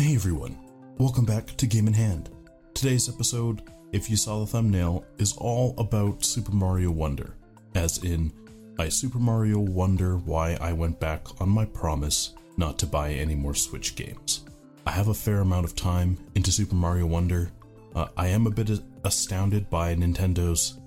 Hey 0.00 0.14
everyone, 0.14 0.56
welcome 0.96 1.26
back 1.26 1.54
to 1.58 1.66
Game 1.66 1.86
in 1.86 1.92
Hand. 1.92 2.30
Today's 2.72 3.06
episode, 3.06 3.60
if 3.92 4.08
you 4.08 4.16
saw 4.16 4.40
the 4.40 4.46
thumbnail, 4.46 5.04
is 5.18 5.36
all 5.36 5.74
about 5.76 6.24
Super 6.24 6.52
Mario 6.52 6.90
Wonder, 6.90 7.34
as 7.74 7.98
in, 7.98 8.32
I 8.78 8.88
Super 8.88 9.18
Mario 9.18 9.58
Wonder 9.58 10.16
why 10.16 10.56
I 10.58 10.72
went 10.72 10.98
back 11.00 11.26
on 11.38 11.50
my 11.50 11.66
promise 11.66 12.32
not 12.56 12.78
to 12.78 12.86
buy 12.86 13.10
any 13.10 13.34
more 13.34 13.54
Switch 13.54 13.94
games. 13.94 14.46
I 14.86 14.90
have 14.92 15.08
a 15.08 15.14
fair 15.14 15.40
amount 15.40 15.66
of 15.66 15.76
time 15.76 16.16
into 16.34 16.50
Super 16.50 16.76
Mario 16.76 17.04
Wonder. 17.04 17.52
Uh, 17.94 18.08
I 18.16 18.28
am 18.28 18.46
a 18.46 18.50
bit 18.50 18.70
astounded 19.04 19.68
by 19.68 19.94
Nintendo's 19.94 20.78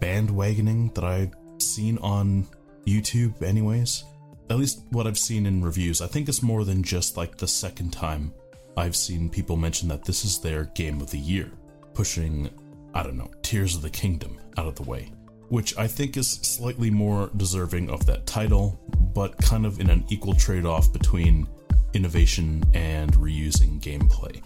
bandwagoning 0.00 0.94
that 0.94 1.02
I've 1.02 1.34
seen 1.58 1.98
on 1.98 2.46
YouTube, 2.86 3.42
anyways. 3.42 4.04
At 4.48 4.58
least 4.58 4.82
what 4.90 5.06
I've 5.06 5.18
seen 5.18 5.46
in 5.46 5.62
reviews. 5.62 6.00
I 6.00 6.06
think 6.06 6.28
it's 6.28 6.42
more 6.42 6.64
than 6.64 6.82
just 6.82 7.16
like 7.16 7.36
the 7.36 7.48
second 7.48 7.92
time 7.92 8.32
I've 8.76 8.94
seen 8.94 9.28
people 9.28 9.56
mention 9.56 9.88
that 9.88 10.04
this 10.04 10.24
is 10.24 10.38
their 10.38 10.64
game 10.74 11.00
of 11.00 11.10
the 11.10 11.18
year, 11.18 11.50
pushing, 11.94 12.50
I 12.94 13.02
don't 13.02 13.16
know, 13.16 13.30
Tears 13.42 13.74
of 13.74 13.82
the 13.82 13.90
Kingdom 13.90 14.38
out 14.56 14.66
of 14.66 14.76
the 14.76 14.84
way, 14.84 15.10
which 15.48 15.76
I 15.76 15.86
think 15.86 16.16
is 16.16 16.28
slightly 16.28 16.90
more 16.90 17.30
deserving 17.36 17.90
of 17.90 18.06
that 18.06 18.26
title, 18.26 18.78
but 19.14 19.36
kind 19.38 19.66
of 19.66 19.80
in 19.80 19.90
an 19.90 20.04
equal 20.10 20.34
trade 20.34 20.66
off 20.66 20.92
between 20.92 21.48
innovation 21.94 22.62
and 22.74 23.12
reusing 23.14 23.80
gameplay. 23.80 24.42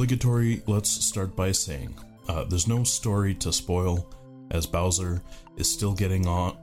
Obligatory, 0.00 0.62
let's 0.66 0.88
start 0.88 1.36
by 1.36 1.52
saying 1.52 1.94
uh, 2.26 2.44
there's 2.44 2.66
no 2.66 2.82
story 2.84 3.34
to 3.34 3.52
spoil, 3.52 4.10
as 4.50 4.66
Bowser 4.66 5.20
is 5.58 5.70
still 5.70 5.92
getting 5.92 6.26
on. 6.26 6.56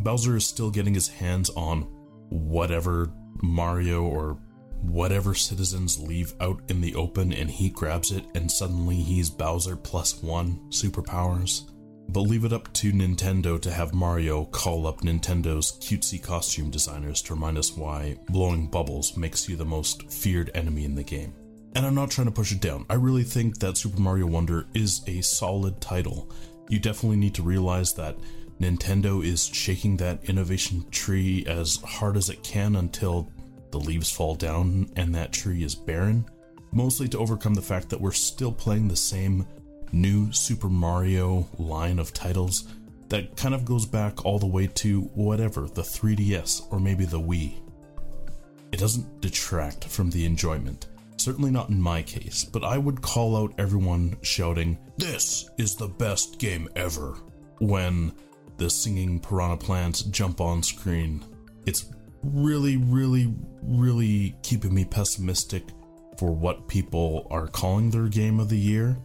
Bowser 0.00 0.36
is 0.36 0.46
still 0.46 0.70
getting 0.70 0.92
his 0.92 1.08
hands 1.08 1.48
on 1.56 1.84
whatever 2.28 3.10
Mario 3.42 4.02
or 4.02 4.34
whatever 4.82 5.34
citizens 5.34 5.98
leave 5.98 6.34
out 6.42 6.60
in 6.68 6.82
the 6.82 6.94
open, 6.94 7.32
and 7.32 7.50
he 7.50 7.70
grabs 7.70 8.12
it, 8.12 8.26
and 8.34 8.52
suddenly 8.52 8.96
he's 8.96 9.30
Bowser 9.30 9.74
plus 9.74 10.22
one 10.22 10.60
superpowers. 10.68 11.70
But 12.10 12.20
leave 12.20 12.44
it 12.44 12.52
up 12.52 12.70
to 12.74 12.92
Nintendo 12.92 13.58
to 13.62 13.70
have 13.70 13.94
Mario 13.94 14.44
call 14.44 14.86
up 14.86 15.00
Nintendo's 15.00 15.72
cutesy 15.78 16.22
costume 16.22 16.68
designers 16.68 17.22
to 17.22 17.32
remind 17.32 17.56
us 17.56 17.74
why 17.74 18.18
blowing 18.28 18.66
bubbles 18.66 19.16
makes 19.16 19.48
you 19.48 19.56
the 19.56 19.64
most 19.64 20.12
feared 20.12 20.50
enemy 20.54 20.84
in 20.84 20.94
the 20.94 21.02
game. 21.02 21.32
And 21.74 21.86
I'm 21.86 21.94
not 21.94 22.10
trying 22.10 22.26
to 22.26 22.32
push 22.32 22.52
it 22.52 22.60
down. 22.60 22.86
I 22.88 22.94
really 22.94 23.22
think 23.22 23.58
that 23.58 23.76
Super 23.76 24.00
Mario 24.00 24.26
Wonder 24.26 24.66
is 24.74 25.02
a 25.06 25.20
solid 25.20 25.80
title. 25.80 26.30
You 26.68 26.78
definitely 26.78 27.18
need 27.18 27.34
to 27.34 27.42
realize 27.42 27.94
that 27.94 28.16
Nintendo 28.60 29.24
is 29.24 29.46
shaking 29.46 29.96
that 29.98 30.24
innovation 30.28 30.84
tree 30.90 31.44
as 31.46 31.76
hard 31.76 32.16
as 32.16 32.28
it 32.28 32.42
can 32.42 32.76
until 32.76 33.30
the 33.70 33.78
leaves 33.78 34.10
fall 34.10 34.34
down 34.34 34.90
and 34.96 35.14
that 35.14 35.32
tree 35.32 35.62
is 35.62 35.74
barren, 35.74 36.26
mostly 36.72 37.08
to 37.08 37.18
overcome 37.18 37.54
the 37.54 37.62
fact 37.62 37.88
that 37.90 38.00
we're 38.00 38.12
still 38.12 38.52
playing 38.52 38.88
the 38.88 38.96
same 38.96 39.46
new 39.92 40.32
Super 40.32 40.68
Mario 40.68 41.48
line 41.58 41.98
of 41.98 42.12
titles 42.12 42.68
that 43.08 43.36
kind 43.36 43.54
of 43.54 43.64
goes 43.64 43.86
back 43.86 44.24
all 44.24 44.38
the 44.38 44.46
way 44.46 44.66
to 44.66 45.02
whatever, 45.14 45.62
the 45.62 45.82
3DS 45.82 46.70
or 46.70 46.80
maybe 46.80 47.04
the 47.04 47.20
Wii. 47.20 47.60
It 48.72 48.78
doesn't 48.78 49.20
detract 49.20 49.84
from 49.84 50.10
the 50.10 50.26
enjoyment. 50.26 50.88
Certainly 51.18 51.50
not 51.50 51.68
in 51.68 51.80
my 51.80 52.02
case, 52.02 52.44
but 52.44 52.64
I 52.64 52.78
would 52.78 53.02
call 53.02 53.36
out 53.36 53.54
everyone 53.58 54.16
shouting, 54.22 54.78
This 54.96 55.50
is 55.58 55.74
the 55.74 55.88
best 55.88 56.38
game 56.38 56.68
ever, 56.76 57.16
when 57.58 58.12
the 58.56 58.70
singing 58.70 59.20
piranha 59.20 59.56
plants 59.56 60.02
jump 60.02 60.40
on 60.40 60.62
screen. 60.62 61.24
It's 61.66 61.90
really, 62.22 62.76
really, 62.76 63.34
really 63.62 64.36
keeping 64.42 64.74
me 64.74 64.84
pessimistic 64.84 65.64
for 66.18 66.32
what 66.32 66.66
people 66.66 67.26
are 67.30 67.46
calling 67.46 67.90
their 67.90 68.08
game 68.08 68.40
of 68.40 68.48
the 68.48 68.58
year 68.58 68.96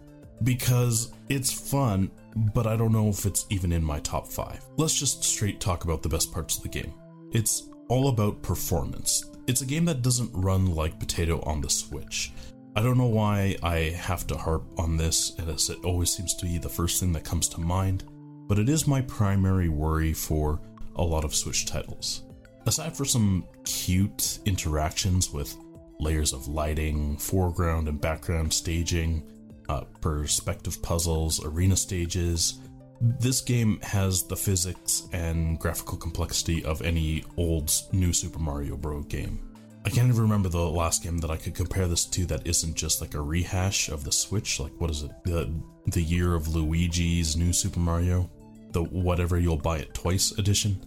because 0.43 1.13
it's 1.29 1.51
fun, 1.51 2.11
but 2.53 2.67
I 2.67 2.75
don't 2.75 2.91
know 2.91 3.09
if 3.09 3.25
it's 3.25 3.45
even 3.49 3.71
in 3.71 3.83
my 3.83 3.99
top 3.99 4.27
five. 4.27 4.65
Let's 4.77 4.97
just 4.97 5.23
straight 5.23 5.59
talk 5.59 5.83
about 5.83 6.01
the 6.01 6.09
best 6.09 6.31
parts 6.31 6.57
of 6.57 6.63
the 6.63 6.69
game. 6.69 6.93
It's 7.31 7.69
all 7.87 8.09
about 8.09 8.41
performance. 8.41 9.29
It's 9.45 9.61
a 9.61 9.65
game 9.65 9.83
that 9.85 10.01
doesn't 10.01 10.31
run 10.33 10.73
like 10.73 10.99
potato 10.99 11.41
on 11.41 11.59
the 11.59 11.69
Switch. 11.69 12.31
I 12.77 12.81
don't 12.81 12.97
know 12.97 13.07
why 13.07 13.57
I 13.61 13.75
have 13.89 14.25
to 14.27 14.37
harp 14.37 14.63
on 14.79 14.95
this, 14.95 15.37
as 15.37 15.69
it 15.69 15.83
always 15.83 16.11
seems 16.11 16.33
to 16.35 16.45
be 16.45 16.57
the 16.57 16.69
first 16.69 16.99
thing 16.99 17.11
that 17.11 17.25
comes 17.25 17.49
to 17.49 17.59
mind, 17.59 18.05
but 18.47 18.57
it 18.57 18.69
is 18.69 18.87
my 18.87 19.01
primary 19.01 19.67
worry 19.67 20.13
for 20.13 20.61
a 20.95 21.03
lot 21.03 21.25
of 21.25 21.35
Switch 21.35 21.65
titles. 21.65 22.23
Aside 22.65 22.95
for 22.95 23.03
some 23.03 23.45
cute 23.65 24.39
interactions 24.45 25.33
with 25.33 25.57
layers 25.99 26.31
of 26.31 26.47
lighting, 26.47 27.17
foreground 27.17 27.89
and 27.89 27.99
background 27.99 28.53
staging, 28.53 29.23
uh, 29.67 29.81
perspective 29.99 30.81
puzzles, 30.81 31.43
arena 31.43 31.75
stages. 31.75 32.59
This 33.05 33.41
game 33.41 33.81
has 33.81 34.23
the 34.23 34.37
physics 34.37 35.09
and 35.11 35.59
graphical 35.59 35.97
complexity 35.97 36.63
of 36.63 36.81
any 36.81 37.25
old 37.35 37.69
new 37.91 38.13
Super 38.13 38.39
Mario 38.39 38.77
Bros. 38.77 39.03
game. 39.07 39.39
I 39.83 39.89
can't 39.89 40.07
even 40.07 40.21
remember 40.21 40.47
the 40.47 40.59
last 40.59 41.03
game 41.03 41.17
that 41.17 41.29
I 41.29 41.35
could 41.35 41.53
compare 41.53 41.89
this 41.89 42.05
to 42.05 42.25
that 42.27 42.47
isn't 42.47 42.75
just 42.75 43.01
like 43.01 43.13
a 43.13 43.21
rehash 43.21 43.89
of 43.89 44.05
the 44.05 44.11
Switch. 44.13 44.57
Like, 44.57 44.71
what 44.79 44.89
is 44.89 45.03
it? 45.03 45.11
The, 45.25 45.53
the 45.87 46.01
year 46.01 46.33
of 46.33 46.55
Luigi's 46.55 47.35
new 47.35 47.51
Super 47.51 47.81
Mario? 47.81 48.31
The 48.71 48.83
whatever 48.83 49.37
you'll 49.37 49.57
buy 49.57 49.79
it 49.79 49.93
twice 49.93 50.31
edition? 50.37 50.79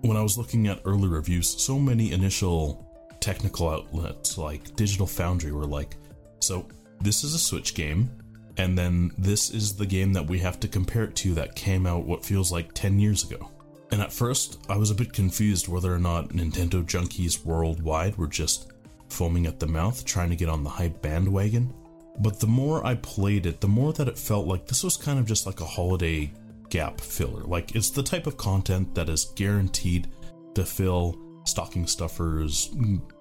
When 0.00 0.16
I 0.16 0.22
was 0.22 0.38
looking 0.38 0.66
at 0.68 0.80
early 0.86 1.08
reviews, 1.08 1.46
so 1.46 1.78
many 1.78 2.12
initial 2.12 2.90
technical 3.20 3.68
outlets 3.68 4.38
like 4.38 4.74
Digital 4.76 5.06
Foundry 5.06 5.52
were 5.52 5.66
like, 5.66 5.98
so 6.40 6.66
this 7.02 7.22
is 7.22 7.34
a 7.34 7.38
Switch 7.38 7.74
game, 7.74 8.10
and 8.58 8.76
then 8.76 9.12
this 9.16 9.50
is 9.50 9.76
the 9.76 9.86
game 9.86 10.12
that 10.12 10.26
we 10.26 10.38
have 10.40 10.60
to 10.60 10.68
compare 10.68 11.04
it 11.04 11.14
to 11.16 11.34
that 11.34 11.54
came 11.54 11.86
out 11.86 12.04
what 12.04 12.24
feels 12.24 12.52
like 12.52 12.74
10 12.74 12.98
years 12.98 13.24
ago. 13.24 13.50
And 13.90 14.02
at 14.02 14.12
first, 14.12 14.60
I 14.68 14.76
was 14.76 14.90
a 14.90 14.94
bit 14.94 15.12
confused 15.12 15.68
whether 15.68 15.94
or 15.94 15.98
not 15.98 16.30
Nintendo 16.30 16.84
junkies 16.84 17.44
worldwide 17.44 18.16
were 18.16 18.26
just 18.26 18.72
foaming 19.08 19.46
at 19.46 19.58
the 19.58 19.66
mouth 19.66 20.04
trying 20.04 20.28
to 20.30 20.36
get 20.36 20.48
on 20.48 20.62
the 20.64 20.70
hype 20.70 21.00
bandwagon. 21.00 21.72
But 22.18 22.40
the 22.40 22.46
more 22.48 22.84
I 22.84 22.96
played 22.96 23.46
it, 23.46 23.60
the 23.60 23.68
more 23.68 23.92
that 23.94 24.08
it 24.08 24.18
felt 24.18 24.46
like 24.46 24.66
this 24.66 24.84
was 24.84 24.96
kind 24.96 25.18
of 25.18 25.24
just 25.24 25.46
like 25.46 25.60
a 25.60 25.64
holiday 25.64 26.30
gap 26.68 27.00
filler. 27.00 27.44
Like, 27.44 27.74
it's 27.76 27.90
the 27.90 28.02
type 28.02 28.26
of 28.26 28.36
content 28.36 28.94
that 28.96 29.08
is 29.08 29.32
guaranteed 29.36 30.08
to 30.54 30.64
fill 30.66 31.16
stocking 31.44 31.86
stuffers, 31.86 32.70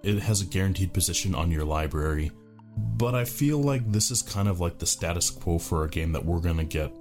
it 0.04 0.20
has 0.20 0.42
a 0.42 0.46
guaranteed 0.46 0.94
position 0.94 1.34
on 1.34 1.50
your 1.52 1.64
library 1.64 2.32
but 2.78 3.16
I 3.16 3.26
feel 3.26 3.60
like 3.60 3.92
this 3.92 4.12
is 4.12 4.22
kind 4.22 4.48
of 4.48 4.60
like 4.60 4.78
the 4.78 4.86
status 4.86 5.30
quo 5.30 5.58
for 5.58 5.84
a 5.84 5.90
game 5.90 6.12
that 6.12 6.24
we're 6.24 6.40
gonna 6.40 6.64
get 6.64 6.94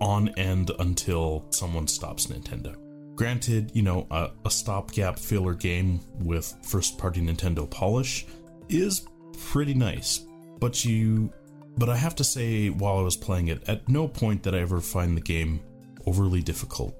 on 0.00 0.28
end 0.30 0.70
until 0.80 1.46
someone 1.50 1.86
stops 1.86 2.26
Nintendo. 2.26 2.76
Granted, 3.14 3.70
you 3.74 3.82
know, 3.82 4.06
a, 4.10 4.30
a 4.44 4.50
stopgap 4.50 5.18
filler 5.18 5.54
game 5.54 6.00
with 6.18 6.54
first 6.64 6.98
party 6.98 7.20
Nintendo 7.20 7.68
polish 7.70 8.26
is 8.68 9.06
pretty 9.38 9.74
nice, 9.74 10.26
but 10.58 10.84
you. 10.84 11.32
But 11.78 11.88
I 11.88 11.96
have 11.96 12.14
to 12.16 12.24
say, 12.24 12.68
while 12.68 12.98
I 12.98 13.02
was 13.02 13.16
playing 13.16 13.48
it, 13.48 13.66
at 13.66 13.88
no 13.88 14.06
point 14.06 14.42
did 14.42 14.54
I 14.54 14.58
ever 14.58 14.80
find 14.80 15.16
the 15.16 15.22
game 15.22 15.60
overly 16.04 16.42
difficult. 16.42 16.94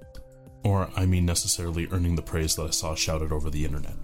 Or, 0.65 0.88
I 0.97 1.04
mean, 1.04 1.26
necessarily 1.26 1.88
earning 1.91 2.16
the 2.16 2.22
praise 2.22 2.56
that 2.56 2.62
I 2.62 2.71
saw 2.71 2.94
shouted 2.94 3.32
over 3.32 3.50
the 3.50 3.66
internet. 3.66 3.97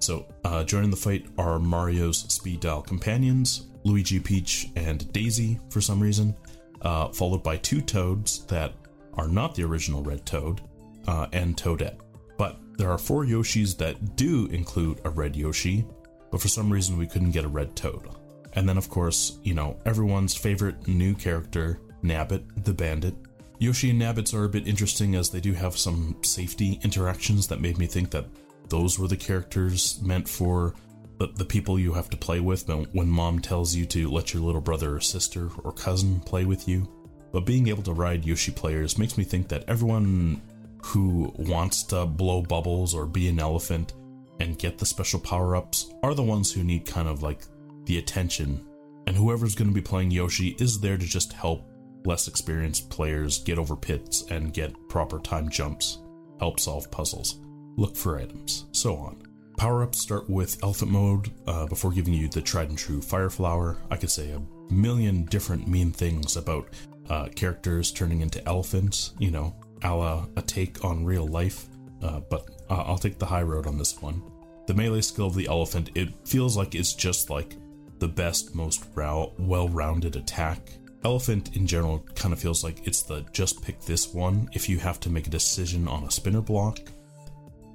So, 0.00 0.26
uh, 0.44 0.64
joining 0.64 0.90
the 0.90 0.96
fight 0.96 1.26
are 1.36 1.58
Mario's 1.58 2.20
speed 2.32 2.60
dial 2.60 2.80
companions, 2.80 3.66
Luigi, 3.84 4.18
Peach, 4.18 4.70
and 4.74 5.10
Daisy 5.12 5.60
for 5.68 5.82
some 5.82 6.00
reason, 6.00 6.34
uh, 6.82 7.08
followed 7.08 7.42
by 7.42 7.58
two 7.58 7.82
Toads 7.82 8.46
that 8.46 8.72
are 9.14 9.28
not 9.28 9.54
the 9.54 9.62
original 9.64 10.02
Red 10.02 10.24
Toad, 10.24 10.62
uh, 11.06 11.26
and 11.32 11.54
Toadette. 11.54 11.98
But 12.38 12.58
there 12.78 12.90
are 12.90 12.98
four 12.98 13.24
Yoshis 13.24 13.76
that 13.76 14.16
do 14.16 14.46
include 14.46 15.00
a 15.04 15.10
red 15.10 15.36
Yoshi, 15.36 15.86
but 16.30 16.40
for 16.40 16.48
some 16.48 16.72
reason 16.72 16.96
we 16.96 17.06
couldn't 17.06 17.32
get 17.32 17.44
a 17.44 17.48
red 17.48 17.76
Toad. 17.76 18.08
And 18.54 18.66
then, 18.66 18.78
of 18.78 18.88
course, 18.88 19.38
you 19.42 19.54
know, 19.54 19.78
everyone's 19.84 20.34
favorite 20.34 20.88
new 20.88 21.14
character, 21.14 21.80
Nabbit, 22.02 22.64
the 22.64 22.72
bandit. 22.72 23.14
Yoshi 23.58 23.90
and 23.90 24.00
Nabbits 24.00 24.32
are 24.32 24.44
a 24.44 24.48
bit 24.48 24.66
interesting 24.66 25.14
as 25.14 25.28
they 25.28 25.40
do 25.40 25.52
have 25.52 25.76
some 25.76 26.16
safety 26.22 26.80
interactions 26.82 27.46
that 27.48 27.60
made 27.60 27.76
me 27.76 27.86
think 27.86 28.10
that 28.10 28.24
those 28.70 28.98
were 28.98 29.08
the 29.08 29.16
characters 29.16 30.00
meant 30.00 30.28
for 30.28 30.74
the, 31.18 31.26
the 31.26 31.44
people 31.44 31.78
you 31.78 31.92
have 31.92 32.08
to 32.10 32.16
play 32.16 32.40
with 32.40 32.68
when 32.68 33.08
mom 33.08 33.40
tells 33.40 33.74
you 33.74 33.84
to 33.86 34.08
let 34.08 34.32
your 34.32 34.42
little 34.42 34.60
brother 34.60 34.96
or 34.96 35.00
sister 35.00 35.50
or 35.62 35.72
cousin 35.72 36.20
play 36.20 36.44
with 36.44 36.66
you. 36.66 36.88
But 37.32 37.46
being 37.46 37.68
able 37.68 37.82
to 37.84 37.92
ride 37.92 38.24
Yoshi 38.24 38.52
players 38.52 38.98
makes 38.98 39.18
me 39.18 39.24
think 39.24 39.48
that 39.48 39.64
everyone 39.68 40.40
who 40.82 41.32
wants 41.36 41.82
to 41.84 42.06
blow 42.06 42.42
bubbles 42.42 42.94
or 42.94 43.06
be 43.06 43.28
an 43.28 43.38
elephant 43.38 43.92
and 44.40 44.58
get 44.58 44.78
the 44.78 44.86
special 44.86 45.20
power 45.20 45.54
ups 45.54 45.92
are 46.02 46.14
the 46.14 46.22
ones 46.22 46.50
who 46.50 46.64
need 46.64 46.86
kind 46.86 47.06
of 47.06 47.22
like 47.22 47.42
the 47.84 47.98
attention. 47.98 48.66
And 49.06 49.14
whoever's 49.14 49.54
going 49.54 49.68
to 49.68 49.74
be 49.74 49.82
playing 49.82 50.10
Yoshi 50.10 50.56
is 50.58 50.80
there 50.80 50.96
to 50.96 51.06
just 51.06 51.32
help 51.32 51.70
less 52.06 52.28
experienced 52.28 52.88
players 52.88 53.40
get 53.40 53.58
over 53.58 53.76
pits 53.76 54.24
and 54.30 54.54
get 54.54 54.74
proper 54.88 55.18
time 55.18 55.50
jumps, 55.50 55.98
help 56.38 56.58
solve 56.58 56.90
puzzles, 56.90 57.40
look 57.80 57.96
for 57.96 58.18
items, 58.18 58.66
so 58.72 58.94
on. 58.96 59.22
Power 59.56 59.82
ups 59.82 59.98
start 59.98 60.28
with 60.28 60.62
elephant 60.62 60.90
mode 60.90 61.30
uh, 61.46 61.66
before 61.66 61.92
giving 61.92 62.14
you 62.14 62.28
the 62.28 62.40
tried 62.40 62.68
and 62.68 62.78
true 62.78 63.00
fire 63.00 63.30
flower. 63.30 63.78
I 63.90 63.96
could 63.96 64.10
say 64.10 64.30
a 64.30 64.72
million 64.72 65.24
different 65.24 65.66
mean 65.66 65.90
things 65.90 66.36
about 66.36 66.68
uh, 67.08 67.28
characters 67.34 67.90
turning 67.90 68.20
into 68.20 68.46
elephants, 68.46 69.14
you 69.18 69.30
know, 69.30 69.56
a 69.82 69.94
la 69.94 70.26
a 70.36 70.42
take 70.42 70.84
on 70.84 71.04
real 71.04 71.26
life, 71.26 71.66
uh, 72.02 72.20
but 72.20 72.50
uh, 72.68 72.84
I'll 72.86 72.98
take 72.98 73.18
the 73.18 73.26
high 73.26 73.42
road 73.42 73.66
on 73.66 73.78
this 73.78 74.00
one. 74.00 74.22
The 74.66 74.74
melee 74.74 75.00
skill 75.00 75.26
of 75.26 75.34
the 75.34 75.48
elephant, 75.48 75.90
it 75.94 76.14
feels 76.26 76.56
like 76.56 76.74
it's 76.74 76.94
just 76.94 77.30
like 77.30 77.56
the 77.98 78.08
best, 78.08 78.54
most 78.54 78.84
well 78.94 79.68
rounded 79.68 80.16
attack. 80.16 80.70
Elephant 81.02 81.56
in 81.56 81.66
general 81.66 82.00
kind 82.14 82.32
of 82.34 82.40
feels 82.40 82.62
like 82.62 82.86
it's 82.86 83.02
the 83.02 83.24
just 83.32 83.62
pick 83.62 83.80
this 83.80 84.12
one 84.12 84.50
if 84.52 84.68
you 84.68 84.78
have 84.78 85.00
to 85.00 85.10
make 85.10 85.26
a 85.26 85.30
decision 85.30 85.88
on 85.88 86.04
a 86.04 86.10
spinner 86.10 86.42
block. 86.42 86.78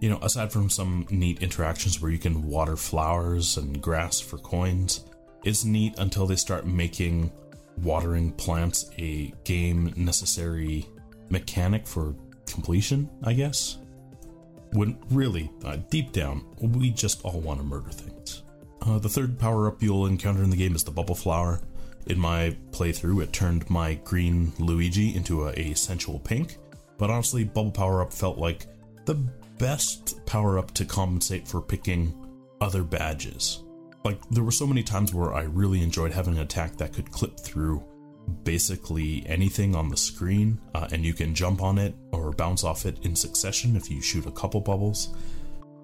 You 0.05 0.11
know, 0.11 0.19
aside 0.21 0.51
from 0.51 0.69
some 0.69 1.07
neat 1.09 1.41
interactions 1.41 1.99
where 1.99 2.11
you 2.11 2.19
can 2.19 2.47
water 2.47 2.75
flowers 2.75 3.57
and 3.57 3.81
grass 3.81 4.19
for 4.19 4.37
coins, 4.37 5.03
it's 5.43 5.65
neat 5.65 5.97
until 5.97 6.27
they 6.27 6.35
start 6.35 6.67
making 6.67 7.31
watering 7.81 8.31
plants 8.33 8.91
a 8.99 9.33
game 9.45 9.91
necessary 9.95 10.85
mechanic 11.29 11.87
for 11.87 12.13
completion, 12.45 13.09
I 13.23 13.33
guess. 13.33 13.79
When 14.73 14.95
really, 15.09 15.49
uh, 15.63 15.77
deep 15.89 16.11
down, 16.11 16.45
we 16.61 16.91
just 16.91 17.25
all 17.25 17.39
want 17.39 17.59
to 17.61 17.65
murder 17.65 17.89
things. 17.89 18.43
Uh, 18.83 18.99
the 18.99 19.09
third 19.09 19.39
power 19.39 19.65
up 19.65 19.81
you'll 19.81 20.05
encounter 20.05 20.43
in 20.43 20.51
the 20.51 20.55
game 20.55 20.75
is 20.75 20.83
the 20.83 20.91
Bubble 20.91 21.15
Flower. 21.15 21.61
In 22.05 22.19
my 22.19 22.55
playthrough, 22.69 23.23
it 23.23 23.33
turned 23.33 23.67
my 23.71 23.95
green 23.95 24.53
Luigi 24.59 25.15
into 25.15 25.47
a, 25.47 25.53
a 25.53 25.73
sensual 25.73 26.19
pink, 26.19 26.57
but 26.99 27.09
honestly, 27.09 27.43
Bubble 27.43 27.71
Power 27.71 28.03
Up 28.03 28.13
felt 28.13 28.37
like 28.37 28.67
the 29.05 29.15
best 29.57 30.25
power 30.25 30.57
up 30.59 30.71
to 30.73 30.85
compensate 30.85 31.47
for 31.47 31.61
picking 31.61 32.13
other 32.61 32.83
badges. 32.83 33.63
Like, 34.03 34.19
there 34.29 34.43
were 34.43 34.51
so 34.51 34.67
many 34.67 34.83
times 34.83 35.13
where 35.13 35.33
I 35.33 35.43
really 35.43 35.81
enjoyed 35.81 36.11
having 36.11 36.35
an 36.35 36.41
attack 36.41 36.77
that 36.77 36.93
could 36.93 37.11
clip 37.11 37.39
through 37.39 37.83
basically 38.43 39.23
anything 39.27 39.75
on 39.75 39.89
the 39.89 39.97
screen, 39.97 40.59
uh, 40.73 40.87
and 40.91 41.03
you 41.03 41.13
can 41.13 41.33
jump 41.33 41.61
on 41.61 41.77
it 41.77 41.95
or 42.11 42.31
bounce 42.31 42.63
off 42.63 42.85
it 42.85 43.03
in 43.03 43.15
succession 43.15 43.75
if 43.75 43.89
you 43.89 44.01
shoot 44.01 44.25
a 44.25 44.31
couple 44.31 44.61
bubbles. 44.61 45.15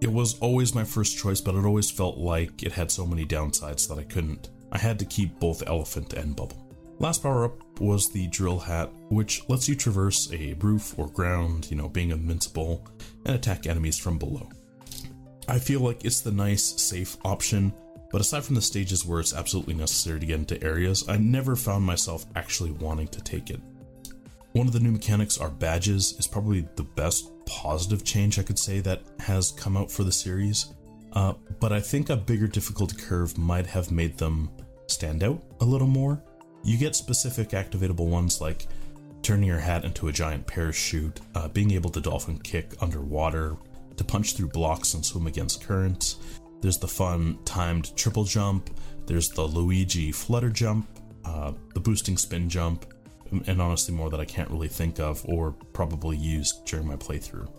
It 0.01 0.11
was 0.11 0.39
always 0.39 0.73
my 0.73 0.83
first 0.83 1.17
choice, 1.17 1.41
but 1.41 1.55
it 1.55 1.65
always 1.65 1.91
felt 1.91 2.17
like 2.17 2.63
it 2.63 2.71
had 2.71 2.91
so 2.91 3.05
many 3.05 3.25
downsides 3.25 3.87
that 3.87 3.99
I 3.99 4.03
couldn't. 4.03 4.49
I 4.71 4.77
had 4.77 4.97
to 4.99 5.05
keep 5.05 5.39
both 5.39 5.67
elephant 5.67 6.13
and 6.13 6.35
bubble. 6.35 6.70
Last 7.01 7.23
power 7.23 7.45
up 7.45 7.79
was 7.81 8.09
the 8.09 8.27
drill 8.27 8.59
hat, 8.59 8.91
which 9.09 9.41
lets 9.49 9.67
you 9.67 9.75
traverse 9.75 10.31
a 10.31 10.53
roof 10.53 10.97
or 10.97 11.09
ground, 11.09 11.69
you 11.69 11.75
know, 11.75 11.89
being 11.89 12.11
invincible, 12.11 12.87
and 13.25 13.35
attack 13.35 13.65
enemies 13.67 13.97
from 13.97 14.17
below. 14.17 14.47
I 15.47 15.59
feel 15.59 15.81
like 15.81 16.05
it's 16.05 16.21
the 16.21 16.31
nice, 16.31 16.63
safe 16.63 17.17
option 17.25 17.73
but 18.11 18.21
aside 18.21 18.43
from 18.43 18.55
the 18.55 18.61
stages 18.61 19.05
where 19.05 19.21
it's 19.21 19.33
absolutely 19.33 19.73
necessary 19.73 20.19
to 20.19 20.25
get 20.25 20.39
into 20.39 20.61
areas, 20.61 21.07
I 21.07 21.17
never 21.17 21.55
found 21.55 21.85
myself 21.85 22.25
actually 22.35 22.71
wanting 22.71 23.07
to 23.07 23.21
take 23.21 23.49
it. 23.49 23.61
One 24.51 24.67
of 24.67 24.73
the 24.73 24.81
new 24.81 24.91
mechanics 24.91 25.37
are 25.37 25.49
badges 25.49 26.15
is 26.19 26.27
probably 26.27 26.67
the 26.75 26.83
best 26.83 27.31
positive 27.45 28.03
change 28.03 28.37
I 28.37 28.43
could 28.43 28.59
say 28.59 28.81
that 28.81 29.01
has 29.19 29.51
come 29.51 29.77
out 29.77 29.89
for 29.89 30.03
the 30.03 30.11
series. 30.11 30.73
Uh, 31.13 31.33
but 31.61 31.71
I 31.71 31.79
think 31.79 32.09
a 32.09 32.17
bigger 32.17 32.47
difficulty 32.47 32.97
curve 32.97 33.37
might 33.37 33.65
have 33.65 33.91
made 33.91 34.17
them 34.17 34.49
stand 34.87 35.23
out 35.23 35.41
a 35.61 35.65
little 35.65 35.87
more. 35.87 36.21
You 36.63 36.77
get 36.77 36.95
specific 36.95 37.49
activatable 37.49 38.07
ones 38.07 38.41
like 38.41 38.67
turning 39.21 39.47
your 39.47 39.59
hat 39.59 39.85
into 39.85 40.07
a 40.07 40.11
giant 40.11 40.47
parachute, 40.47 41.19
uh, 41.35 41.47
being 41.47 41.71
able 41.71 41.89
to 41.91 42.01
dolphin 42.01 42.39
kick 42.39 42.73
underwater, 42.81 43.57
to 43.97 44.03
punch 44.03 44.35
through 44.35 44.49
blocks 44.49 44.93
and 44.93 45.05
swim 45.05 45.27
against 45.27 45.63
currents, 45.63 46.17
there's 46.61 46.77
the 46.77 46.87
fun 46.87 47.39
timed 47.43 47.95
triple 47.97 48.23
jump. 48.23 48.69
There's 49.07 49.29
the 49.29 49.41
Luigi 49.41 50.11
flutter 50.11 50.49
jump, 50.49 50.87
uh, 51.25 51.53
the 51.73 51.79
boosting 51.79 52.17
spin 52.17 52.49
jump, 52.49 52.85
and 53.47 53.61
honestly 53.61 53.93
more 53.93 54.09
that 54.11 54.19
I 54.19 54.25
can't 54.25 54.49
really 54.49 54.67
think 54.67 54.99
of 54.99 55.25
or 55.27 55.51
probably 55.73 56.17
used 56.17 56.65
during 56.65 56.87
my 56.87 56.95
playthrough. 56.95 57.49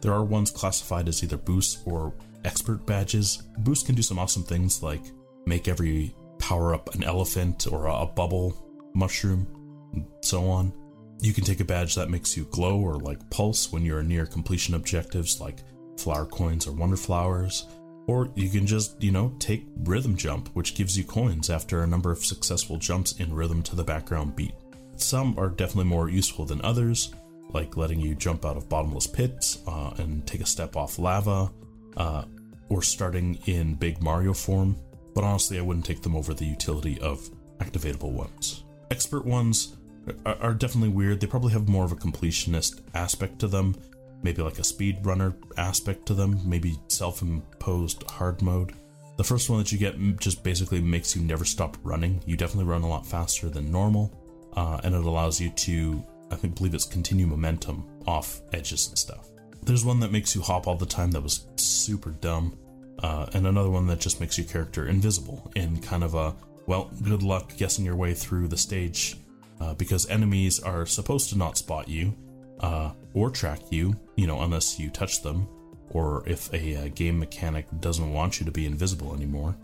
There 0.00 0.12
are 0.12 0.24
ones 0.24 0.50
classified 0.50 1.08
as 1.08 1.22
either 1.22 1.36
boosts 1.36 1.82
or 1.84 2.14
expert 2.44 2.86
badges. 2.86 3.42
Boost 3.58 3.84
can 3.84 3.94
do 3.94 4.02
some 4.02 4.18
awesome 4.18 4.42
things 4.42 4.82
like 4.82 5.02
make 5.44 5.68
every 5.68 6.14
power 6.40 6.74
up 6.74 6.94
an 6.94 7.04
elephant 7.04 7.66
or 7.70 7.86
a 7.86 8.06
bubble 8.06 8.56
mushroom, 8.94 9.46
and 9.92 10.04
so 10.22 10.48
on. 10.48 10.72
You 11.20 11.32
can 11.32 11.44
take 11.44 11.60
a 11.60 11.64
badge 11.64 11.94
that 11.94 12.10
makes 12.10 12.36
you 12.36 12.44
glow 12.46 12.80
or 12.80 12.96
like 12.96 13.30
pulse 13.30 13.70
when 13.70 13.84
you're 13.84 14.02
near 14.02 14.26
completion 14.26 14.74
objectives 14.74 15.40
like 15.40 15.58
flower 15.98 16.26
coins 16.26 16.66
or 16.66 16.72
wonder 16.72 16.96
flowers. 16.96 17.66
Or 18.06 18.28
you 18.34 18.48
can 18.48 18.66
just, 18.66 19.00
you 19.02 19.12
know, 19.12 19.32
take 19.38 19.66
Rhythm 19.84 20.16
Jump, 20.16 20.48
which 20.54 20.74
gives 20.74 20.98
you 20.98 21.04
coins 21.04 21.50
after 21.50 21.82
a 21.82 21.86
number 21.86 22.10
of 22.10 22.24
successful 22.24 22.76
jumps 22.76 23.12
in 23.20 23.32
rhythm 23.32 23.62
to 23.64 23.76
the 23.76 23.84
background 23.84 24.34
beat. 24.34 24.54
Some 24.96 25.38
are 25.38 25.48
definitely 25.48 25.90
more 25.90 26.08
useful 26.08 26.44
than 26.44 26.60
others, 26.62 27.12
like 27.52 27.76
letting 27.76 28.00
you 28.00 28.14
jump 28.14 28.44
out 28.44 28.56
of 28.56 28.68
bottomless 28.68 29.06
pits 29.06 29.60
uh, 29.68 29.92
and 29.98 30.26
take 30.26 30.40
a 30.40 30.46
step 30.46 30.76
off 30.76 30.98
lava, 30.98 31.52
uh, 31.96 32.24
or 32.68 32.82
starting 32.82 33.38
in 33.46 33.74
Big 33.74 34.02
Mario 34.02 34.32
form, 34.32 34.76
but 35.14 35.24
honestly, 35.24 35.58
I 35.58 35.62
wouldn't 35.62 35.86
take 35.86 36.02
them 36.02 36.16
over 36.16 36.34
the 36.34 36.44
utility 36.44 37.00
of 37.00 37.28
activatable 37.58 38.12
ones. 38.12 38.64
Expert 38.90 39.24
ones 39.24 39.76
are 40.24 40.54
definitely 40.54 40.88
weird. 40.88 41.20
They 41.20 41.26
probably 41.26 41.52
have 41.52 41.68
more 41.68 41.84
of 41.84 41.92
a 41.92 41.96
completionist 41.96 42.80
aspect 42.94 43.38
to 43.40 43.48
them, 43.48 43.76
maybe 44.22 44.42
like 44.42 44.58
a 44.58 44.62
speedrunner 44.62 45.34
aspect 45.56 46.06
to 46.06 46.14
them, 46.14 46.40
maybe 46.44 46.78
self 46.88 47.22
imposed 47.22 48.08
hard 48.10 48.42
mode. 48.42 48.74
The 49.16 49.24
first 49.24 49.50
one 49.50 49.58
that 49.58 49.70
you 49.70 49.78
get 49.78 49.96
just 50.18 50.42
basically 50.42 50.80
makes 50.80 51.14
you 51.14 51.22
never 51.22 51.44
stop 51.44 51.76
running. 51.82 52.22
You 52.24 52.36
definitely 52.36 52.70
run 52.70 52.82
a 52.82 52.88
lot 52.88 53.06
faster 53.06 53.48
than 53.48 53.70
normal, 53.70 54.12
uh, 54.54 54.80
and 54.82 54.94
it 54.94 55.04
allows 55.04 55.40
you 55.40 55.50
to, 55.50 56.02
I 56.30 56.36
think, 56.36 56.56
believe 56.56 56.74
it's 56.74 56.86
continue 56.86 57.26
momentum 57.26 57.86
off 58.06 58.40
edges 58.52 58.88
and 58.88 58.98
stuff. 58.98 59.28
There's 59.62 59.84
one 59.84 60.00
that 60.00 60.10
makes 60.10 60.34
you 60.34 60.40
hop 60.40 60.66
all 60.66 60.76
the 60.76 60.86
time 60.86 61.10
that 61.10 61.22
was 61.22 61.46
super 61.56 62.10
dumb, 62.10 62.56
uh, 63.02 63.26
and 63.34 63.46
another 63.46 63.70
one 63.70 63.86
that 63.86 64.00
just 64.00 64.20
makes 64.20 64.36
your 64.38 64.46
character 64.46 64.86
invisible 64.86 65.50
in 65.56 65.80
kind 65.80 66.04
of 66.04 66.14
a, 66.14 66.34
well, 66.66 66.90
good 67.02 67.22
luck 67.22 67.56
guessing 67.56 67.84
your 67.84 67.96
way 67.96 68.14
through 68.14 68.48
the 68.48 68.56
stage 68.56 69.16
uh, 69.60 69.74
because 69.74 70.08
enemies 70.08 70.60
are 70.60 70.86
supposed 70.86 71.30
to 71.30 71.38
not 71.38 71.58
spot 71.58 71.88
you, 71.88 72.14
uh, 72.60 72.92
or 73.14 73.30
track 73.30 73.60
you, 73.70 73.94
you 74.16 74.26
know, 74.26 74.40
unless 74.42 74.78
you 74.78 74.90
touch 74.90 75.22
them, 75.22 75.48
or 75.90 76.22
if 76.26 76.52
a, 76.52 76.74
a 76.74 76.84
uh, 76.84 76.88
game 76.94 77.18
mechanic 77.18 77.66
doesn't 77.80 78.12
want 78.12 78.38
you 78.38 78.46
to 78.46 78.52
be 78.52 78.66
invisible 78.66 79.14
anymore. 79.14 79.56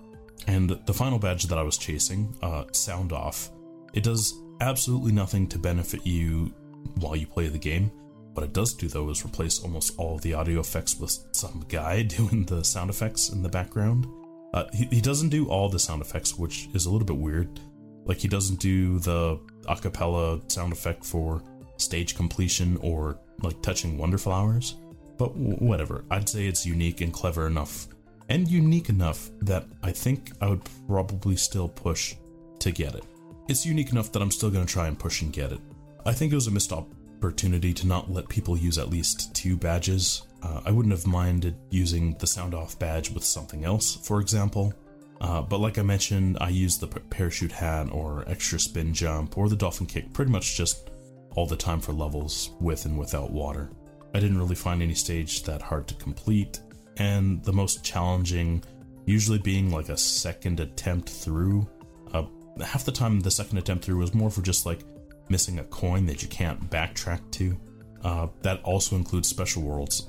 And 0.47 0.71
the 0.71 0.95
final 0.95 1.19
badge 1.19 1.45
that 1.45 1.59
I 1.59 1.63
was 1.63 1.79
chasing, 1.79 2.35
uh, 2.43 2.65
Sound 2.73 3.13
Off, 3.13 3.51
it 3.95 4.03
does 4.03 4.35
absolutely 4.61 5.13
nothing 5.13 5.47
to 5.49 5.59
benefit 5.59 6.07
you 6.07 6.53
while 6.97 7.17
you 7.17 7.27
play 7.27 7.49
the 7.49 7.59
game. 7.59 7.91
What 8.37 8.45
it 8.45 8.53
does 8.53 8.75
do, 8.75 8.87
though, 8.87 9.09
is 9.09 9.25
replace 9.25 9.61
almost 9.61 9.95
all 9.97 10.19
the 10.19 10.35
audio 10.35 10.61
effects 10.61 11.01
with 11.01 11.27
some 11.33 11.65
guy 11.71 12.03
doing 12.19 12.45
the 12.45 12.63
sound 12.63 12.91
effects 12.91 13.31
in 13.31 13.43
the 13.43 13.49
background. 13.49 14.07
Uh, 14.53 14.67
he, 14.75 14.85
he 14.93 15.01
doesn't 15.01 15.31
do 15.31 15.49
all 15.49 15.71
the 15.71 15.79
sound 15.79 16.03
effects, 16.03 16.37
which 16.37 16.69
is 16.75 16.85
a 16.85 16.91
little 16.91 17.07
bit 17.07 17.17
weird. 17.17 17.59
Like, 18.05 18.19
he 18.19 18.29
doesn't 18.29 18.61
do 18.61 18.99
the 18.99 19.41
acapella 19.65 20.53
sound 20.53 20.75
effect 20.75 21.03
for 21.03 21.43
stage 21.79 22.15
completion 22.15 22.77
or 22.83 23.19
like 23.43 23.63
touching 23.63 23.97
wonderflowers, 23.97 24.75
but 25.17 25.29
w- 25.29 25.57
whatever. 25.57 26.05
I'd 26.11 26.29
say 26.29 26.47
it's 26.47 26.67
unique 26.67 27.01
and 27.01 27.15
clever 27.15 27.47
enough, 27.47 27.89
and 28.29 28.47
unique 28.47 28.91
enough 28.91 29.31
that 29.41 29.65
I 29.83 29.93
think 29.93 30.33
I 30.43 30.51
would 30.51 30.61
probably 30.87 31.37
still 31.37 31.69
push 31.69 32.17
to 32.59 32.71
get 32.71 32.97
it. 32.97 33.05
It's 33.49 33.65
unique 33.65 33.93
enough 33.93 34.13
that 34.13 34.21
I'm 34.21 34.31
still 34.31 34.51
going 34.51 34.67
to 34.67 34.71
try 34.71 34.89
and 34.89 34.99
push 34.99 35.23
and 35.23 35.33
get 35.33 35.53
it. 35.53 35.61
I 36.05 36.13
think 36.13 36.33
it 36.33 36.35
was 36.35 36.49
a 36.49 36.51
missed 36.51 36.73
opportunity 37.17 37.73
to 37.73 37.87
not 37.87 38.11
let 38.11 38.29
people 38.29 38.57
use 38.57 38.79
at 38.79 38.91
least 38.91 39.35
two 39.35 39.57
badges. 39.57 40.23
Uh, 40.43 40.61
I 40.65 40.71
wouldn't 40.71 40.95
have 40.95 41.07
minded 41.07 41.57
using 41.71 42.17
the 42.19 42.27
sound 42.27 42.55
off 42.55 42.79
badge 42.79 43.11
with 43.11 43.25
something 43.25 43.65
else, 43.65 43.97
for 43.97 44.21
example. 44.21 44.75
Uh, 45.21 45.41
but 45.41 45.61
like 45.61 45.79
I 45.79 45.83
mentioned, 45.83 46.37
I 46.41 46.51
used 46.51 46.81
the 46.81 46.89
parachute 46.89 47.53
hat 47.53 47.89
or 47.91 48.25
extra 48.29 48.61
spin 48.61 48.93
jump 48.93 49.39
or 49.39 49.49
the 49.49 49.57
dolphin 49.57 49.87
kick 49.87 50.13
pretty 50.13 50.31
much 50.31 50.57
just 50.57 50.91
all 51.35 51.47
the 51.47 51.57
time 51.57 51.81
for 51.81 51.93
levels 51.93 52.51
with 52.61 52.85
and 52.85 52.99
without 52.99 53.31
water. 53.31 53.71
I 54.15 54.21
didn't 54.21 54.39
really 54.39 54.55
find 54.55 54.83
any 54.83 54.95
stage 54.95 55.43
that 55.45 55.63
hard 55.63 55.87
to 55.89 55.95
complete, 55.95 56.61
and 56.99 57.43
the 57.45 57.53
most 57.53 57.85
challenging 57.85 58.63
usually 59.05 59.39
being 59.39 59.71
like 59.71 59.89
a 59.89 59.97
second 59.97 60.61
attempt 60.61 61.09
through. 61.09 61.69
Uh, 62.13 62.25
half 62.63 62.85
the 62.85 62.93
time, 62.93 63.21
the 63.21 63.31
second 63.31 63.59
attempt 63.59 63.85
through 63.85 63.99
was 63.99 64.15
more 64.15 64.31
for 64.31 64.43
just 64.43 64.67
like 64.67 64.81
missing 65.29 65.59
a 65.59 65.65
coin 65.65 66.07
that 66.07 66.23
you 66.23 66.29
can't 66.29 66.71
backtrack 66.71 67.21
to. 67.33 67.57
Uh, 68.03 68.29
that 68.43 68.63
also 68.63 68.97
includes 68.97 69.29
special 69.29 69.63
worlds, 69.63 70.09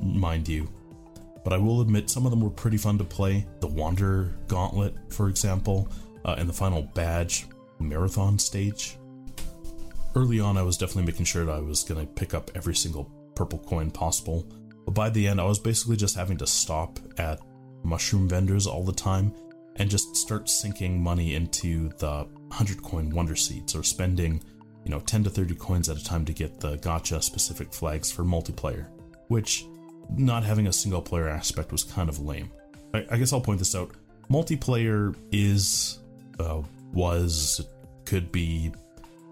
mind 0.00 0.48
you. 0.48 0.68
But 1.44 1.52
I 1.52 1.58
will 1.58 1.80
admit, 1.80 2.10
some 2.10 2.24
of 2.24 2.30
them 2.30 2.40
were 2.40 2.50
pretty 2.50 2.76
fun 2.76 2.98
to 2.98 3.04
play. 3.04 3.46
The 3.60 3.68
Wander 3.68 4.36
Gauntlet, 4.48 4.94
for 5.12 5.28
example, 5.28 5.88
uh, 6.24 6.36
and 6.38 6.48
the 6.48 6.52
final 6.52 6.82
badge 6.82 7.46
marathon 7.78 8.38
stage 8.38 8.98
early 10.16 10.40
on, 10.40 10.56
I 10.56 10.62
was 10.62 10.78
definitely 10.78 11.04
making 11.04 11.26
sure 11.26 11.44
that 11.44 11.54
I 11.54 11.60
was 11.60 11.84
going 11.84 12.04
to 12.04 12.12
pick 12.14 12.32
up 12.32 12.50
every 12.54 12.74
single 12.74 13.04
purple 13.34 13.58
coin 13.58 13.90
possible. 13.90 14.46
But 14.86 14.94
by 14.94 15.10
the 15.10 15.28
end, 15.28 15.40
I 15.40 15.44
was 15.44 15.58
basically 15.58 15.96
just 15.96 16.16
having 16.16 16.38
to 16.38 16.46
stop 16.46 16.98
at 17.18 17.40
mushroom 17.84 18.26
vendors 18.26 18.66
all 18.66 18.82
the 18.82 18.92
time 18.92 19.32
and 19.76 19.90
just 19.90 20.16
start 20.16 20.48
sinking 20.48 21.00
money 21.00 21.34
into 21.34 21.90
the 21.98 22.26
100 22.48 22.82
coin 22.82 23.10
wonder 23.10 23.36
seeds 23.36 23.74
or 23.74 23.82
spending, 23.82 24.42
you 24.84 24.90
know, 24.90 25.00
10 25.00 25.24
to 25.24 25.30
30 25.30 25.54
coins 25.56 25.88
at 25.88 25.96
a 25.96 26.04
time 26.04 26.24
to 26.24 26.32
get 26.32 26.60
the 26.60 26.76
gotcha 26.76 27.20
specific 27.20 27.72
flags 27.72 28.10
for 28.10 28.24
multiplayer, 28.24 28.86
which 29.28 29.66
not 30.16 30.44
having 30.44 30.66
a 30.66 30.72
single 30.72 31.02
player 31.02 31.28
aspect 31.28 31.72
was 31.72 31.84
kind 31.84 32.08
of 32.08 32.20
lame. 32.20 32.50
I, 32.94 33.06
I 33.10 33.16
guess 33.16 33.32
I'll 33.32 33.40
point 33.40 33.58
this 33.58 33.74
out. 33.74 33.90
Multiplayer 34.30 35.14
is, 35.32 36.00
uh, 36.38 36.62
was, 36.92 37.66
could 38.04 38.30
be, 38.32 38.72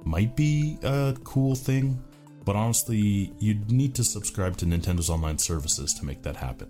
might 0.05 0.37
be 0.37 0.79
a 0.83 1.17
cool 1.25 1.55
thing, 1.55 2.03
but 2.45 2.57
honestly, 2.57 3.33
you'd 3.39 3.71
need 3.71 3.95
to 3.95 4.05
subscribe 4.05 4.57
to 4.59 4.67
Nintendo's 4.67 5.11
online 5.11 5.39
services 5.39 5.95
to 5.95 6.05
make 6.05 6.23
that 6.23 6.37
happen. 6.37 6.69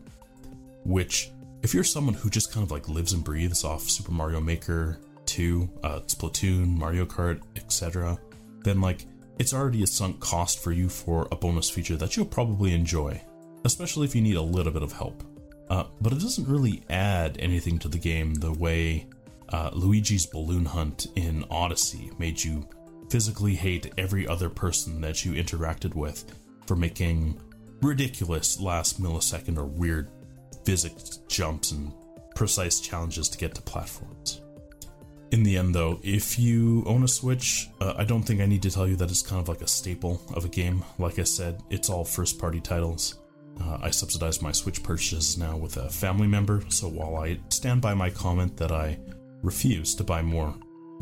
Which, 0.84 1.30
if 1.62 1.74
you're 1.74 1.84
someone 1.84 2.14
who 2.14 2.30
just 2.30 2.52
kind 2.52 2.64
of 2.64 2.70
like 2.70 2.88
lives 2.88 3.12
and 3.12 3.24
breathes 3.24 3.64
off 3.64 3.82
Super 3.82 4.12
Mario 4.12 4.40
Maker 4.40 4.98
2, 5.34 5.68
uh, 5.82 6.00
Splatoon, 6.06 6.68
Mario 6.68 7.04
Kart, 7.04 7.40
etc., 7.56 8.16
then 8.62 8.80
like 8.80 9.06
it's 9.38 9.52
already 9.52 9.82
a 9.82 9.86
sunk 9.86 10.20
cost 10.20 10.62
for 10.62 10.70
you 10.70 10.88
for 10.88 11.26
a 11.32 11.36
bonus 11.36 11.68
feature 11.68 11.96
that 11.96 12.16
you'll 12.16 12.24
probably 12.24 12.72
enjoy, 12.72 13.20
especially 13.64 14.06
if 14.06 14.14
you 14.14 14.22
need 14.22 14.36
a 14.36 14.42
little 14.42 14.72
bit 14.72 14.82
of 14.82 14.92
help. 14.92 15.24
Uh, 15.68 15.84
but 16.00 16.12
it 16.12 16.20
doesn't 16.20 16.46
really 16.46 16.84
add 16.88 17.36
anything 17.40 17.80
to 17.80 17.88
the 17.88 17.98
game 17.98 18.34
the 18.34 18.52
way 18.52 19.08
uh, 19.48 19.70
Luigi's 19.72 20.24
Balloon 20.24 20.64
Hunt 20.64 21.08
in 21.16 21.44
Odyssey 21.50 22.12
made 22.16 22.42
you 22.42 22.68
physically 23.10 23.56
hate 23.56 23.92
every 23.98 24.28
other 24.28 24.48
person 24.48 25.00
that 25.00 25.24
you 25.24 25.32
interacted 25.32 25.94
with 25.96 26.24
for 26.66 26.76
making 26.76 27.40
ridiculous 27.82 28.60
last 28.60 29.02
millisecond 29.02 29.58
or 29.58 29.64
weird 29.64 30.08
physics 30.64 31.18
jumps 31.28 31.72
and 31.72 31.92
precise 32.36 32.78
challenges 32.80 33.28
to 33.28 33.38
get 33.38 33.54
to 33.56 33.62
platforms. 33.62 34.43
In 35.34 35.42
the 35.42 35.58
end, 35.58 35.74
though, 35.74 35.98
if 36.04 36.38
you 36.38 36.84
own 36.86 37.02
a 37.02 37.08
Switch, 37.08 37.68
uh, 37.80 37.94
I 37.96 38.04
don't 38.04 38.22
think 38.22 38.40
I 38.40 38.46
need 38.46 38.62
to 38.62 38.70
tell 38.70 38.86
you 38.86 38.94
that 38.94 39.10
it's 39.10 39.20
kind 39.20 39.42
of 39.42 39.48
like 39.48 39.62
a 39.62 39.66
staple 39.66 40.22
of 40.32 40.44
a 40.44 40.48
game. 40.48 40.84
Like 40.96 41.18
I 41.18 41.24
said, 41.24 41.60
it's 41.70 41.90
all 41.90 42.04
first 42.04 42.38
party 42.38 42.60
titles. 42.60 43.18
Uh, 43.60 43.78
I 43.82 43.90
subsidize 43.90 44.40
my 44.40 44.52
Switch 44.52 44.80
purchases 44.80 45.36
now 45.36 45.56
with 45.56 45.76
a 45.76 45.90
family 45.90 46.28
member, 46.28 46.62
so 46.68 46.86
while 46.86 47.16
I 47.16 47.40
stand 47.48 47.82
by 47.82 47.94
my 47.94 48.10
comment 48.10 48.56
that 48.58 48.70
I 48.70 48.96
refuse 49.42 49.96
to 49.96 50.04
buy 50.04 50.22
more 50.22 50.54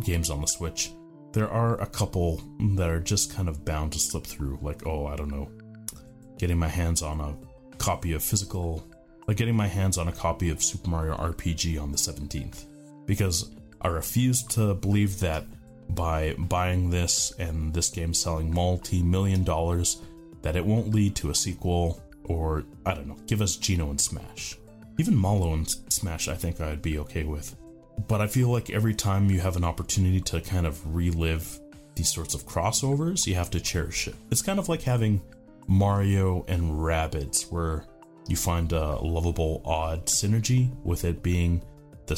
games 0.03 0.31
on 0.31 0.41
the 0.41 0.47
Switch, 0.47 0.93
there 1.35 1.51
are 1.51 1.79
a 1.83 1.87
couple 1.87 2.41
that 2.77 2.89
are 2.89 3.01
just 3.01 3.35
kind 3.35 3.51
of 3.51 3.67
bound 3.67 3.93
to 3.93 3.99
slip 3.99 4.25
through, 4.25 4.59
like, 4.63 4.87
oh, 4.87 5.05
I 5.05 5.15
don't 5.15 5.31
know, 5.31 5.51
getting 6.39 6.59
my 6.59 6.69
hands 6.69 7.03
on 7.03 7.21
a 7.21 7.37
copy 7.77 8.15
of 8.15 8.23
physical, 8.23 8.83
like 9.29 9.37
getting 9.37 9.57
my 9.57 9.69
hands 9.69 9.99
on 9.99 10.09
a 10.09 10.13
copy 10.13 10.49
of 10.49 10.63
Super 10.63 10.89
Mario 10.89 11.17
RPG 11.17 11.79
on 11.79 11.93
the 11.93 11.99
17th. 11.99 12.65
Because 13.05 13.51
I 13.83 13.89
refuse 13.89 14.43
to 14.45 14.75
believe 14.75 15.21
that 15.21 15.45
by 15.91 16.35
buying 16.39 16.89
this 16.91 17.33
and 17.39 17.75
this 17.75 17.91
game 17.91 18.15
selling 18.15 18.53
multi 18.53 19.03
million 19.03 19.45
dollars, 19.45 20.01
that 20.43 20.57
it 20.57 20.65
won't 20.65 20.95
lead 20.95 21.15
to 21.17 21.31
a 21.31 21.35
sequel 21.35 22.01
or, 22.25 22.65
I 22.87 22.95
don't 22.95 23.09
know, 23.09 23.17
give 23.27 23.43
us 23.43 23.57
Geno 23.57 23.91
and 23.91 24.01
Smash. 24.01 24.57
Even 24.99 25.21
Mallow 25.21 25.55
and 25.55 25.69
Smash, 25.69 26.29
I 26.29 26.35
think 26.35 26.61
I'd 26.61 26.83
be 26.83 26.99
okay 26.99 27.25
with. 27.25 27.57
But 28.09 28.21
I 28.21 28.27
feel 28.27 28.49
like 28.49 28.71
every 28.71 28.95
time 28.95 29.31
you 29.31 29.41
have 29.41 29.57
an 29.57 29.65
opportunity 29.65 30.21
to 30.21 30.41
kind 30.41 30.67
of 30.67 30.95
relive 30.95 31.61
these 31.95 32.13
sorts 32.13 32.35
of 32.35 32.47
crossovers, 32.47 33.27
you 33.27 33.35
have 33.35 33.51
to 33.51 33.61
cherish 33.61 34.09
it. 34.09 34.15
It's 34.31 34.43
kind 34.43 34.59
of 34.59 34.69
like 34.69 34.83
having 34.83 35.21
Mario 35.67 36.45
and 36.49 36.63
Rabbids, 36.73 37.51
where 37.51 37.85
you 38.29 38.37
find 38.37 38.73
a 38.73 38.97
lovable, 39.03 39.63
odd 39.65 40.07
synergy 40.07 40.75
with 40.85 41.05
it 41.05 41.23
being 41.23 41.63
the 42.07 42.17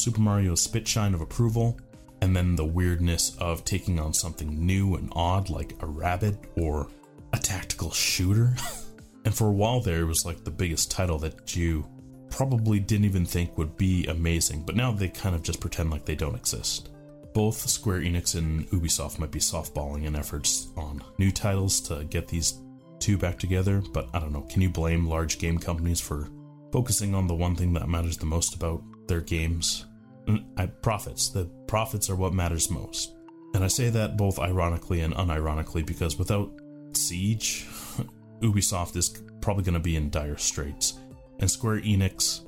Super 0.00 0.20
Mario's 0.20 0.62
spit 0.62 0.86
shine 0.86 1.14
of 1.14 1.20
approval, 1.20 1.78
and 2.20 2.34
then 2.34 2.56
the 2.56 2.64
weirdness 2.64 3.36
of 3.38 3.64
taking 3.64 3.98
on 4.00 4.12
something 4.12 4.64
new 4.64 4.94
and 4.96 5.12
odd 5.14 5.50
like 5.50 5.74
a 5.80 5.86
rabbit 5.86 6.36
or 6.56 6.88
a 7.32 7.38
tactical 7.38 7.90
shooter. 7.90 8.54
and 9.24 9.34
for 9.34 9.48
a 9.48 9.52
while 9.52 9.80
there, 9.80 10.00
it 10.00 10.06
was 10.06 10.24
like 10.24 10.44
the 10.44 10.50
biggest 10.50 10.90
title 10.90 11.18
that 11.18 11.56
you 11.56 11.86
probably 12.30 12.78
didn't 12.78 13.04
even 13.04 13.24
think 13.24 13.56
would 13.56 13.76
be 13.76 14.06
amazing, 14.06 14.62
but 14.62 14.76
now 14.76 14.92
they 14.92 15.08
kind 15.08 15.34
of 15.34 15.42
just 15.42 15.60
pretend 15.60 15.90
like 15.90 16.04
they 16.04 16.14
don't 16.14 16.34
exist. 16.34 16.90
Both 17.34 17.68
Square 17.68 18.00
Enix 18.00 18.36
and 18.36 18.68
Ubisoft 18.70 19.18
might 19.18 19.30
be 19.30 19.38
softballing 19.38 20.04
in 20.04 20.16
efforts 20.16 20.68
on 20.76 21.02
new 21.18 21.30
titles 21.30 21.80
to 21.82 22.04
get 22.04 22.26
these 22.26 22.60
two 22.98 23.16
back 23.16 23.38
together, 23.38 23.82
but 23.92 24.08
I 24.12 24.18
don't 24.18 24.32
know. 24.32 24.42
Can 24.42 24.62
you 24.62 24.70
blame 24.70 25.06
large 25.06 25.38
game 25.38 25.58
companies 25.58 26.00
for 26.00 26.28
focusing 26.72 27.14
on 27.14 27.26
the 27.26 27.34
one 27.34 27.54
thing 27.54 27.72
that 27.74 27.88
matters 27.88 28.16
the 28.16 28.26
most 28.26 28.54
about 28.54 28.82
their 29.08 29.20
games? 29.20 29.86
Mm, 30.26 30.82
profits. 30.82 31.30
The 31.30 31.46
profits 31.66 32.10
are 32.10 32.16
what 32.16 32.34
matters 32.34 32.70
most. 32.70 33.14
And 33.54 33.64
I 33.64 33.68
say 33.68 33.88
that 33.90 34.16
both 34.16 34.38
ironically 34.38 35.00
and 35.00 35.14
unironically 35.14 35.84
because 35.84 36.18
without 36.18 36.52
Siege, 36.92 37.66
Ubisoft 38.42 38.96
is 38.96 39.22
probably 39.40 39.64
going 39.64 39.74
to 39.74 39.80
be 39.80 39.96
in 39.96 40.10
dire 40.10 40.36
straits 40.36 40.98
and 41.38 41.50
Square 41.50 41.80
Enix, 41.80 42.44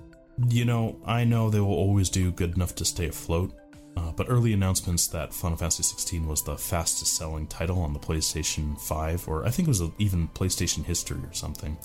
you 0.49 0.65
know, 0.65 1.01
I 1.05 1.25
know 1.25 1.51
they 1.51 1.61
will 1.61 1.75
always 1.75 2.09
do 2.09 2.33
good 2.33 2.55
enough 2.55 2.75
to 2.77 2.85
stay 2.85 3.09
afloat, 3.09 3.55
uh, 3.97 4.13
but 4.13 4.27
early 4.29 4.53
announcements 4.53 5.07
that 5.09 5.33
Final 5.33 5.57
Fantasy 5.57 5.83
XVI 5.83 6.27
was 6.27 6.43
the 6.43 6.57
fastest 6.57 7.17
selling 7.17 7.47
title 7.47 7.81
on 7.83 7.93
the 7.93 7.99
PlayStation 7.99 8.79
5, 8.81 9.29
or 9.29 9.47
I 9.47 9.51
think 9.51 9.69
it 9.69 9.71
was 9.71 9.83
even 9.99 10.29
PlayStation 10.29 10.85
history 10.85 11.21
or 11.23 11.33
something, 11.33 11.77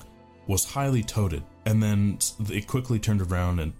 was 0.47 0.65
highly 0.65 1.03
touted. 1.03 1.43
And 1.65 1.81
then 1.81 2.19
it 2.49 2.67
quickly 2.67 2.99
turned 2.99 3.21
around 3.21 3.59
and 3.59 3.73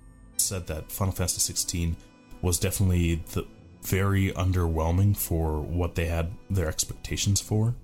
said 0.45 0.67
that 0.67 0.91
Final 0.91 1.13
Fantasy 1.13 1.53
XVI 1.53 1.95
was 2.41 2.59
definitely 2.59 3.23
the 3.33 3.45
very 3.83 4.31
underwhelming 4.31 5.15
for 5.15 5.61
what 5.61 5.95
they 5.95 6.05
had 6.05 6.31
their 6.49 6.67
expectations 6.67 7.39
for. 7.39 7.75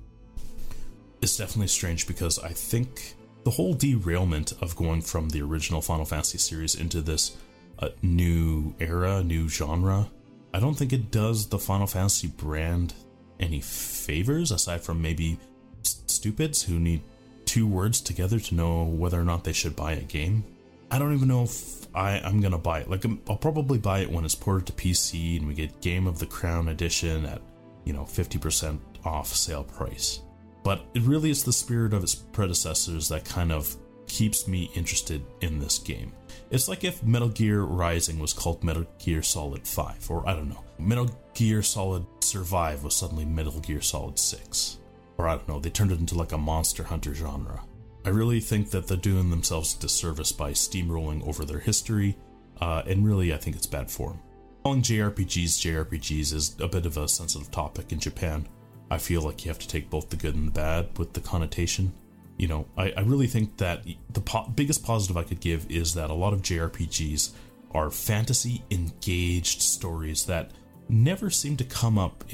It's 1.21 1.37
definitely 1.37 1.67
strange 1.67 2.07
because 2.07 2.39
I 2.39 2.49
think 2.49 3.15
the 3.43 3.51
whole 3.51 3.73
derailment 3.73 4.53
of 4.61 4.75
going 4.75 5.01
from 5.01 5.29
the 5.29 5.41
original 5.41 5.81
Final 5.81 6.05
Fantasy 6.05 6.37
series 6.37 6.75
into 6.75 7.01
this 7.01 7.37
uh, 7.79 7.89
new 8.01 8.75
era, 8.79 9.23
new 9.23 9.47
genre, 9.47 10.09
I 10.53 10.59
don't 10.59 10.75
think 10.75 10.93
it 10.93 11.11
does 11.11 11.47
the 11.47 11.59
Final 11.59 11.87
Fantasy 11.87 12.27
brand 12.27 12.93
any 13.39 13.61
favors 13.61 14.51
aside 14.51 14.81
from 14.81 15.01
maybe 15.01 15.39
st- 15.83 16.09
stupids 16.11 16.63
who 16.63 16.79
need 16.79 17.01
two 17.45 17.67
words 17.67 18.01
together 18.01 18.39
to 18.39 18.55
know 18.55 18.83
whether 18.83 19.19
or 19.19 19.23
not 19.23 19.43
they 19.43 19.53
should 19.53 19.75
buy 19.75 19.93
a 19.93 20.01
game. 20.01 20.43
I 20.91 20.99
don't 20.99 21.13
even 21.13 21.29
know 21.29 21.43
if 21.43 21.87
I, 21.95 22.19
I'm 22.19 22.41
gonna 22.41 22.57
buy 22.57 22.81
it. 22.81 22.89
Like, 22.89 23.05
um, 23.05 23.21
I'll 23.29 23.37
probably 23.37 23.79
buy 23.79 23.99
it 23.99 24.11
when 24.11 24.25
it's 24.25 24.35
ported 24.35 24.67
to 24.67 24.73
PC 24.73 25.37
and 25.37 25.47
we 25.47 25.53
get 25.53 25.79
Game 25.79 26.05
of 26.05 26.19
the 26.19 26.25
Crown 26.25 26.67
edition 26.67 27.25
at, 27.25 27.41
you 27.85 27.93
know, 27.93 28.03
50% 28.03 28.77
off 29.05 29.27
sale 29.27 29.63
price. 29.63 30.19
But 30.63 30.85
it 30.93 31.03
really 31.03 31.31
is 31.31 31.45
the 31.45 31.53
spirit 31.53 31.93
of 31.93 32.03
its 32.03 32.13
predecessors 32.13 33.07
that 33.07 33.23
kind 33.23 33.53
of 33.53 33.73
keeps 34.07 34.49
me 34.49 34.69
interested 34.75 35.23
in 35.39 35.59
this 35.59 35.79
game. 35.79 36.11
It's 36.49 36.67
like 36.67 36.83
if 36.83 37.01
Metal 37.01 37.29
Gear 37.29 37.61
Rising 37.61 38.19
was 38.19 38.33
called 38.33 38.61
Metal 38.61 38.85
Gear 38.99 39.23
Solid 39.23 39.65
5, 39.65 40.11
or 40.11 40.27
I 40.27 40.33
don't 40.33 40.49
know, 40.49 40.63
Metal 40.77 41.09
Gear 41.33 41.63
Solid 41.63 42.05
Survive 42.19 42.83
was 42.83 42.93
suddenly 42.93 43.23
Metal 43.23 43.59
Gear 43.61 43.81
Solid 43.81 44.19
6. 44.19 44.77
Or 45.17 45.29
I 45.29 45.35
don't 45.35 45.47
know, 45.47 45.59
they 45.59 45.69
turned 45.69 45.93
it 45.93 45.99
into 45.99 46.15
like 46.15 46.33
a 46.33 46.37
Monster 46.37 46.83
Hunter 46.83 47.13
genre. 47.13 47.63
I 48.05 48.09
really 48.09 48.39
think 48.39 48.71
that 48.71 48.87
they're 48.87 48.97
doing 48.97 49.29
themselves 49.29 49.75
a 49.75 49.79
disservice 49.79 50.31
by 50.31 50.51
steamrolling 50.51 51.27
over 51.27 51.45
their 51.45 51.59
history, 51.59 52.17
uh, 52.59 52.81
and 52.85 53.05
really 53.05 53.33
I 53.33 53.37
think 53.37 53.55
it's 53.55 53.67
bad 53.67 53.91
form. 53.91 54.19
Calling 54.63 54.81
JRPGs 54.81 55.59
JRPGs 55.59 56.33
is 56.33 56.55
a 56.59 56.67
bit 56.67 56.85
of 56.85 56.97
a 56.97 57.07
sensitive 57.07 57.51
topic 57.51 57.91
in 57.91 57.99
Japan, 57.99 58.47
I 58.91 58.97
feel 58.97 59.21
like 59.21 59.45
you 59.45 59.49
have 59.49 59.59
to 59.59 59.67
take 59.69 59.89
both 59.89 60.09
the 60.09 60.17
good 60.17 60.35
and 60.35 60.49
the 60.49 60.51
bad 60.51 60.97
with 60.97 61.13
the 61.13 61.21
connotation. 61.21 61.93
You 62.35 62.49
know, 62.49 62.67
I, 62.75 62.91
I 62.91 63.01
really 63.01 63.25
think 63.25 63.55
that 63.57 63.85
the 64.11 64.19
po- 64.19 64.51
biggest 64.53 64.83
positive 64.83 65.15
I 65.15 65.23
could 65.23 65.39
give 65.39 65.65
is 65.71 65.93
that 65.93 66.09
a 66.09 66.13
lot 66.13 66.33
of 66.33 66.41
JRPGs 66.41 67.31
are 67.71 67.89
fantasy 67.89 68.65
engaged 68.69 69.61
stories 69.61 70.25
that 70.25 70.51
never 70.89 71.29
seem 71.29 71.55
to 71.55 71.63
come 71.63 71.97
up 71.97 72.25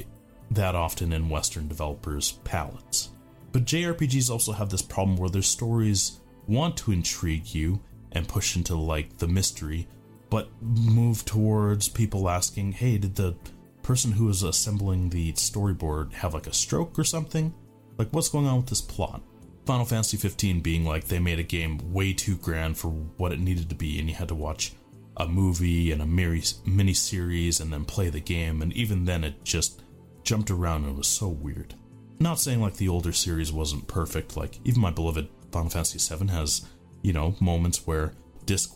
that 0.50 0.74
often 0.74 1.12
in 1.12 1.28
Western 1.28 1.68
developers' 1.68 2.32
palettes. 2.42 3.10
But 3.52 3.64
JRPGs 3.64 4.30
also 4.30 4.52
have 4.52 4.70
this 4.70 4.82
problem 4.82 5.16
where 5.16 5.30
their 5.30 5.42
stories 5.42 6.20
want 6.46 6.76
to 6.78 6.92
intrigue 6.92 7.54
you 7.54 7.80
and 8.12 8.28
push 8.28 8.56
into 8.56 8.74
like 8.74 9.18
the 9.18 9.28
mystery, 9.28 9.88
but 10.30 10.50
move 10.60 11.24
towards 11.24 11.88
people 11.88 12.28
asking, 12.28 12.72
hey, 12.72 12.98
did 12.98 13.14
the 13.14 13.36
person 13.82 14.12
who 14.12 14.26
was 14.26 14.42
assembling 14.42 15.08
the 15.08 15.32
storyboard 15.32 16.12
have 16.12 16.34
like 16.34 16.46
a 16.46 16.52
stroke 16.52 16.98
or 16.98 17.04
something? 17.04 17.54
Like, 17.96 18.08
what's 18.10 18.28
going 18.28 18.46
on 18.46 18.58
with 18.58 18.66
this 18.66 18.80
plot? 18.80 19.22
Final 19.66 19.84
Fantasy 19.84 20.16
15 20.16 20.60
being 20.60 20.84
like 20.84 21.04
they 21.04 21.18
made 21.18 21.38
a 21.38 21.42
game 21.42 21.92
way 21.92 22.12
too 22.12 22.36
grand 22.36 22.78
for 22.78 22.88
what 22.88 23.32
it 23.32 23.40
needed 23.40 23.68
to 23.68 23.74
be, 23.74 23.98
and 23.98 24.08
you 24.08 24.14
had 24.14 24.28
to 24.28 24.34
watch 24.34 24.72
a 25.18 25.26
movie 25.26 25.90
and 25.90 26.00
a 26.00 26.06
mini 26.06 26.94
series 26.94 27.60
and 27.60 27.72
then 27.72 27.84
play 27.84 28.08
the 28.08 28.20
game, 28.20 28.62
and 28.62 28.72
even 28.72 29.04
then 29.04 29.24
it 29.24 29.44
just 29.44 29.82
jumped 30.22 30.50
around 30.50 30.84
and 30.84 30.96
was 30.96 31.08
so 31.08 31.28
weird. 31.28 31.74
Not 32.20 32.40
saying 32.40 32.60
like 32.60 32.74
the 32.74 32.88
older 32.88 33.12
series 33.12 33.52
wasn't 33.52 33.86
perfect, 33.86 34.36
like 34.36 34.58
even 34.64 34.80
my 34.80 34.90
beloved 34.90 35.28
Final 35.52 35.70
Fantasy 35.70 36.16
VII 36.16 36.28
has, 36.28 36.66
you 37.02 37.12
know, 37.12 37.36
moments 37.40 37.86
where 37.86 38.14
disc 38.44 38.74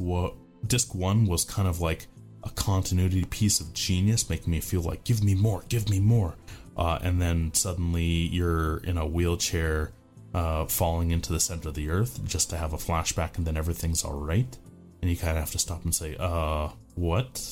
disc 0.67 0.95
one 0.95 1.27
was 1.27 1.45
kind 1.45 1.67
of 1.67 1.81
like 1.81 2.07
a 2.45 2.51
continuity 2.51 3.25
piece 3.25 3.61
of 3.61 3.73
genius, 3.73 4.29
making 4.31 4.51
me 4.51 4.61
feel 4.61 4.83
like 4.83 5.05
give 5.05 5.23
me 5.23 5.35
more, 5.35 5.65
give 5.69 5.89
me 5.89 5.99
more, 5.99 6.37
uh, 6.77 6.99
and 7.03 7.21
then 7.21 7.53
suddenly 7.55 8.03
you're 8.03 8.79
in 8.79 8.97
a 8.97 9.07
wheelchair, 9.07 9.93
uh, 10.35 10.65
falling 10.67 11.11
into 11.11 11.33
the 11.33 11.41
center 11.41 11.69
of 11.69 11.75
the 11.75 11.91
earth 11.91 12.25
just 12.25 12.51
to 12.51 12.57
have 12.57 12.73
a 12.73 12.77
flashback, 12.77 13.37
and 13.37 13.47
then 13.47 13.57
everything's 13.57 14.05
all 14.05 14.19
right, 14.19 14.59
and 15.01 15.11
you 15.11 15.17
kind 15.17 15.37
of 15.37 15.43
have 15.43 15.51
to 15.53 15.59
stop 15.59 15.85
and 15.85 15.95
say, 15.95 16.17
uh, 16.19 16.69
what? 16.95 17.43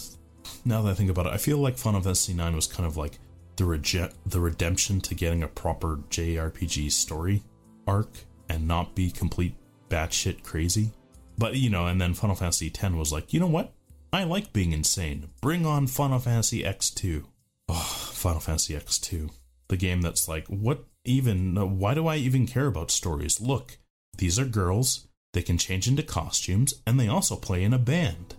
Now 0.65 0.83
that 0.83 0.91
I 0.91 0.95
think 0.95 1.11
about 1.11 1.27
it, 1.27 1.33
I 1.33 1.37
feel 1.37 1.59
like 1.59 1.77
Final 1.77 2.01
Fantasy 2.01 2.33
IX 2.33 2.55
was 2.55 2.67
kind 2.67 2.87
of 2.87 2.97
like 2.97 3.19
the 3.61 3.67
rege- 3.67 4.11
the 4.25 4.41
redemption 4.41 5.03
to 5.03 5.15
getting 5.15 5.43
a 5.43 5.49
proper 5.49 5.99
JRPG 6.09 6.91
story 6.91 7.43
arc 7.87 8.09
and 8.49 8.67
not 8.67 8.95
be 8.95 9.11
complete 9.11 9.55
batshit 9.91 10.43
crazy. 10.43 10.93
But 11.37 11.57
you 11.57 11.69
know, 11.69 11.87
and 11.87 12.01
then 12.01 12.15
Final 12.15 12.37
Fantasy 12.37 12.69
X 12.69 12.83
was 12.95 13.13
like, 13.13 13.35
you 13.35 13.39
know 13.39 13.47
what? 13.47 13.75
I 14.15 14.25
like 14.25 14.55
being 14.55 14.73
insane. 14.73 15.29
Bring 15.43 15.67
on 15.67 15.87
Final 15.87 16.19
Fantasy 16.19 16.63
X2. 16.63 17.25
Oh, 17.69 18.11
Final 18.13 18.41
Fantasy 18.41 18.75
X2. 18.75 19.31
The 19.69 19.77
game 19.77 20.01
that's 20.01 20.27
like, 20.27 20.47
what 20.49 20.87
even? 21.05 21.55
Why 21.79 21.93
do 21.93 22.07
I 22.07 22.17
even 22.17 22.47
care 22.47 22.67
about 22.67 22.91
stories? 22.91 23.43
Look, 23.43 23.77
these 24.17 24.39
are 24.39 24.47
girls. 24.47 25.07
They 25.35 25.43
can 25.43 25.59
change 25.59 25.87
into 25.87 26.03
costumes, 26.03 26.75
and 26.87 26.99
they 26.99 27.09
also 27.09 27.37
play 27.37 27.63
in 27.63 27.75
a 27.75 27.79
band. 27.79 28.35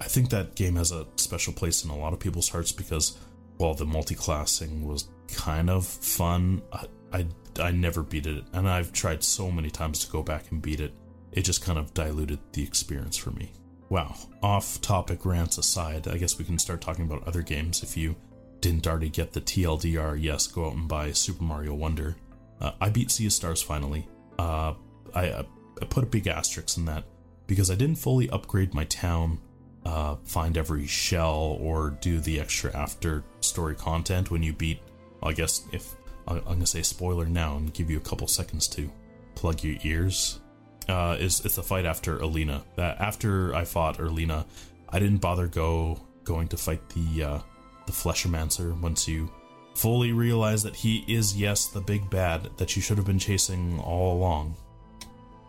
I 0.00 0.06
think 0.06 0.30
that 0.30 0.56
game 0.56 0.76
has 0.76 0.90
a 0.92 1.06
special 1.16 1.52
place 1.52 1.84
in 1.84 1.90
a 1.90 1.96
lot 1.96 2.14
of 2.14 2.18
people's 2.18 2.48
hearts 2.48 2.72
because, 2.72 3.18
while 3.56 3.74
the 3.74 3.86
multi-classing 3.86 4.86
was 4.86 5.08
kind 5.28 5.70
of 5.70 5.86
fun, 5.86 6.62
I, 6.72 6.86
I, 7.12 7.26
I 7.60 7.70
never 7.70 8.02
beat 8.02 8.26
it, 8.26 8.44
and 8.52 8.68
I've 8.68 8.92
tried 8.92 9.22
so 9.22 9.50
many 9.50 9.70
times 9.70 10.04
to 10.04 10.12
go 10.12 10.22
back 10.22 10.50
and 10.50 10.62
beat 10.62 10.80
it. 10.80 10.92
It 11.32 11.42
just 11.42 11.62
kind 11.62 11.78
of 11.78 11.94
diluted 11.94 12.38
the 12.52 12.62
experience 12.62 13.16
for 13.16 13.30
me. 13.30 13.52
Wow, 13.88 14.16
off 14.42 14.80
topic 14.80 15.24
rants 15.26 15.58
aside, 15.58 16.08
I 16.08 16.16
guess 16.16 16.38
we 16.38 16.44
can 16.44 16.58
start 16.58 16.80
talking 16.80 17.04
about 17.04 17.26
other 17.26 17.42
games. 17.42 17.82
If 17.82 17.96
you 17.96 18.16
didn't 18.60 18.86
already 18.86 19.10
get 19.10 19.32
the 19.32 19.40
TLDR, 19.40 20.16
yes, 20.20 20.46
go 20.46 20.66
out 20.66 20.74
and 20.74 20.88
buy 20.88 21.12
Super 21.12 21.44
Mario 21.44 21.74
Wonder. 21.74 22.16
Uh, 22.60 22.72
I 22.80 22.88
beat 22.90 23.10
Sea 23.10 23.26
of 23.26 23.32
Stars 23.32 23.60
finally. 23.60 24.08
Uh, 24.38 24.74
I, 25.14 25.44
I 25.80 25.84
put 25.90 26.04
a 26.04 26.06
big 26.06 26.26
asterisk 26.26 26.78
in 26.78 26.84
that 26.86 27.04
because 27.46 27.70
I 27.70 27.74
didn't 27.74 27.98
fully 27.98 28.30
upgrade 28.30 28.72
my 28.72 28.84
town 28.84 29.40
uh, 29.84 30.16
find 30.24 30.56
every 30.56 30.86
shell 30.86 31.58
or 31.60 31.90
do 32.00 32.20
the 32.20 32.40
extra 32.40 32.74
after 32.76 33.24
story 33.40 33.74
content 33.74 34.30
when 34.30 34.42
you 34.42 34.52
beat. 34.52 34.80
I 35.22 35.32
guess 35.32 35.66
if 35.72 35.94
I'm 36.26 36.40
gonna 36.42 36.66
say 36.66 36.82
spoiler 36.82 37.26
now 37.26 37.56
and 37.56 37.72
give 37.72 37.90
you 37.90 37.96
a 37.96 38.00
couple 38.00 38.26
seconds 38.28 38.68
to 38.68 38.90
plug 39.34 39.62
your 39.62 39.76
ears. 39.82 40.40
Uh, 40.88 41.16
is 41.18 41.44
it's 41.44 41.56
the 41.56 41.62
fight 41.62 41.84
after 41.84 42.18
Erlina. 42.18 42.62
That 42.76 43.00
after 43.00 43.54
I 43.54 43.64
fought 43.64 43.98
Erlina, 43.98 44.44
I 44.88 44.98
didn't 44.98 45.20
bother 45.20 45.46
go 45.46 46.00
going 46.24 46.48
to 46.48 46.56
fight 46.56 46.88
the 46.90 47.24
uh, 47.24 47.38
the 47.86 47.92
Fleshermancer 47.92 48.78
once 48.80 49.08
you 49.08 49.30
fully 49.74 50.12
realize 50.12 50.62
that 50.62 50.76
he 50.76 51.04
is 51.08 51.36
yes 51.36 51.66
the 51.66 51.80
big 51.80 52.08
bad 52.10 52.50
that 52.58 52.76
you 52.76 52.82
should 52.82 52.98
have 52.98 53.06
been 53.06 53.18
chasing 53.18 53.80
all 53.80 54.16
along. 54.16 54.56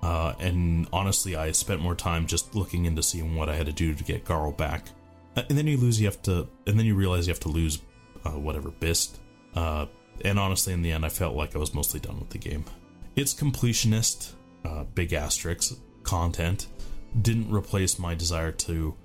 Uh, 0.03 0.33
and 0.37 0.85
honestly, 0.91 1.37
I 1.37 1.53
spent 1.53 1.79
more 1.79 1.95
time 1.95 2.27
just 2.27 2.53
looking 2.55 2.83
into 2.83 3.01
seeing 3.01 3.35
what 3.35 3.47
I 3.47 3.55
had 3.55 3.67
to 3.67 3.71
do 3.71 3.95
to 3.95 4.03
get 4.03 4.25
Garl 4.25 4.55
back. 4.55 4.87
Uh, 5.37 5.43
and 5.47 5.57
then 5.57 5.65
you 5.65 5.77
lose, 5.77 5.99
you 5.99 6.07
have 6.07 6.21
to, 6.23 6.49
and 6.67 6.77
then 6.77 6.85
you 6.85 6.93
realize 6.93 7.25
you 7.25 7.31
have 7.31 7.39
to 7.41 7.49
lose 7.49 7.81
uh, 8.25 8.31
whatever 8.31 8.69
Bist. 8.69 9.21
Uh, 9.55 9.85
and 10.25 10.37
honestly, 10.37 10.73
in 10.73 10.81
the 10.81 10.91
end, 10.91 11.05
I 11.05 11.09
felt 11.09 11.37
like 11.37 11.55
I 11.55 11.57
was 11.57 11.73
mostly 11.73 12.01
done 12.01 12.19
with 12.19 12.31
the 12.31 12.37
game. 12.37 12.65
Its 13.15 13.33
completionist, 13.33 14.33
uh, 14.65 14.83
big 14.83 15.13
asterisk, 15.13 15.77
content 16.03 16.67
didn't 17.21 17.49
replace 17.49 17.97
my 17.97 18.13
desire 18.13 18.51
to 18.51 18.97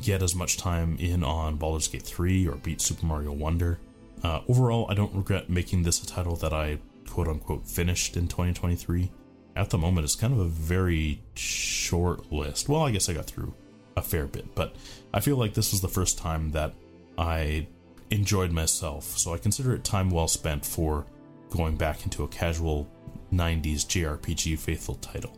get 0.00 0.22
as 0.22 0.34
much 0.34 0.56
time 0.56 0.96
in 0.98 1.22
on 1.22 1.56
Baldur's 1.56 1.88
Gate 1.88 2.02
3 2.04 2.48
or 2.48 2.54
beat 2.54 2.80
Super 2.80 3.04
Mario 3.04 3.32
Wonder. 3.32 3.78
Uh, 4.24 4.40
overall, 4.48 4.86
I 4.88 4.94
don't 4.94 5.14
regret 5.14 5.50
making 5.50 5.82
this 5.82 6.02
a 6.02 6.06
title 6.06 6.36
that 6.36 6.54
I 6.54 6.78
quote 7.06 7.28
unquote 7.28 7.68
finished 7.68 8.16
in 8.16 8.28
2023 8.28 9.10
at 9.56 9.70
the 9.70 9.78
moment 9.78 10.04
it's 10.04 10.16
kind 10.16 10.32
of 10.32 10.38
a 10.38 10.44
very 10.44 11.20
short 11.34 12.32
list. 12.32 12.68
Well, 12.68 12.82
I 12.82 12.90
guess 12.90 13.08
I 13.08 13.14
got 13.14 13.26
through 13.26 13.54
a 13.96 14.02
fair 14.02 14.26
bit, 14.26 14.54
but 14.54 14.74
I 15.12 15.20
feel 15.20 15.36
like 15.36 15.54
this 15.54 15.72
was 15.72 15.80
the 15.80 15.88
first 15.88 16.18
time 16.18 16.50
that 16.52 16.74
I 17.18 17.66
enjoyed 18.10 18.52
myself, 18.52 19.04
so 19.04 19.34
I 19.34 19.38
consider 19.38 19.74
it 19.74 19.84
time 19.84 20.10
well 20.10 20.28
spent 20.28 20.64
for 20.64 21.06
going 21.50 21.76
back 21.76 22.04
into 22.04 22.24
a 22.24 22.28
casual 22.28 22.88
90s 23.32 23.86
JRPG 23.86 24.58
faithful 24.58 24.96
title. 24.96 25.36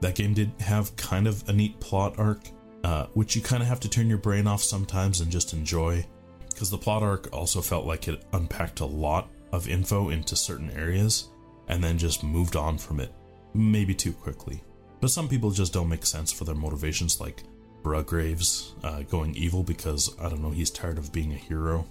That 0.00 0.14
game 0.14 0.34
did 0.34 0.52
have 0.60 0.94
kind 0.96 1.26
of 1.26 1.46
a 1.48 1.52
neat 1.52 1.78
plot 1.80 2.18
arc, 2.18 2.40
uh, 2.84 3.06
which 3.14 3.34
you 3.36 3.42
kind 3.42 3.62
of 3.62 3.68
have 3.68 3.80
to 3.80 3.88
turn 3.88 4.08
your 4.08 4.18
brain 4.18 4.46
off 4.46 4.62
sometimes 4.62 5.20
and 5.20 5.30
just 5.30 5.52
enjoy, 5.52 6.04
because 6.50 6.70
the 6.70 6.78
plot 6.78 7.02
arc 7.02 7.28
also 7.32 7.60
felt 7.60 7.84
like 7.84 8.08
it 8.08 8.24
unpacked 8.32 8.80
a 8.80 8.86
lot 8.86 9.28
of 9.52 9.68
info 9.68 10.10
into 10.10 10.36
certain 10.36 10.70
areas 10.70 11.28
and 11.68 11.82
then 11.82 11.98
just 11.98 12.22
moved 12.22 12.56
on 12.56 12.78
from 12.78 13.00
it 13.00 13.12
maybe 13.54 13.94
too 13.94 14.12
quickly. 14.12 14.62
But 15.00 15.10
some 15.10 15.28
people 15.28 15.50
just 15.50 15.72
don't 15.72 15.88
make 15.88 16.04
sense 16.04 16.32
for 16.32 16.44
their 16.44 16.54
motivations, 16.54 17.20
like 17.20 17.44
Brugaves 17.82 18.72
uh, 18.84 19.02
going 19.02 19.34
evil 19.36 19.62
because, 19.62 20.14
I 20.20 20.28
don't 20.28 20.42
know, 20.42 20.50
he's 20.50 20.70
tired 20.70 20.98
of 20.98 21.12
being 21.12 21.32
a 21.32 21.36
hero. 21.36 21.86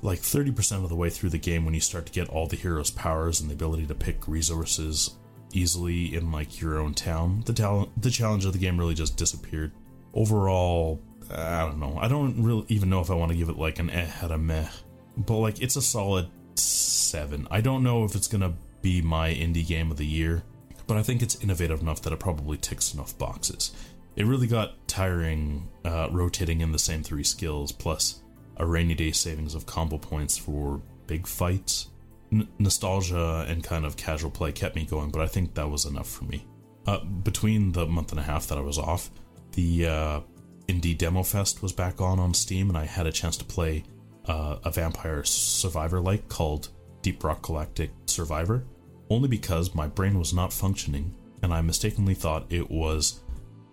Like 0.00 0.20
30% 0.20 0.82
of 0.82 0.88
the 0.88 0.96
way 0.96 1.10
through 1.10 1.30
the 1.30 1.38
game, 1.38 1.64
when 1.64 1.74
you 1.74 1.80
start 1.80 2.06
to 2.06 2.12
get 2.12 2.28
all 2.28 2.46
the 2.46 2.56
hero's 2.56 2.90
powers 2.90 3.40
and 3.40 3.50
the 3.50 3.54
ability 3.54 3.86
to 3.86 3.94
pick 3.94 4.26
resources 4.28 5.16
easily 5.52 6.14
in 6.14 6.32
like 6.32 6.60
your 6.60 6.78
own 6.78 6.94
town, 6.94 7.42
the 7.46 7.52
talent, 7.52 7.90
the 8.00 8.10
challenge 8.10 8.44
of 8.44 8.52
the 8.52 8.58
game 8.58 8.78
really 8.78 8.94
just 8.94 9.16
disappeared. 9.16 9.72
Overall, 10.14 11.02
I 11.30 11.60
don't 11.60 11.80
know. 11.80 11.98
I 12.00 12.08
don't 12.08 12.42
really 12.42 12.64
even 12.68 12.88
know 12.88 13.00
if 13.00 13.10
I 13.10 13.14
want 13.14 13.32
to 13.32 13.36
give 13.36 13.48
it 13.48 13.58
like 13.58 13.78
an 13.78 13.90
eh 13.90 14.10
out 14.22 14.30
of 14.30 14.40
meh, 14.40 14.68
but 15.16 15.38
like 15.38 15.60
it's 15.60 15.76
a 15.76 15.82
solid 15.82 16.28
seven. 16.54 17.46
I 17.50 17.60
don't 17.60 17.82
know 17.82 18.04
if 18.04 18.14
it's 18.14 18.28
gonna 18.28 18.54
be 18.80 19.02
my 19.02 19.30
indie 19.30 19.66
game 19.66 19.90
of 19.90 19.96
the 19.96 20.06
year 20.06 20.42
but 20.86 20.96
I 20.96 21.02
think 21.02 21.22
it's 21.22 21.42
innovative 21.42 21.80
enough 21.80 22.02
that 22.02 22.12
it 22.12 22.20
probably 22.20 22.56
ticks 22.56 22.94
enough 22.94 23.16
boxes. 23.18 23.72
It 24.16 24.24
really 24.24 24.46
got 24.46 24.88
tiring 24.88 25.68
uh, 25.84 26.08
rotating 26.10 26.60
in 26.60 26.72
the 26.72 26.78
same 26.78 27.02
three 27.02 27.24
skills, 27.24 27.72
plus 27.72 28.22
a 28.56 28.66
rainy 28.66 28.94
day 28.94 29.12
savings 29.12 29.54
of 29.54 29.66
combo 29.66 29.98
points 29.98 30.36
for 30.38 30.80
big 31.06 31.26
fights. 31.26 31.90
N- 32.32 32.48
nostalgia 32.58 33.44
and 33.48 33.62
kind 33.62 33.84
of 33.84 33.96
casual 33.96 34.30
play 34.30 34.52
kept 34.52 34.74
me 34.74 34.84
going, 34.86 35.10
but 35.10 35.20
I 35.20 35.26
think 35.26 35.54
that 35.54 35.68
was 35.68 35.84
enough 35.84 36.08
for 36.08 36.24
me. 36.24 36.46
Uh, 36.86 37.04
between 37.04 37.72
the 37.72 37.86
month 37.86 38.12
and 38.12 38.20
a 38.20 38.22
half 38.22 38.46
that 38.48 38.58
I 38.58 38.62
was 38.62 38.78
off, 38.78 39.10
the 39.52 39.86
uh, 39.86 40.20
Indie 40.68 40.96
Demo 40.96 41.22
Fest 41.22 41.62
was 41.62 41.72
back 41.72 42.00
on 42.00 42.18
on 42.18 42.32
Steam, 42.32 42.68
and 42.68 42.78
I 42.78 42.84
had 42.84 43.06
a 43.06 43.12
chance 43.12 43.36
to 43.38 43.44
play 43.44 43.84
uh, 44.26 44.58
a 44.64 44.70
vampire 44.70 45.24
survivor 45.24 46.00
like 46.00 46.28
called 46.28 46.70
Deep 47.02 47.22
Rock 47.22 47.42
Galactic 47.42 47.90
Survivor 48.06 48.64
only 49.10 49.28
because 49.28 49.74
my 49.74 49.86
brain 49.86 50.18
was 50.18 50.34
not 50.34 50.52
functioning 50.52 51.14
and 51.42 51.52
I 51.52 51.60
mistakenly 51.60 52.14
thought 52.14 52.46
it 52.50 52.70
was 52.70 53.20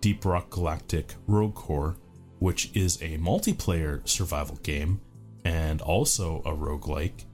Deep 0.02 0.26
Rock 0.26 0.50
Galactic 0.50 1.15
Rogue 1.28 1.56
Core, 1.56 1.98
which 2.39 2.69
is 2.76 3.02
a 3.02 3.17
multiplayer 3.17 4.08
survival 4.08 4.58
game 4.58 5.02
and 5.46 5.82
also 5.82 6.41
a 6.46 6.52
roguelike. 6.52 7.26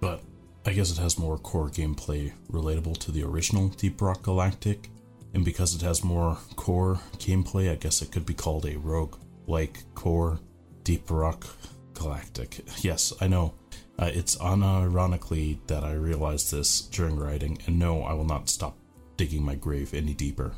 But 0.00 0.22
I 0.66 0.72
guess 0.72 0.90
it 0.90 0.98
has 1.00 1.18
more 1.18 1.38
core 1.38 1.68
gameplay 1.68 2.32
relatable 2.50 2.98
to 2.98 3.12
the 3.12 3.22
original 3.22 3.68
Deep 3.68 4.00
Rock 4.00 4.22
Galactic, 4.22 4.90
and 5.34 5.44
because 5.44 5.74
it 5.74 5.82
has 5.82 6.02
more 6.02 6.38
core 6.56 7.00
gameplay, 7.18 7.70
I 7.70 7.76
guess 7.76 8.02
it 8.02 8.10
could 8.10 8.26
be 8.26 8.34
called 8.34 8.66
a 8.66 8.78
rogue 8.78 9.16
like 9.46 9.84
core 9.94 10.40
Deep 10.82 11.10
Rock 11.10 11.46
Galactic. 11.94 12.64
Yes, 12.78 13.12
I 13.20 13.28
know 13.28 13.54
uh, 13.98 14.10
it's 14.12 14.36
unironically 14.36 15.58
that 15.66 15.84
I 15.84 15.92
realized 15.92 16.50
this 16.50 16.80
during 16.80 17.16
writing, 17.16 17.58
and 17.66 17.78
no, 17.78 18.02
I 18.02 18.14
will 18.14 18.24
not 18.24 18.48
stop 18.48 18.76
digging 19.16 19.44
my 19.44 19.54
grave 19.54 19.92
any 19.92 20.14
deeper. 20.14 20.54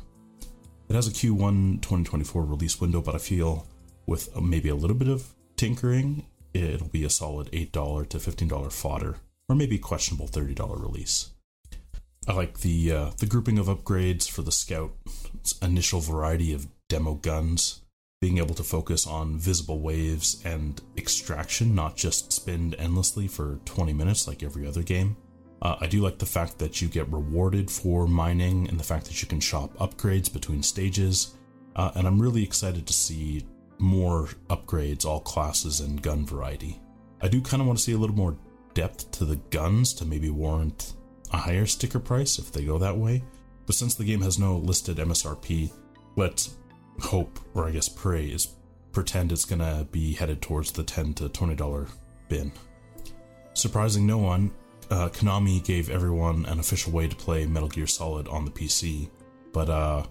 It 0.89 0.95
has 0.95 1.07
a 1.07 1.11
Q1 1.11 1.81
2024 1.81 2.43
release 2.43 2.79
window, 2.79 3.01
but 3.01 3.15
I 3.15 3.17
feel 3.17 3.67
with 4.05 4.35
maybe 4.39 4.69
a 4.69 4.75
little 4.75 4.95
bit 4.95 5.07
of 5.07 5.33
tinkering, 5.55 6.25
it'll 6.53 6.87
be 6.87 7.03
a 7.03 7.09
solid 7.09 7.51
$8 7.51 8.09
to 8.09 8.17
$15 8.17 8.71
fodder, 8.71 9.17
or 9.49 9.55
maybe 9.55 9.77
questionable 9.77 10.27
$30 10.27 10.81
release. 10.81 11.31
I 12.27 12.33
like 12.33 12.59
the 12.59 12.91
uh, 12.91 13.09
the 13.17 13.25
grouping 13.25 13.59
of 13.59 13.65
upgrades 13.67 14.29
for 14.29 14.43
the 14.43 14.51
scout, 14.51 14.93
initial 15.61 15.99
variety 15.99 16.53
of 16.53 16.67
demo 16.87 17.15
guns, 17.15 17.81
being 18.23 18.37
able 18.37 18.55
to 18.55 18.63
focus 18.63 19.05
on 19.05 19.37
visible 19.37 19.81
waves 19.81 20.41
and 20.45 20.81
extraction, 20.95 21.75
not 21.75 21.97
just 21.97 22.31
spend 22.31 22.73
endlessly 22.79 23.27
for 23.27 23.59
20 23.65 23.91
minutes 23.91 24.29
like 24.29 24.43
every 24.43 24.65
other 24.65 24.81
game. 24.81 25.17
Uh, 25.61 25.75
I 25.81 25.87
do 25.87 25.99
like 25.99 26.19
the 26.19 26.25
fact 26.25 26.57
that 26.59 26.81
you 26.81 26.87
get 26.87 27.11
rewarded 27.11 27.69
for 27.69 28.07
mining 28.07 28.69
and 28.69 28.79
the 28.79 28.83
fact 28.85 29.07
that 29.07 29.21
you 29.21 29.27
can 29.27 29.41
shop 29.41 29.73
upgrades 29.73 30.31
between 30.31 30.63
stages. 30.63 31.35
Uh, 31.75 31.91
and 31.95 32.07
I'm 32.07 32.17
really 32.17 32.41
excited 32.41 32.87
to 32.87 32.93
see 32.93 33.45
more 33.77 34.29
upgrades, 34.49 35.05
all 35.05 35.19
classes 35.19 35.81
and 35.81 36.01
gun 36.01 36.25
variety. 36.25 36.79
I 37.21 37.27
do 37.27 37.41
kind 37.41 37.59
of 37.59 37.67
want 37.67 37.77
to 37.77 37.83
see 37.83 37.91
a 37.91 37.97
little 37.97 38.15
more 38.15 38.37
depth 38.73 39.11
to 39.11 39.25
the 39.25 39.35
guns 39.49 39.93
to 39.95 40.05
maybe 40.05 40.29
warrant 40.29 40.93
a 41.33 41.37
higher 41.37 41.65
sticker 41.65 41.99
price 41.99 42.39
if 42.39 42.53
they 42.53 42.63
go 42.63 42.77
that 42.77 42.97
way. 42.97 43.21
But 43.65 43.75
since 43.75 43.95
the 43.95 44.05
game 44.05 44.21
has 44.21 44.39
no 44.39 44.55
listed 44.55 44.95
MSRP, 44.95 45.73
let's 46.15 46.55
hope, 46.99 47.39
or 47.53 47.67
I 47.67 47.71
guess 47.71 47.89
pray, 47.89 48.25
is 48.25 48.55
pretend 48.91 49.31
it's 49.31 49.45
gonna 49.45 49.87
be 49.91 50.13
headed 50.13 50.41
towards 50.41 50.71
the 50.71 50.83
10 50.83 51.13
to 51.15 51.29
$20 51.29 51.89
bin. 52.29 52.51
Surprising 53.53 54.05
no 54.05 54.17
one, 54.17 54.51
uh, 54.89 55.09
Konami 55.09 55.63
gave 55.63 55.89
everyone 55.89 56.45
an 56.45 56.59
official 56.59 56.91
way 56.91 57.07
to 57.07 57.15
play 57.15 57.45
Metal 57.45 57.69
Gear 57.69 57.87
Solid 57.87 58.27
on 58.27 58.45
the 58.45 58.51
PC, 58.51 59.09
but 59.51 59.69
uh, 59.69 60.03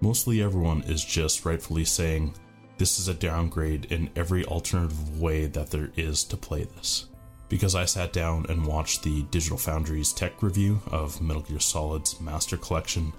mostly 0.00 0.42
everyone 0.42 0.82
is 0.82 1.04
just 1.04 1.44
rightfully 1.44 1.84
saying 1.84 2.34
this 2.78 2.98
is 2.98 3.08
a 3.08 3.14
downgrade 3.14 3.86
in 3.86 4.10
every 4.16 4.44
alternative 4.44 5.20
way 5.20 5.46
that 5.46 5.70
there 5.70 5.90
is 5.96 6.24
to 6.24 6.36
play 6.36 6.64
this. 6.64 7.06
Because 7.48 7.74
I 7.74 7.84
sat 7.84 8.12
down 8.12 8.44
and 8.48 8.66
watched 8.66 9.02
the 9.02 9.22
Digital 9.24 9.56
Foundry's 9.56 10.12
tech 10.12 10.42
review 10.42 10.80
of 10.90 11.20
Metal 11.22 11.42
Gear 11.42 11.60
Solid's 11.60 12.20
Master 12.20 12.56
Collection 12.56 13.12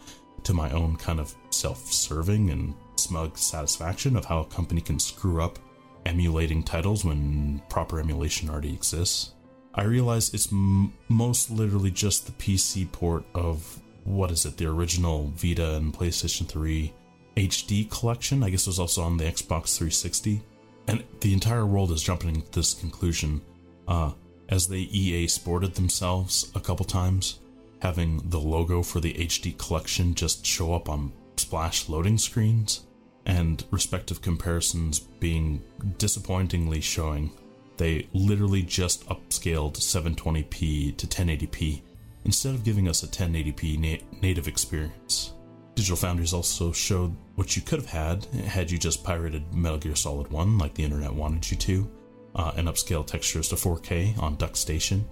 to 0.44 0.54
my 0.54 0.70
own 0.72 0.98
kind 0.98 1.20
of 1.20 1.34
self 1.50 1.92
serving 1.92 2.50
and 2.50 2.76
smug 3.00 3.38
satisfaction 3.38 4.16
of 4.16 4.26
how 4.26 4.42
a 4.42 4.46
company 4.46 4.82
can 4.82 5.00
screw 5.00 5.42
up 5.42 5.60
emulating 6.06 6.64
titles 6.64 7.04
when 7.04 7.62
proper 7.70 8.00
emulation 8.00 8.50
already 8.50 8.74
exists. 8.74 9.34
I 9.74 9.84
realize 9.84 10.34
it's 10.34 10.52
m- 10.52 10.94
most 11.10 11.52
literally 11.52 11.92
just 11.92 12.26
the 12.26 12.32
PC 12.32 12.92
port 12.92 13.24
of 13.36 13.80
what 14.06 14.32
is 14.32 14.46
it, 14.46 14.58
the 14.58 14.66
original 14.66 15.32
Vita 15.36 15.76
and 15.76 15.94
PlayStation 15.94 16.48
3 16.48 16.94
HD 17.36 17.90
collection. 17.92 18.42
I 18.42 18.50
guess 18.50 18.64
it 18.64 18.70
was 18.70 18.80
also 18.80 19.04
on 19.04 19.18
the 19.18 19.26
Xbox 19.26 19.78
360. 19.78 20.42
And 20.88 21.04
the 21.20 21.34
entire 21.34 21.66
world 21.66 21.92
is 21.92 22.02
jumping 22.02 22.42
to 22.42 22.52
this 22.52 22.74
conclusion 22.74 23.42
uh, 23.88 24.14
as 24.50 24.68
they 24.68 24.80
EA 24.80 25.28
sported 25.28 25.76
themselves 25.76 26.50
a 26.56 26.60
couple 26.60 26.86
times, 26.86 27.40
having 27.82 28.22
the 28.30 28.40
logo 28.40 28.82
for 28.82 29.00
the 29.02 29.14
HD 29.14 29.58
collection 29.58 30.16
just 30.16 30.46
show 30.46 30.74
up 30.74 30.90
on 30.90 31.12
splash 31.36 31.90
loading 31.90 32.18
screens, 32.18 32.87
and 33.28 33.66
respective 33.72 34.22
comparisons 34.22 35.00
being 35.00 35.62
disappointingly 35.98 36.82
showing 36.82 37.30
they 37.76 38.08
literally 38.14 38.64
just 38.64 39.08
upscaled 39.08 39.74
720p 39.76 40.98
to 40.98 41.06
1080p 41.06 41.82
instead 42.26 42.56
of 42.56 42.64
giving 42.64 42.88
us 42.88 43.04
a 43.04 43.08
1080p 43.08 43.78
na- 43.78 44.20
native 44.22 44.48
experience. 44.48 45.34
Digital 45.76 45.98
Foundries 45.98 46.34
also 46.34 46.72
showed 46.72 47.16
what 47.36 47.56
you 47.56 47.62
could 47.62 47.80
have 47.80 47.90
had 47.90 48.26
had 48.26 48.72
you 48.72 48.80
just 48.80 49.04
pirated 49.04 49.54
Metal 49.54 49.78
Gear 49.78 49.96
Solid 49.96 50.32
1 50.32 50.58
like 50.58 50.74
the 50.74 50.84
internet 50.84 51.14
wanted 51.14 51.52
you 51.52 51.58
to, 51.58 51.92
uh, 52.36 52.54
and 52.58 52.68
upscale 52.68 53.06
textures 53.06 53.50
to 53.50 53.56
4K 53.56 54.18
on 54.20 54.38
DuckStation, 54.38 55.04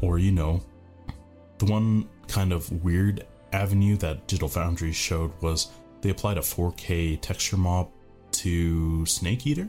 Or, 0.00 0.18
you 0.18 0.32
know, 0.32 0.62
the 1.58 1.66
one 1.66 2.08
kind 2.26 2.52
of 2.52 2.72
weird 2.82 3.26
avenue 3.52 3.96
that 3.98 4.26
Digital 4.26 4.48
Foundries 4.48 4.96
showed 4.96 5.30
was 5.42 5.68
they 6.00 6.10
applied 6.10 6.38
a 6.38 6.42
4K 6.42 7.20
texture 7.20 7.56
mod 7.56 7.88
to 8.32 9.04
Snake 9.06 9.46
Eater. 9.46 9.68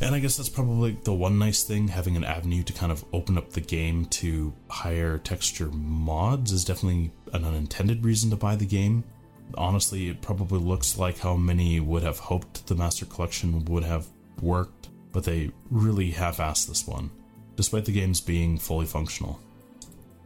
And 0.00 0.14
I 0.14 0.20
guess 0.20 0.36
that's 0.36 0.48
probably 0.48 0.96
the 1.02 1.12
one 1.12 1.38
nice 1.38 1.64
thing 1.64 1.88
having 1.88 2.16
an 2.16 2.24
avenue 2.24 2.62
to 2.62 2.72
kind 2.72 2.92
of 2.92 3.04
open 3.12 3.36
up 3.36 3.50
the 3.50 3.60
game 3.60 4.06
to 4.06 4.52
higher 4.70 5.18
texture 5.18 5.70
mods 5.70 6.52
is 6.52 6.64
definitely 6.64 7.10
an 7.32 7.44
unintended 7.44 8.04
reason 8.04 8.30
to 8.30 8.36
buy 8.36 8.54
the 8.56 8.64
game 8.64 9.04
honestly, 9.56 10.08
it 10.08 10.20
probably 10.20 10.58
looks 10.58 10.98
like 10.98 11.18
how 11.18 11.36
many 11.36 11.80
would 11.80 12.02
have 12.02 12.18
hoped 12.18 12.66
the 12.66 12.74
Master 12.74 13.06
Collection 13.06 13.64
would 13.66 13.84
have 13.84 14.06
worked, 14.42 14.88
but 15.12 15.24
they 15.24 15.50
really 15.70 16.10
half 16.10 16.38
assed 16.38 16.66
this 16.66 16.86
one, 16.86 17.10
despite 17.56 17.84
the 17.84 17.92
games 17.92 18.20
being 18.20 18.58
fully 18.58 18.86
functional. 18.86 19.40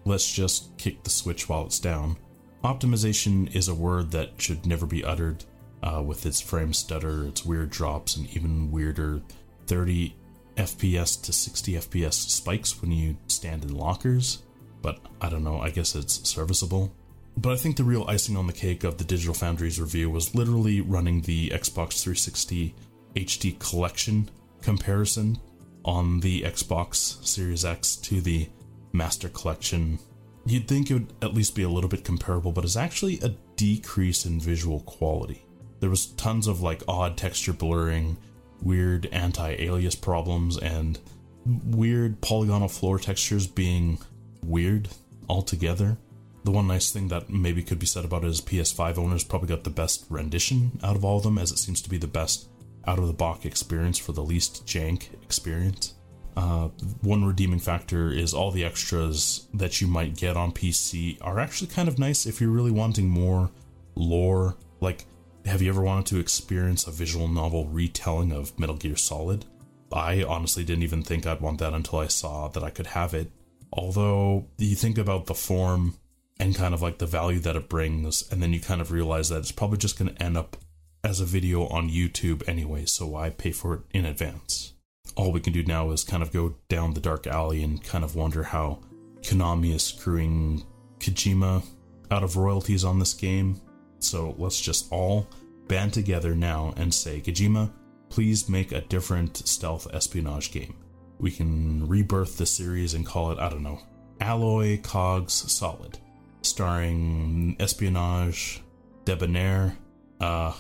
Let's 0.05 0.31
just 0.31 0.77
kick 0.79 1.05
the 1.05 1.11
switch 1.11 1.49
while 1.49 1.67
it's 1.67 1.79
down. 1.79 2.17
Optimization 2.65 3.55
is 3.55 3.69
a 3.69 3.75
word 3.75 4.13
that 4.13 4.41
should 4.41 4.67
never 4.67 4.87
be 4.87 5.05
uttered, 5.05 5.45
uh, 5.83 6.03
with 6.05 6.25
its 6.27 6.41
frame 6.41 6.73
stutter, 6.73 7.25
its 7.27 7.45
weird 7.45 7.71
drops, 7.71 8.17
and 8.17 8.29
even 8.37 8.71
weirder 8.71 9.21
30 9.67 10.15
FPS 10.57 11.21
to 11.23 11.33
60 11.33 11.75
FPS 11.75 12.15
spikes 12.15 12.81
when 12.81 12.93
you 12.93 13.17
stand 13.27 13.65
in 13.65 13.75
lockers. 13.75 14.43
But 14.81 15.01
I 15.21 15.29
don't 15.29 15.45
know, 15.45 15.61
I 15.61 15.71
guess 15.71 15.95
it's 15.95 16.29
serviceable. 16.29 16.93
But 17.37 17.53
I 17.53 17.57
think 17.57 17.77
the 17.77 17.85
real 17.85 18.05
icing 18.09 18.37
on 18.37 18.47
the 18.47 18.53
cake 18.53 18.85
of 18.85 18.99
the 18.99 19.05
Digital 19.05 19.35
Foundries 19.35 19.81
review 19.81 20.11
was 20.11 20.35
literally 20.35 20.81
running 20.81 21.23
the 21.23 21.49
Xbox 21.51 22.03
360 22.03 22.75
HD 23.17 23.59
collection 23.59 24.31
comparison 24.61 25.39
on 25.85 26.21
the 26.21 26.43
Xbox 26.43 27.25
Series 27.27 27.65
X 27.65 27.97
to 27.97 28.21
the 28.21 28.49
Master 28.93 29.29
Collection. 29.29 29.99
You'd 30.45 30.67
think 30.67 30.91
it 30.91 30.95
would 30.95 31.13
at 31.23 31.35
least 31.35 31.55
be 31.55 31.63
a 31.63 31.69
little 31.69 31.91
bit 31.91 32.05
comparable, 32.05 32.53
but 32.53 32.65
it's 32.65 32.77
actually 32.77 33.21
a 33.21 33.35
decrease 33.57 34.27
in 34.27 34.41
visual 34.41 34.81
quality. 34.81 35.45
There 35.81 35.91
was 35.91 36.07
tons 36.07 36.47
of 36.47 36.61
like 36.61 36.83
odd 36.89 37.17
texture 37.17 37.53
blurring, 37.53 38.17
weird 38.61 39.07
anti-alias 39.07 39.95
problems, 39.95 40.59
and 40.59 40.99
weird 41.45 42.21
polygonal 42.21 42.69
floor 42.69 42.99
textures 42.99 43.47
being 43.47 43.99
weird 44.45 44.89
altogether. 45.29 45.97
The 46.45 46.51
one 46.51 46.67
nice 46.67 46.91
thing 46.91 47.09
that 47.09 47.31
maybe 47.31 47.63
could 47.63 47.79
be 47.79 47.87
said 47.87 48.05
about 48.05 48.25
it 48.25 48.29
is 48.29 48.41
PS5 48.41 48.99
owners 48.99 49.23
probably 49.23 49.49
got 49.49 49.63
the 49.63 49.71
best 49.71 50.07
rendition 50.09 50.79
out 50.83 50.97
of 50.97 51.05
all 51.05 51.19
of 51.19 51.23
them, 51.23 51.39
as 51.39 51.53
it 51.53 51.59
seems 51.59 51.81
to 51.83 51.91
be 51.91 51.99
the 51.99 52.09
best 52.09 52.49
out 52.85 52.99
of 52.99 53.07
the 53.07 53.13
box 53.13 53.45
experience 53.45 53.99
for 53.99 54.11
the 54.11 54.25
least 54.25 54.67
jank 54.67 55.13
experience. 55.23 55.95
Uh, 56.37 56.69
one 57.03 57.25
redeeming 57.25 57.59
factor 57.59 58.11
is 58.11 58.33
all 58.33 58.51
the 58.51 58.65
extras 58.65 59.47
that 59.53 59.81
you 59.81 59.87
might 59.87 60.17
get 60.17 60.37
on 60.37 60.53
PC 60.53 61.19
are 61.21 61.39
actually 61.39 61.69
kind 61.69 61.89
of 61.89 61.99
nice 61.99 62.27
if 62.27 62.41
you're 62.41 62.51
really 62.51 62.71
wanting 62.71 63.09
more 63.09 63.51
lore. 63.95 64.57
Like, 64.81 65.05
have 65.45 65.61
you 65.61 65.69
ever 65.69 65.83
wanted 65.83 66.07
to 66.07 66.21
experience 66.21 66.87
a 66.87 66.91
visual 66.91 67.29
novel 67.29 67.67
retelling 67.67 68.33
of 68.33 68.59
Metal 68.59 68.77
Gear 68.77 68.97
Solid? 68.97 69.45
I 69.93 70.23
honestly 70.23 70.65
didn't 70.65 70.85
even 70.85 71.03
think 71.03 71.27
I'd 71.27 71.41
want 71.41 71.59
that 71.59 71.75
until 71.75 71.99
I 71.99 72.07
saw 72.07 72.49
that 72.49 72.63
I 72.63 72.71
could 72.71 72.89
have 72.89 73.13
it. 73.13 73.31
Although, 73.73 74.47
you 74.59 74.75
think 74.75 74.99
about 74.99 75.27
the 75.27 75.35
form 75.35 75.97
and 76.39 76.55
kind 76.55 76.75
of 76.75 76.83
like 76.83 76.99
the 76.99 77.07
value 77.07 77.39
that 77.41 77.57
it 77.57 77.69
brings. 77.69 78.29
And 78.31 78.43
then 78.43 78.53
you 78.53 78.61
kind 78.61 78.81
of 78.81 78.91
realize 78.91 79.29
that 79.29 79.39
it's 79.39 79.53
probably 79.53 79.79
just 79.79 79.99
going 79.99 80.15
to 80.15 80.23
end 80.23 80.37
up 80.37 80.57
as 81.05 81.21
a 81.21 81.25
video 81.25 81.67
on 81.67 81.91
YouTube 81.91 82.47
anyway, 82.49 82.85
so 82.85 83.07
why 83.07 83.31
pay 83.31 83.53
for 83.53 83.75
it 83.75 83.81
in 83.93 84.05
advance? 84.05 84.72
All 85.17 85.33
we 85.33 85.41
can 85.41 85.53
do 85.53 85.63
now 85.65 85.91
is 85.91 86.05
kind 86.05 86.23
of 86.23 86.33
go 86.33 86.55
down 86.69 86.95
the 86.95 87.01
dark 87.01 87.27
alley 87.27 87.63
and 87.63 87.83
kind 87.83 88.05
of 88.05 88.17
wonder 88.17 88.43
how 88.43 88.81
Konami 89.21 89.75
is 89.75 89.83
screwing 89.83 90.65
Kojima 90.99 91.65
out 92.11 92.23
of 92.25 92.37
royalties 92.37 92.85
on 92.85 92.99
this 92.99 93.15
game. 93.15 93.61
So 93.99 94.35
let's 94.39 94.61
just 94.61 94.91
all 94.91 95.29
band 95.69 95.93
together 95.93 96.35
now 96.35 96.75
and 96.77 96.93
say, 96.93 97.21
Kojima, 97.21 97.71
please 98.09 98.49
make 98.49 98.73
a 98.73 98.81
different 98.81 99.37
stealth 99.49 99.87
espionage 99.93 100.51
game. 100.53 100.75
We 101.19 101.31
can 101.31 101.87
rebirth 101.87 102.37
the 102.39 102.47
series 102.47 102.95
and 102.95 103.07
call 103.07 103.31
it, 103.31 103.39
I 103.39 103.49
don't 103.49 103.63
know, 103.63 103.81
Alloy 104.21 104.81
Cogs 104.83 105.35
Solid 105.53 105.99
starring 106.43 107.57
espionage, 107.61 108.61
debonair, 109.05 109.77
uh, 110.21 110.53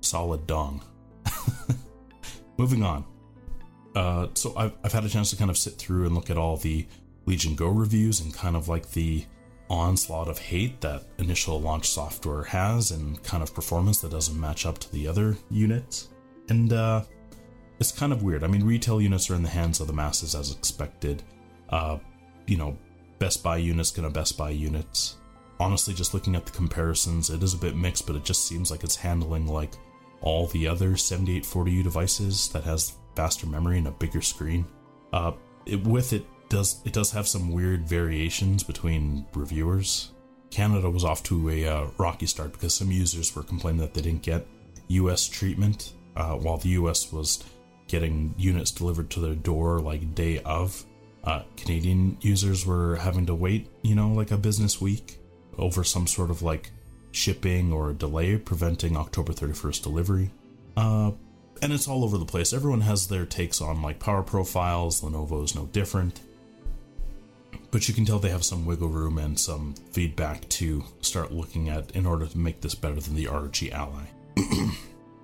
solid 0.00 0.46
dong. 0.46 0.82
Moving 2.58 2.82
on. 2.82 3.04
Uh, 3.96 4.28
so 4.34 4.52
I've, 4.56 4.72
I've 4.84 4.92
had 4.92 5.04
a 5.04 5.08
chance 5.08 5.30
to 5.30 5.36
kind 5.36 5.50
of 5.50 5.56
sit 5.56 5.74
through 5.74 6.06
and 6.06 6.14
look 6.14 6.30
at 6.30 6.38
all 6.38 6.56
the 6.56 6.86
Legion 7.24 7.56
Go 7.56 7.68
reviews 7.68 8.20
and 8.20 8.32
kind 8.32 8.54
of 8.54 8.68
like 8.68 8.92
the 8.92 9.24
onslaught 9.68 10.28
of 10.28 10.38
hate 10.38 10.80
that 10.82 11.02
initial 11.18 11.60
launch 11.60 11.88
software 11.88 12.44
has 12.44 12.92
and 12.92 13.20
kind 13.24 13.42
of 13.42 13.52
performance 13.52 14.00
that 14.00 14.12
doesn't 14.12 14.38
match 14.38 14.66
up 14.66 14.78
to 14.78 14.92
the 14.92 15.08
other 15.08 15.36
units. 15.50 16.10
And 16.48 16.72
uh, 16.72 17.02
it's 17.80 17.90
kind 17.90 18.12
of 18.12 18.22
weird. 18.22 18.44
I 18.44 18.46
mean, 18.46 18.64
retail 18.64 19.00
units 19.00 19.28
are 19.30 19.34
in 19.34 19.42
the 19.42 19.48
hands 19.48 19.80
of 19.80 19.88
the 19.88 19.92
masses 19.92 20.34
as 20.34 20.52
expected. 20.52 21.22
Uh, 21.70 21.98
you 22.46 22.56
know, 22.56 22.78
Best 23.18 23.42
Buy 23.42 23.56
units 23.56 23.90
gonna 23.90 24.10
Best 24.10 24.36
Buy 24.36 24.50
units 24.50 25.16
honestly, 25.58 25.94
just 25.94 26.14
looking 26.14 26.36
at 26.36 26.44
the 26.44 26.52
comparisons, 26.52 27.30
it 27.30 27.42
is 27.42 27.54
a 27.54 27.58
bit 27.58 27.76
mixed, 27.76 28.06
but 28.06 28.16
it 28.16 28.24
just 28.24 28.46
seems 28.46 28.70
like 28.70 28.84
it's 28.84 28.96
handling 28.96 29.46
like 29.46 29.72
all 30.20 30.46
the 30.48 30.66
other 30.66 30.90
7840U 30.90 31.82
devices 31.82 32.48
that 32.48 32.64
has 32.64 32.94
faster 33.16 33.46
memory 33.46 33.78
and 33.78 33.88
a 33.88 33.92
bigger 33.92 34.22
screen. 34.22 34.66
Uh, 35.12 35.32
it, 35.64 35.82
with 35.84 36.12
it 36.12 36.24
does 36.48 36.80
it 36.84 36.92
does 36.92 37.10
have 37.10 37.26
some 37.26 37.50
weird 37.50 37.88
variations 37.88 38.62
between 38.62 39.26
reviewers. 39.34 40.12
Canada 40.50 40.88
was 40.88 41.04
off 41.04 41.22
to 41.24 41.50
a 41.50 41.66
uh, 41.66 41.86
rocky 41.98 42.26
start 42.26 42.52
because 42.52 42.74
some 42.74 42.90
users 42.90 43.34
were 43.34 43.42
complaining 43.42 43.80
that 43.80 43.94
they 43.94 44.00
didn't 44.00 44.22
get 44.22 44.46
U.S. 44.88 45.26
treatment, 45.26 45.92
uh, 46.14 46.34
while 46.34 46.56
the 46.56 46.68
U.S. 46.70 47.12
was 47.12 47.42
getting 47.88 48.34
units 48.38 48.70
delivered 48.70 49.10
to 49.10 49.20
their 49.20 49.34
door 49.34 49.80
like 49.80 50.14
day 50.14 50.40
of. 50.42 50.84
Uh, 51.24 51.42
Canadian 51.56 52.16
users 52.20 52.64
were 52.64 52.96
having 52.96 53.26
to 53.26 53.34
wait, 53.34 53.68
you 53.82 53.96
know, 53.96 54.12
like 54.12 54.30
a 54.30 54.36
business 54.36 54.80
week 54.80 55.18
over 55.58 55.82
some 55.82 56.06
sort 56.06 56.30
of 56.30 56.42
like 56.42 56.70
shipping 57.10 57.72
or 57.72 57.92
delay 57.92 58.36
preventing 58.36 58.96
October 58.96 59.32
31st 59.32 59.82
delivery. 59.82 60.30
Uh, 60.76 61.10
and 61.62 61.72
it's 61.72 61.88
all 61.88 62.04
over 62.04 62.18
the 62.18 62.24
place. 62.24 62.52
Everyone 62.52 62.82
has 62.82 63.08
their 63.08 63.26
takes 63.26 63.60
on 63.60 63.82
like 63.82 63.98
power 63.98 64.22
profiles. 64.22 65.00
Lenovo 65.00 65.44
is 65.44 65.54
no 65.54 65.66
different. 65.66 66.20
But 67.70 67.88
you 67.88 67.94
can 67.94 68.04
tell 68.04 68.18
they 68.18 68.30
have 68.30 68.44
some 68.44 68.64
wiggle 68.64 68.88
room 68.88 69.18
and 69.18 69.38
some 69.38 69.74
feedback 69.90 70.48
to 70.50 70.84
start 71.00 71.32
looking 71.32 71.68
at 71.68 71.90
in 71.92 72.06
order 72.06 72.26
to 72.26 72.38
make 72.38 72.60
this 72.60 72.74
better 72.74 73.00
than 73.00 73.14
the 73.14 73.26
ROG 73.26 73.56
Ally. 73.72 74.04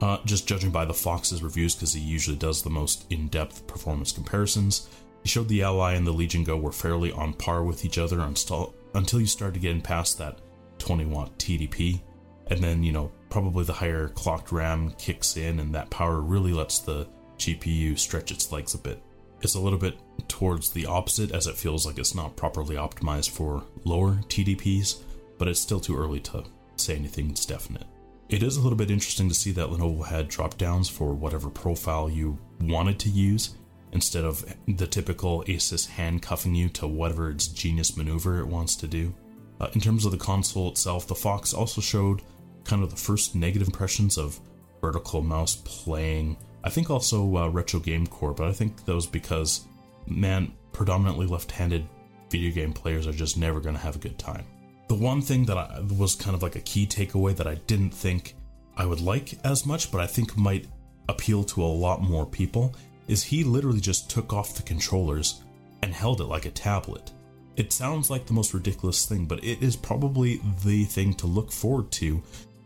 uh, 0.00 0.18
just 0.24 0.46
judging 0.46 0.70
by 0.70 0.84
the 0.84 0.94
Phawx's 0.94 1.42
reviews, 1.42 1.74
because 1.74 1.92
he 1.92 2.00
usually 2.00 2.36
does 2.36 2.62
the 2.62 2.70
most 2.70 3.06
in 3.10 3.28
depth 3.28 3.66
performance 3.66 4.12
comparisons, 4.12 4.88
he 5.22 5.28
showed 5.28 5.48
the 5.48 5.62
Ally 5.62 5.94
and 5.94 6.06
the 6.06 6.12
Legion 6.12 6.42
Go 6.44 6.56
were 6.56 6.72
fairly 6.72 7.12
on 7.12 7.32
par 7.32 7.62
with 7.62 7.84
each 7.84 7.96
other 7.96 8.20
until, 8.20 8.74
until 8.94 9.20
you 9.20 9.26
started 9.26 9.62
getting 9.62 9.80
past 9.80 10.18
that 10.18 10.40
20 10.78 11.06
watt 11.06 11.38
TDP. 11.38 12.00
And 12.48 12.60
then, 12.60 12.82
you 12.82 12.92
know, 12.92 13.12
probably 13.32 13.64
the 13.64 13.72
higher 13.72 14.08
clocked 14.08 14.52
RAM 14.52 14.90
kicks 14.98 15.38
in, 15.38 15.58
and 15.58 15.74
that 15.74 15.88
power 15.88 16.20
really 16.20 16.52
lets 16.52 16.80
the 16.80 17.08
GPU 17.38 17.98
stretch 17.98 18.30
its 18.30 18.52
legs 18.52 18.74
a 18.74 18.78
bit. 18.78 19.02
It's 19.40 19.54
a 19.54 19.60
little 19.60 19.78
bit 19.78 19.98
towards 20.28 20.68
the 20.68 20.84
opposite, 20.84 21.32
as 21.32 21.46
it 21.46 21.56
feels 21.56 21.86
like 21.86 21.98
it's 21.98 22.14
not 22.14 22.36
properly 22.36 22.76
optimized 22.76 23.30
for 23.30 23.64
lower 23.84 24.16
TDPs, 24.28 25.00
but 25.38 25.48
it's 25.48 25.58
still 25.58 25.80
too 25.80 25.96
early 25.96 26.20
to 26.20 26.44
say 26.76 26.94
anything's 26.94 27.46
definite. 27.46 27.86
It 28.28 28.42
is 28.42 28.58
a 28.58 28.60
little 28.60 28.76
bit 28.76 28.90
interesting 28.90 29.30
to 29.30 29.34
see 29.34 29.50
that 29.52 29.70
Lenovo 29.70 30.04
had 30.04 30.28
drop 30.28 30.58
downs 30.58 30.90
for 30.90 31.14
whatever 31.14 31.48
profile 31.48 32.10
you 32.10 32.38
wanted 32.60 32.98
to 32.98 33.08
use, 33.08 33.56
instead 33.92 34.24
of 34.26 34.44
the 34.68 34.86
typical 34.86 35.42
Asus 35.44 35.88
handcuffing 35.88 36.54
you 36.54 36.68
to 36.68 36.86
whatever 36.86 37.30
its 37.30 37.46
genius 37.46 37.96
maneuver 37.96 38.40
it 38.40 38.46
wants 38.46 38.76
to 38.76 38.86
do. 38.86 39.14
Uh, 39.58 39.68
in 39.72 39.80
terms 39.80 40.04
of 40.04 40.12
the 40.12 40.18
console 40.18 40.68
itself, 40.68 41.06
the 41.06 41.14
Phawx 41.14 41.54
also 41.54 41.80
showed 41.80 42.20
kind 42.64 42.82
of 42.82 42.90
the 42.90 42.96
first 42.96 43.34
negative 43.34 43.68
impressions 43.68 44.18
of 44.18 44.38
vertical 44.80 45.22
mouse 45.22 45.56
playing. 45.64 46.36
I 46.64 46.70
think 46.70 46.90
also 46.90 47.36
uh, 47.36 47.48
Retro 47.48 47.80
Game 47.80 48.06
Corps, 48.06 48.32
but 48.32 48.48
I 48.48 48.52
think 48.52 48.84
that 48.84 48.94
was 48.94 49.06
because, 49.06 49.66
man, 50.06 50.52
predominantly 50.72 51.26
left 51.26 51.50
handed 51.50 51.86
video 52.30 52.52
game 52.52 52.72
players 52.72 53.06
are 53.06 53.12
just 53.12 53.36
never 53.36 53.60
going 53.60 53.74
to 53.74 53.80
have 53.80 53.96
a 53.96 54.00
good 54.00 54.18
time. 54.18 54.44
The 54.88 54.94
one 54.94 55.22
thing 55.22 55.44
that 55.46 55.56
I, 55.56 55.80
was 55.98 56.14
kind 56.14 56.34
of 56.34 56.42
like 56.42 56.56
a 56.56 56.60
key 56.60 56.86
takeaway 56.86 57.36
that 57.36 57.46
I 57.46 57.54
didn't 57.66 57.94
think 57.94 58.34
I 58.76 58.86
would 58.86 59.00
like 59.00 59.38
as 59.44 59.66
much, 59.66 59.92
but 59.92 60.00
I 60.00 60.06
think 60.06 60.36
might 60.36 60.66
appeal 61.08 61.44
to 61.44 61.62
a 61.62 61.66
lot 61.66 62.02
more 62.02 62.26
people, 62.26 62.74
is 63.06 63.22
he 63.22 63.44
literally 63.44 63.80
just 63.80 64.08
took 64.10 64.32
off 64.32 64.54
the 64.54 64.62
controllers 64.62 65.42
and 65.82 65.92
held 65.92 66.20
it 66.20 66.24
like 66.24 66.46
a 66.46 66.50
tablet. 66.50 67.12
It 67.56 67.72
sounds 67.72 68.08
like 68.08 68.24
the 68.24 68.32
most 68.32 68.54
ridiculous 68.54 69.04
thing, 69.04 69.26
but 69.26 69.44
it 69.44 69.62
is 69.62 69.76
probably 69.76 70.40
the 70.64 70.84
thing 70.84 71.12
to 71.14 71.26
look 71.26 71.52
forward 71.52 71.90
to 71.92 72.22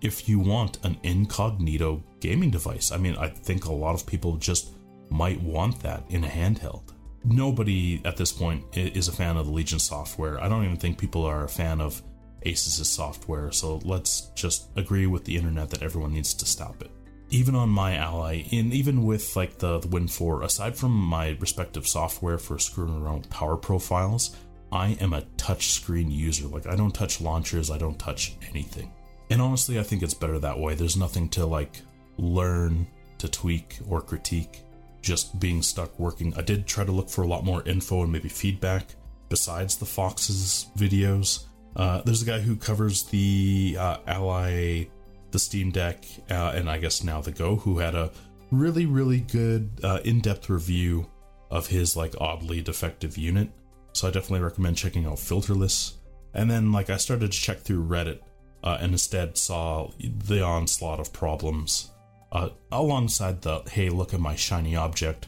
if 0.07 0.29
you 0.29 0.38
want 0.38 0.79
an 0.85 0.97
incognito 1.03 2.01
gaming 2.21 2.49
device. 2.49 2.92
I 2.92 2.97
mean, 2.97 3.16
I 3.16 3.29
think 3.29 3.64
a 3.64 3.73
lot 3.73 3.97
of 3.97 4.07
people 4.07 4.37
just 4.37 4.75
might 5.11 5.40
want 5.42 5.81
that 5.81 6.05
in 6.11 6.23
a 6.23 6.29
handheld. 6.29 6.92
Nobody 7.25 8.01
at 8.05 8.16
this 8.16 8.31
point 8.31 8.64
is 8.77 9.09
a 9.09 9.12
fan 9.12 9.37
of 9.37 9.47
the 9.47 9.53
Legion 9.53 9.81
software. 9.81 10.40
I 10.40 10.49
don't 10.49 10.64
even 10.64 10.77
think 10.77 10.97
people 10.97 11.25
are 11.25 11.42
a 11.42 11.49
fan 11.49 11.81
of 11.81 12.01
Asus's 12.45 12.88
software, 12.88 13.51
so 13.51 13.81
let's 13.85 14.31
just 14.37 14.69
agree 14.77 15.09
with 15.09 15.25
the 15.25 15.37
internet 15.37 15.71
that 15.71 15.83
everyone 15.83 16.12
needs 16.12 16.35
to 16.35 16.47
stop 16.47 16.81
it. 16.83 16.90
Even 17.31 17.57
on 17.57 17.69
my 17.69 17.97
Ally, 17.97 18.45
and 18.53 18.73
even 18.73 19.05
with 19.05 19.35
like 19.35 19.59
the, 19.59 19.81
the 19.81 19.88
Win 19.88 20.07
4, 20.07 20.42
aside 20.42 20.77
from 20.77 20.92
my 20.92 21.37
respective 21.40 21.88
software 21.88 22.38
for 22.38 22.61
screwing 22.61 23.03
around 23.03 23.23
with 23.23 23.31
power 23.31 23.57
profiles, 23.57 24.37
I 24.71 24.90
am 25.01 25.12
a 25.12 25.23
touchscreen 25.37 26.12
user. 26.12 26.47
Like 26.47 26.69
I 26.69 26.77
don't 26.77 26.95
touch 26.95 27.21
launchers, 27.21 27.73
I 27.73 27.79
don't 27.79 27.99
touch 27.99 28.37
anything. 28.49 28.92
And 29.31 29.43
honestly, 29.43 29.79
I 29.79 29.83
think 29.83 30.03
it's 30.03 30.15
better 30.15 30.39
that 30.39 30.59
way. 30.59 30.75
There's 30.75 30.97
nothing 30.97 31.29
to 31.31 31.47
like 31.47 31.83
learn, 32.17 32.87
to 33.19 33.29
tweak, 33.29 33.79
or 33.89 34.01
critique. 34.01 34.62
Just 35.03 35.39
being 35.39 35.62
stuck 35.62 35.97
working. 35.99 36.35
I 36.37 36.43
did 36.43 36.67
try 36.67 36.85
to 36.85 36.91
look 36.91 37.09
for 37.09 37.23
a 37.23 37.29
lot 37.29 37.45
more 37.45 37.62
info 37.62 38.03
and 38.03 38.11
maybe 38.11 38.29
feedback 38.29 38.95
besides 39.29 39.77
the 39.77 39.87
Phawx's 39.87 40.67
videos. 40.77 41.45
Uh, 41.77 42.03
there's 42.03 42.23
a 42.23 42.27
guy 42.27 42.41
who 42.41 42.57
covers 42.57 43.05
the 43.05 43.77
uh, 43.79 43.99
Ally, 44.07 44.87
the 45.31 45.39
Steam 45.39 45.71
Deck, 45.71 46.05
uh, 46.31 46.53
and 46.55 46.69
I 46.69 46.79
guess 46.79 47.05
now 47.05 47.21
the 47.21 47.31
Go, 47.31 47.57
who 47.57 47.79
had 47.79 47.95
a 47.95 48.11
really, 48.51 48.87
really 48.87 49.21
good 49.21 49.71
uh, 49.83 50.01
in 50.05 50.21
depth 50.21 50.49
review 50.49 51.09
of 51.51 51.67
his 51.69 51.97
like 51.97 52.15
oddly 52.21 52.61
defective 52.61 53.17
unit. 53.17 53.51
So 53.93 54.09
I 54.09 54.11
definitely 54.11 54.41
recommend 54.41 54.77
checking 54.77 55.07
out 55.07 55.17
Filterless. 55.17 55.95
And 56.35 56.51
then, 56.51 56.73
like, 56.73 56.91
I 56.91 56.97
started 56.97 57.33
to 57.33 57.39
check 57.39 57.61
through 57.61 57.87
Reddit 57.87 58.21
uh, 58.62 58.79
and 58.81 58.92
instead 58.92 59.37
saw 59.38 59.90
the 59.99 60.42
onslaught 60.42 61.01
of 61.01 61.12
problems 61.12 61.90
uh, 62.33 62.51
alongside 62.73 63.42
the 63.42 63.61
hey, 63.71 63.88
look 63.88 64.12
at 64.12 64.21
my 64.21 64.35
shiny 64.35 64.77
object, 64.77 65.27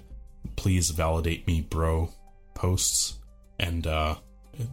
please 0.56 0.90
validate 0.90 1.46
me, 1.46 1.60
bro 1.60 2.10
posts. 2.54 3.18
And 3.58 3.86
uh, 3.86 4.16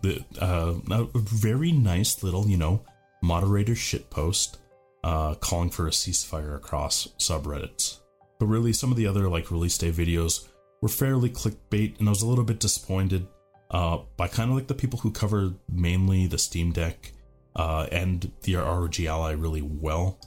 the, 0.01 0.23
uh, 0.39 0.75
a 0.91 1.07
very 1.13 1.71
nice 1.71 2.23
little, 2.23 2.47
you 2.47 2.57
know, 2.57 2.83
moderator 3.21 3.75
shit 3.75 4.09
post 4.09 4.57
uh, 5.03 5.35
calling 5.35 5.69
for 5.69 5.87
a 5.87 5.91
ceasefire 5.91 6.55
across 6.55 7.07
subreddits. 7.19 7.99
But 8.39 8.47
really, 8.47 8.73
some 8.73 8.91
of 8.91 8.97
the 8.97 9.07
other 9.07 9.29
like 9.29 9.51
release 9.51 9.77
day 9.77 9.91
videos 9.91 10.47
were 10.81 10.89
fairly 10.89 11.29
clickbait, 11.29 11.99
and 11.99 12.09
I 12.09 12.11
was 12.11 12.21
a 12.21 12.27
little 12.27 12.43
bit 12.43 12.59
disappointed 12.59 13.27
uh, 13.71 13.99
by 14.17 14.27
kind 14.27 14.49
of 14.49 14.57
like 14.57 14.67
the 14.67 14.73
people 14.73 14.99
who 14.99 15.11
cover 15.11 15.53
mainly 15.69 16.27
the 16.27 16.37
Steam 16.37 16.71
Deck 16.71 17.13
uh, 17.55 17.87
and 17.91 18.31
the 18.41 18.55
ROG 18.55 18.99
Ally 19.01 19.31
really 19.31 19.61
well. 19.61 20.19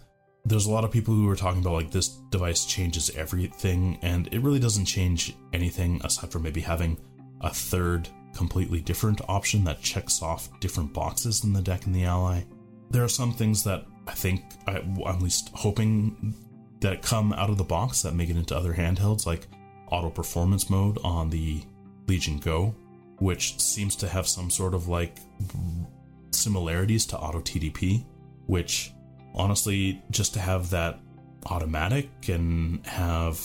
There's 0.45 0.67
a 0.67 0.71
lot 0.71 0.85
of 0.85 0.91
people 0.91 1.15
who 1.15 1.29
are 1.29 1.37
talking 1.37 1.61
about 1.61 1.75
like 1.75 1.91
this 1.91 2.09
device 2.31 2.65
changes 2.65 3.11
everything, 3.17 3.99
and 4.03 4.29
it 4.33 4.41
really 4.41 4.61
doesn't 4.61 4.87
change 4.87 5.37
anything 5.53 6.01
aside 6.05 6.33
from 6.33 6.43
maybe 6.43 6.61
having 6.61 6.99
a 7.41 7.51
third 7.51 8.09
completely 8.35 8.81
different 8.81 9.21
option 9.29 9.65
that 9.65 9.83
checks 9.83 10.23
off 10.23 10.49
different 10.61 10.93
boxes 10.93 11.41
than 11.41 11.53
the 11.53 11.63
deck 11.63 11.87
and 11.87 11.95
the 11.95 12.05
ally. 12.05 12.43
There 12.91 13.05
are 13.05 13.09
some 13.09 13.33
things 13.33 13.63
that 13.65 13.85
I 14.07 14.13
think 14.13 14.43
I, 14.67 14.79
am 14.79 14.97
at 15.07 15.21
least 15.21 15.51
hoping 15.55 16.35
that 16.81 17.03
come 17.03 17.33
out 17.33 17.51
of 17.51 17.59
the 17.59 17.65
box 17.65 18.03
that 18.03 18.15
make 18.15 18.31
it 18.31 18.37
into 18.37 18.57
other 18.57 18.73
handhelds, 18.73 19.27
like 19.27 19.47
auto 19.91 20.11
performance 20.11 20.71
mode 20.71 20.99
on 21.05 21.29
the 21.29 21.63
Legion 22.07 22.39
Go, 22.39 22.75
which 23.19 23.61
seems 23.61 23.97
to 23.97 24.09
have 24.09 24.27
some 24.27 24.51
sort 24.51 24.75
of 24.75 24.89
like 24.89 25.19
similarities 26.31 27.07
to 27.07 27.19
auto 27.19 27.41
TDP, 27.41 28.05
which 28.47 28.93
honestly, 29.35 30.03
just 30.11 30.35
to 30.35 30.41
have 30.41 30.71
that 30.71 31.01
automatic 31.47 32.11
and 32.29 32.85
have 32.87 33.41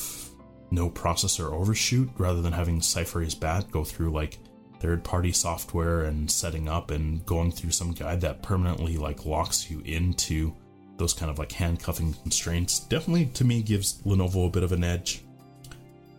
no 0.72 0.90
processor 0.90 1.52
overshoot 1.52 2.10
rather 2.18 2.42
than 2.42 2.52
having 2.52 2.82
Cypher 2.82 3.26
bat 3.40 3.70
go 3.72 3.84
through 3.84 4.12
like 4.12 4.40
third 4.80 5.04
party 5.04 5.32
software 5.32 6.06
and 6.06 6.30
setting 6.30 6.68
up 6.68 6.92
and 6.92 7.26
going 7.26 7.52
through 7.52 7.72
some 7.72 7.92
guide 7.92 8.20
that 8.22 8.42
permanently 8.42 8.98
like 8.98 9.26
locks 9.26 9.70
you 9.70 9.82
into 9.86 10.54
those 10.98 11.14
kind 11.14 11.32
of 11.32 11.40
like 11.40 11.52
handcuffing 11.52 12.14
constraints 12.14 12.80
definitely 12.80 13.28
to 13.28 13.46
me 13.46 13.62
gives 13.62 14.02
Lenovo 14.02 14.48
a 14.48 14.50
bit 14.50 14.64
of 14.64 14.72
an 14.72 14.84
edge. 14.84 15.24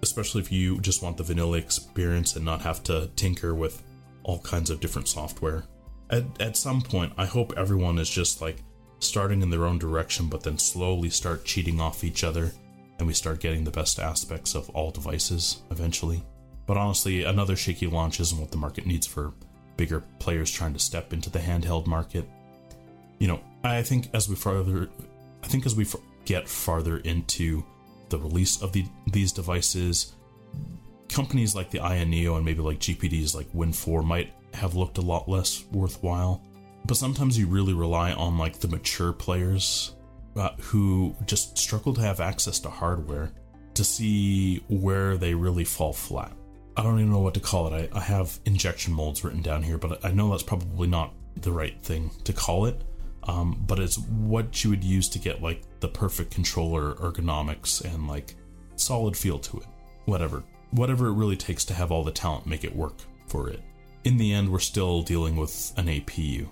Especially 0.02 0.40
if 0.40 0.52
you 0.52 0.80
just 0.80 1.02
want 1.02 1.16
the 1.16 1.22
vanilla 1.22 1.58
experience 1.58 2.36
and 2.36 2.44
not 2.44 2.60
have 2.62 2.82
to 2.84 3.10
tinker 3.16 3.54
with 3.54 3.82
all 4.22 4.38
kinds 4.40 4.70
of 4.70 4.80
different 4.80 5.08
software 5.08 5.64
at, 6.10 6.24
at 6.40 6.56
some 6.56 6.82
point, 6.82 7.12
I 7.16 7.26
hope 7.26 7.52
everyone 7.56 7.98
is 7.98 8.10
just 8.10 8.40
like 8.40 8.62
starting 8.98 9.42
in 9.42 9.50
their 9.50 9.66
own 9.66 9.78
direction, 9.78 10.28
but 10.28 10.42
then 10.42 10.58
slowly 10.58 11.10
start 11.10 11.44
cheating 11.44 11.80
off 11.80 12.04
each 12.04 12.24
other, 12.24 12.52
and 12.98 13.06
we 13.06 13.14
start 13.14 13.40
getting 13.40 13.64
the 13.64 13.70
best 13.70 13.98
aspects 13.98 14.54
of 14.54 14.70
all 14.70 14.90
devices 14.90 15.62
eventually. 15.70 16.22
But 16.66 16.76
honestly, 16.76 17.24
another 17.24 17.56
shaky 17.56 17.86
launch 17.86 18.20
isn't 18.20 18.38
what 18.38 18.50
the 18.50 18.56
market 18.56 18.86
needs 18.86 19.06
for 19.06 19.32
bigger 19.76 20.02
players 20.18 20.50
trying 20.50 20.72
to 20.72 20.78
step 20.78 21.12
into 21.12 21.30
the 21.30 21.38
handheld 21.38 21.86
market. 21.86 22.28
You 23.18 23.28
know, 23.28 23.40
I 23.62 23.82
think 23.82 24.08
as 24.14 24.28
we 24.28 24.34
further, 24.34 24.88
I 25.42 25.46
think 25.46 25.66
as 25.66 25.74
we 25.74 25.86
get 26.24 26.48
farther 26.48 26.98
into 26.98 27.64
the 28.08 28.18
release 28.18 28.62
of 28.62 28.72
the, 28.72 28.86
these 29.10 29.32
devices, 29.32 30.12
companies 31.08 31.54
like 31.54 31.70
the 31.70 31.80
Aya 31.80 32.04
Neo 32.04 32.36
and 32.36 32.44
maybe 32.44 32.60
like 32.60 32.78
GPDs 32.78 33.34
like 33.34 33.46
Win 33.52 33.72
4 33.72 34.02
might 34.02 34.32
have 34.54 34.74
looked 34.74 34.98
a 34.98 35.02
lot 35.02 35.28
less 35.28 35.64
worthwhile. 35.72 36.42
But 36.86 36.96
sometimes 36.96 37.38
you 37.38 37.46
really 37.46 37.72
rely 37.72 38.12
on 38.12 38.38
like 38.38 38.58
the 38.58 38.68
mature 38.68 39.12
players 39.12 39.94
uh, 40.36 40.50
who 40.60 41.14
just 41.26 41.56
struggle 41.56 41.94
to 41.94 42.00
have 42.00 42.20
access 42.20 42.58
to 42.60 42.70
hardware 42.70 43.32
to 43.74 43.84
see 43.84 44.58
where 44.68 45.16
they 45.16 45.34
really 45.34 45.64
fall 45.64 45.92
flat. 45.92 46.32
I 46.76 46.82
don't 46.82 46.98
even 46.98 47.12
know 47.12 47.20
what 47.20 47.34
to 47.34 47.40
call 47.40 47.72
it. 47.72 47.90
I, 47.92 47.98
I 47.98 48.02
have 48.02 48.38
injection 48.44 48.92
molds 48.92 49.24
written 49.24 49.42
down 49.42 49.62
here, 49.62 49.78
but 49.78 50.04
I 50.04 50.10
know 50.10 50.30
that's 50.30 50.42
probably 50.42 50.88
not 50.88 51.14
the 51.36 51.52
right 51.52 51.80
thing 51.82 52.10
to 52.24 52.32
call 52.32 52.66
it. 52.66 52.82
Um, 53.26 53.64
but 53.66 53.78
it's 53.78 53.96
what 53.98 54.62
you 54.62 54.70
would 54.70 54.84
use 54.84 55.08
to 55.10 55.18
get 55.18 55.40
like 55.40 55.62
the 55.80 55.88
perfect 55.88 56.32
controller 56.32 56.94
ergonomics 56.96 57.82
and 57.82 58.06
like 58.06 58.34
solid 58.76 59.16
feel 59.16 59.38
to 59.38 59.58
it. 59.58 59.66
Whatever. 60.04 60.42
Whatever 60.72 61.08
it 61.08 61.14
really 61.14 61.36
takes 61.36 61.64
to 61.66 61.74
have 61.74 61.90
all 61.90 62.04
the 62.04 62.10
talent 62.10 62.46
make 62.46 62.64
it 62.64 62.76
work 62.76 62.94
for 63.26 63.48
it 63.48 63.62
in 64.04 64.16
the 64.18 64.32
end, 64.32 64.50
we're 64.50 64.58
still 64.58 65.02
dealing 65.02 65.36
with 65.36 65.72
an 65.76 65.86
APU. 65.86 66.48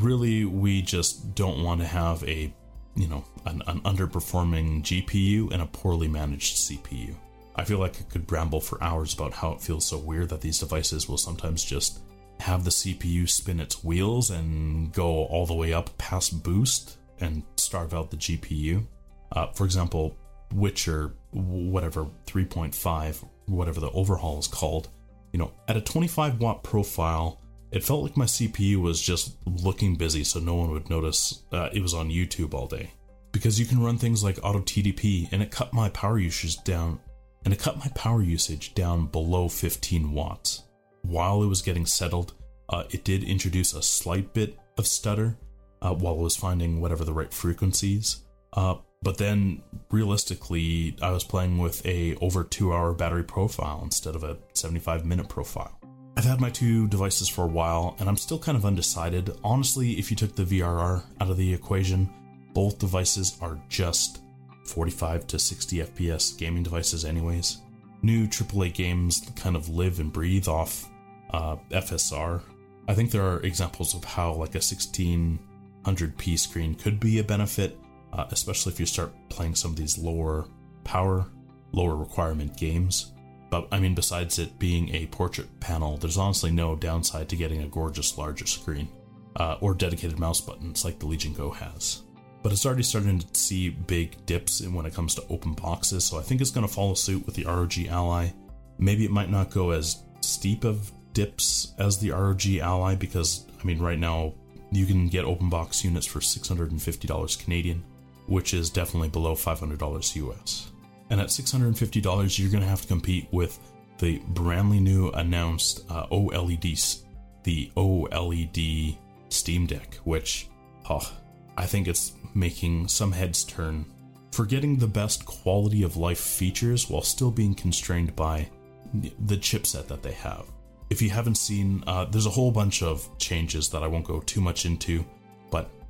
Really, 0.00 0.44
we 0.44 0.82
just 0.82 1.34
don't 1.34 1.64
want 1.64 1.80
to 1.80 1.86
have 1.86 2.22
a 2.24 2.52
you 2.94 3.08
know, 3.08 3.24
an, 3.46 3.62
an 3.66 3.80
underperforming 3.80 4.82
GPU 4.82 5.50
and 5.52 5.62
a 5.62 5.66
poorly 5.66 6.08
managed 6.08 6.56
CPU. 6.56 7.14
I 7.56 7.64
feel 7.64 7.78
like 7.78 8.00
I 8.00 8.04
could 8.04 8.30
ramble 8.30 8.60
for 8.60 8.82
hours 8.82 9.14
about 9.14 9.32
how 9.32 9.52
it 9.52 9.60
feels 9.60 9.86
so 9.86 9.98
weird 9.98 10.30
that 10.30 10.40
these 10.40 10.58
devices 10.58 11.08
will 11.08 11.18
sometimes 11.18 11.64
just 11.64 12.00
have 12.40 12.64
the 12.64 12.70
CPU 12.70 13.28
spin 13.28 13.60
its 13.60 13.84
wheels 13.84 14.30
and 14.30 14.92
go 14.92 15.24
all 15.26 15.46
the 15.46 15.54
way 15.54 15.72
up 15.72 15.96
past 15.98 16.42
boost 16.42 16.98
and 17.20 17.42
starve 17.56 17.94
out 17.94 18.10
the 18.10 18.16
GPU. 18.16 18.84
Uh, 19.30 19.46
for 19.52 19.64
example, 19.64 20.16
Witcher, 20.52 21.14
whatever 21.30 22.06
3.5, 22.26 23.24
whatever 23.46 23.80
the 23.80 23.90
overhaul 23.90 24.38
is 24.38 24.48
called, 24.48 24.88
you 25.32 25.38
know, 25.38 25.52
at 25.68 25.76
a 25.76 25.80
25 25.80 26.40
watt 26.40 26.62
profile, 26.62 27.40
it 27.70 27.82
felt 27.82 28.02
like 28.02 28.16
my 28.16 28.26
CPU 28.26 28.76
was 28.76 29.00
just 29.00 29.36
looking 29.46 29.96
busy 29.96 30.24
so 30.24 30.38
no 30.38 30.54
one 30.54 30.70
would 30.70 30.90
notice 30.90 31.42
uh, 31.52 31.70
it 31.72 31.82
was 31.82 31.94
on 31.94 32.10
YouTube 32.10 32.54
all 32.54 32.66
day. 32.66 32.90
Because 33.32 33.58
you 33.58 33.64
can 33.64 33.82
run 33.82 33.96
things 33.96 34.22
like 34.22 34.38
auto 34.42 34.60
TDP 34.60 35.32
and 35.32 35.42
it 35.42 35.50
cut 35.50 35.72
my 35.72 35.88
power 35.90 36.18
usage 36.18 36.62
down 36.64 37.00
and 37.44 37.52
it 37.52 37.60
cut 37.60 37.78
my 37.78 37.88
power 37.94 38.22
usage 38.22 38.74
down 38.74 39.06
below 39.06 39.48
15 39.48 40.12
watts. 40.12 40.64
While 41.00 41.42
it 41.42 41.46
was 41.46 41.62
getting 41.62 41.86
settled, 41.86 42.34
uh, 42.68 42.84
it 42.90 43.04
did 43.04 43.24
introduce 43.24 43.72
a 43.72 43.82
slight 43.82 44.32
bit 44.34 44.58
of 44.76 44.86
stutter 44.86 45.36
uh, 45.80 45.94
while 45.94 46.14
it 46.14 46.22
was 46.22 46.36
finding 46.36 46.80
whatever 46.80 47.04
the 47.04 47.12
right 47.12 47.32
frequencies. 47.32 48.22
Uh, 48.52 48.76
but 49.02 49.18
then 49.18 49.62
realistically, 49.90 50.96
I 51.02 51.10
was 51.10 51.24
playing 51.24 51.58
with 51.58 51.84
a 51.86 52.16
over 52.16 52.44
two 52.44 52.72
hour 52.72 52.92
battery 52.92 53.24
profile 53.24 53.80
instead 53.82 54.14
of 54.14 54.24
a 54.24 54.38
75 54.54 55.04
minute 55.04 55.28
profile. 55.28 55.78
I've 56.16 56.24
had 56.24 56.40
my 56.40 56.50
two 56.50 56.88
devices 56.88 57.28
for 57.28 57.44
a 57.44 57.48
while 57.48 57.96
and 57.98 58.08
I'm 58.08 58.16
still 58.16 58.38
kind 58.38 58.56
of 58.56 58.66
undecided. 58.66 59.30
Honestly, 59.42 59.92
if 59.92 60.10
you 60.10 60.16
took 60.16 60.36
the 60.36 60.44
VRR 60.44 61.02
out 61.20 61.30
of 61.30 61.36
the 61.36 61.52
equation, 61.52 62.08
both 62.52 62.78
devices 62.78 63.38
are 63.40 63.58
just 63.68 64.20
45 64.66 65.26
to 65.28 65.38
60 65.38 65.78
FPS 65.78 66.38
gaming 66.38 66.62
devices, 66.62 67.04
anyways. 67.04 67.58
New 68.02 68.26
AAA 68.26 68.74
games 68.74 69.22
kind 69.36 69.56
of 69.56 69.68
live 69.68 70.00
and 70.00 70.12
breathe 70.12 70.48
off 70.48 70.88
uh, 71.30 71.56
FSR. 71.70 72.42
I 72.88 72.94
think 72.94 73.10
there 73.10 73.24
are 73.24 73.40
examples 73.40 73.94
of 73.94 74.04
how 74.04 74.34
like 74.34 74.54
a 74.54 74.58
1600p 74.58 76.38
screen 76.38 76.74
could 76.74 77.00
be 77.00 77.20
a 77.20 77.24
benefit, 77.24 77.78
uh, 78.12 78.26
especially 78.30 78.72
if 78.72 78.80
you 78.80 78.86
start 78.86 79.12
playing 79.28 79.54
some 79.54 79.72
of 79.72 79.76
these 79.76 79.98
lower 79.98 80.46
power, 80.84 81.26
lower 81.72 81.96
requirement 81.96 82.56
games. 82.56 83.12
But 83.50 83.68
I 83.70 83.80
mean, 83.80 83.94
besides 83.94 84.38
it 84.38 84.58
being 84.58 84.94
a 84.94 85.06
portrait 85.06 85.48
panel, 85.60 85.96
there's 85.96 86.16
honestly 86.16 86.50
no 86.50 86.74
downside 86.74 87.28
to 87.30 87.36
getting 87.36 87.62
a 87.62 87.68
gorgeous 87.68 88.16
larger 88.16 88.46
screen 88.46 88.88
uh, 89.36 89.56
or 89.60 89.74
dedicated 89.74 90.18
mouse 90.18 90.40
buttons 90.40 90.84
like 90.84 90.98
the 90.98 91.06
Legion 91.06 91.34
Go 91.34 91.50
has. 91.50 92.02
But 92.42 92.52
it's 92.52 92.66
already 92.66 92.82
starting 92.82 93.20
to 93.20 93.40
see 93.40 93.68
big 93.68 94.24
dips 94.26 94.60
in 94.60 94.74
when 94.74 94.86
it 94.86 94.94
comes 94.94 95.14
to 95.14 95.24
open 95.28 95.52
boxes, 95.52 96.04
so 96.04 96.18
I 96.18 96.22
think 96.22 96.40
it's 96.40 96.50
going 96.50 96.66
to 96.66 96.72
follow 96.72 96.94
suit 96.94 97.24
with 97.24 97.36
the 97.36 97.44
ROG 97.44 97.78
Ally. 97.88 98.30
Maybe 98.78 99.04
it 99.04 99.12
might 99.12 99.30
not 99.30 99.50
go 99.50 99.70
as 99.70 100.02
steep 100.20 100.64
of 100.64 100.90
dips 101.12 101.74
as 101.78 101.98
the 101.98 102.10
ROG 102.10 102.44
Ally 102.60 102.94
because, 102.96 103.46
I 103.60 103.64
mean, 103.64 103.78
right 103.78 103.98
now 103.98 104.34
you 104.72 104.86
can 104.86 105.06
get 105.08 105.24
open 105.24 105.50
box 105.50 105.84
units 105.84 106.06
for 106.06 106.18
$650 106.18 107.44
Canadian, 107.44 107.84
which 108.26 108.54
is 108.54 108.70
definitely 108.70 109.08
below 109.08 109.34
$500 109.34 110.16
US. 110.16 110.70
And 111.10 111.20
at 111.20 111.28
$650, 111.28 112.38
you're 112.38 112.50
going 112.50 112.62
to 112.62 112.68
have 112.68 112.82
to 112.82 112.88
compete 112.88 113.28
with 113.30 113.58
the 113.98 114.18
brandly 114.32 114.80
new 114.80 115.10
announced 115.10 115.84
uh, 115.90 116.06
OLED, 116.06 117.02
the 117.44 117.70
OLED 117.76 118.96
Steam 119.28 119.66
Deck, 119.66 119.96
which, 120.04 120.48
oh, 120.88 121.12
I 121.56 121.66
think 121.66 121.88
it's 121.88 122.12
making 122.34 122.88
some 122.88 123.12
heads 123.12 123.44
turn 123.44 123.84
for 124.32 124.46
getting 124.46 124.78
the 124.78 124.86
best 124.86 125.26
quality 125.26 125.82
of 125.82 125.96
life 125.96 126.18
features 126.18 126.88
while 126.88 127.02
still 127.02 127.30
being 127.30 127.54
constrained 127.54 128.16
by 128.16 128.48
the 128.94 129.36
chipset 129.36 129.86
that 129.88 130.02
they 130.02 130.12
have. 130.12 130.46
If 130.90 131.00
you 131.00 131.10
haven't 131.10 131.36
seen, 131.36 131.84
uh, 131.86 132.06
there's 132.06 132.26
a 132.26 132.30
whole 132.30 132.50
bunch 132.50 132.82
of 132.82 133.08
changes 133.18 133.68
that 133.70 133.82
I 133.82 133.86
won't 133.86 134.04
go 134.04 134.20
too 134.20 134.40
much 134.40 134.66
into, 134.66 135.04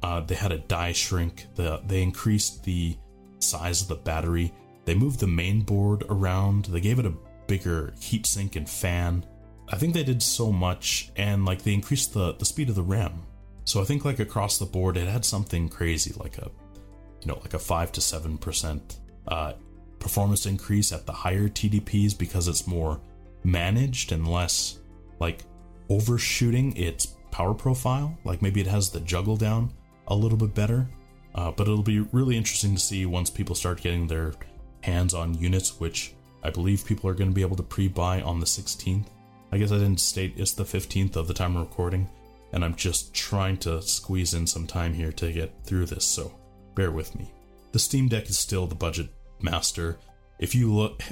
uh, 0.02 0.20
they 0.20 0.34
had 0.34 0.52
a 0.52 0.58
die 0.58 0.92
shrink. 0.92 1.46
The, 1.54 1.80
they 1.86 2.02
increased 2.02 2.64
the 2.64 2.96
size 3.38 3.82
of 3.82 3.88
the 3.88 3.96
battery. 3.96 4.52
They 4.84 4.94
moved 4.94 5.20
the 5.20 5.26
main 5.26 5.62
board 5.62 6.04
around. 6.08 6.66
They 6.66 6.80
gave 6.80 6.98
it 6.98 7.06
a 7.06 7.14
bigger 7.46 7.92
heatsink 7.98 8.56
and 8.56 8.68
fan. 8.68 9.24
I 9.68 9.76
think 9.76 9.94
they 9.94 10.02
did 10.02 10.22
so 10.22 10.50
much, 10.50 11.12
and 11.16 11.44
like 11.44 11.62
they 11.62 11.72
increased 11.72 12.12
the 12.14 12.32
the 12.32 12.44
speed 12.44 12.68
of 12.68 12.74
the 12.74 12.82
RAM. 12.82 13.22
So 13.64 13.80
I 13.80 13.84
think 13.84 14.04
like 14.04 14.18
across 14.18 14.58
the 14.58 14.66
board, 14.66 14.96
it 14.96 15.08
had 15.08 15.24
something 15.24 15.68
crazy, 15.68 16.12
like 16.16 16.38
a, 16.38 16.50
you 17.20 17.28
know, 17.28 17.38
like 17.40 17.54
a 17.54 17.58
five 17.58 17.92
to 17.92 18.00
seven 18.00 18.38
percent 18.38 18.98
uh, 19.28 19.52
performance 20.00 20.46
increase 20.46 20.92
at 20.92 21.06
the 21.06 21.12
higher 21.12 21.48
TDPs 21.48 22.18
because 22.18 22.48
it's 22.48 22.66
more 22.66 23.00
managed 23.44 24.10
and 24.10 24.26
less 24.26 24.78
like 25.20 25.44
overshooting 25.88 26.76
its 26.76 27.06
power 27.30 27.54
profile. 27.54 28.18
Like 28.24 28.42
maybe 28.42 28.60
it 28.60 28.66
has 28.66 28.90
the 28.90 29.00
juggle 29.00 29.36
down 29.36 29.72
a 30.08 30.14
little 30.14 30.38
bit 30.38 30.54
better. 30.54 30.88
Uh, 31.34 31.50
but 31.50 31.66
it'll 31.66 31.82
be 31.82 32.00
really 32.12 32.36
interesting 32.36 32.74
to 32.74 32.80
see 32.80 33.06
once 33.06 33.30
people 33.30 33.54
start 33.54 33.80
getting 33.80 34.06
their 34.06 34.34
hands 34.82 35.14
on 35.14 35.32
units, 35.34 35.80
which 35.80 36.14
I 36.42 36.50
believe 36.50 36.84
people 36.84 37.08
are 37.08 37.14
going 37.14 37.30
to 37.30 37.34
be 37.34 37.42
able 37.42 37.56
to 37.56 37.62
pre 37.62 37.88
buy 37.88 38.20
on 38.20 38.38
the 38.38 38.46
16th. 38.46 39.06
I 39.50 39.58
guess 39.58 39.72
I 39.72 39.78
didn't 39.78 40.00
state 40.00 40.34
it's 40.36 40.52
the 40.52 40.64
15th 40.64 41.16
of 41.16 41.28
the 41.28 41.34
time 41.34 41.56
of 41.56 41.62
recording 41.62 42.08
and 42.52 42.64
I'm 42.64 42.74
just 42.74 43.14
trying 43.14 43.56
to 43.58 43.80
squeeze 43.82 44.34
in 44.34 44.46
some 44.46 44.66
time 44.66 44.92
here 44.92 45.12
to 45.12 45.32
get 45.32 45.52
through 45.64 45.86
this, 45.86 46.04
so 46.04 46.32
bear 46.74 46.90
with 46.90 47.16
me. 47.18 47.32
The 47.72 47.78
Steam 47.78 48.08
Deck 48.08 48.28
is 48.28 48.38
still 48.38 48.66
the 48.66 48.74
budget 48.74 49.08
master. 49.40 49.98
If 50.38 50.54
you 50.54 50.72
look, 50.72 51.02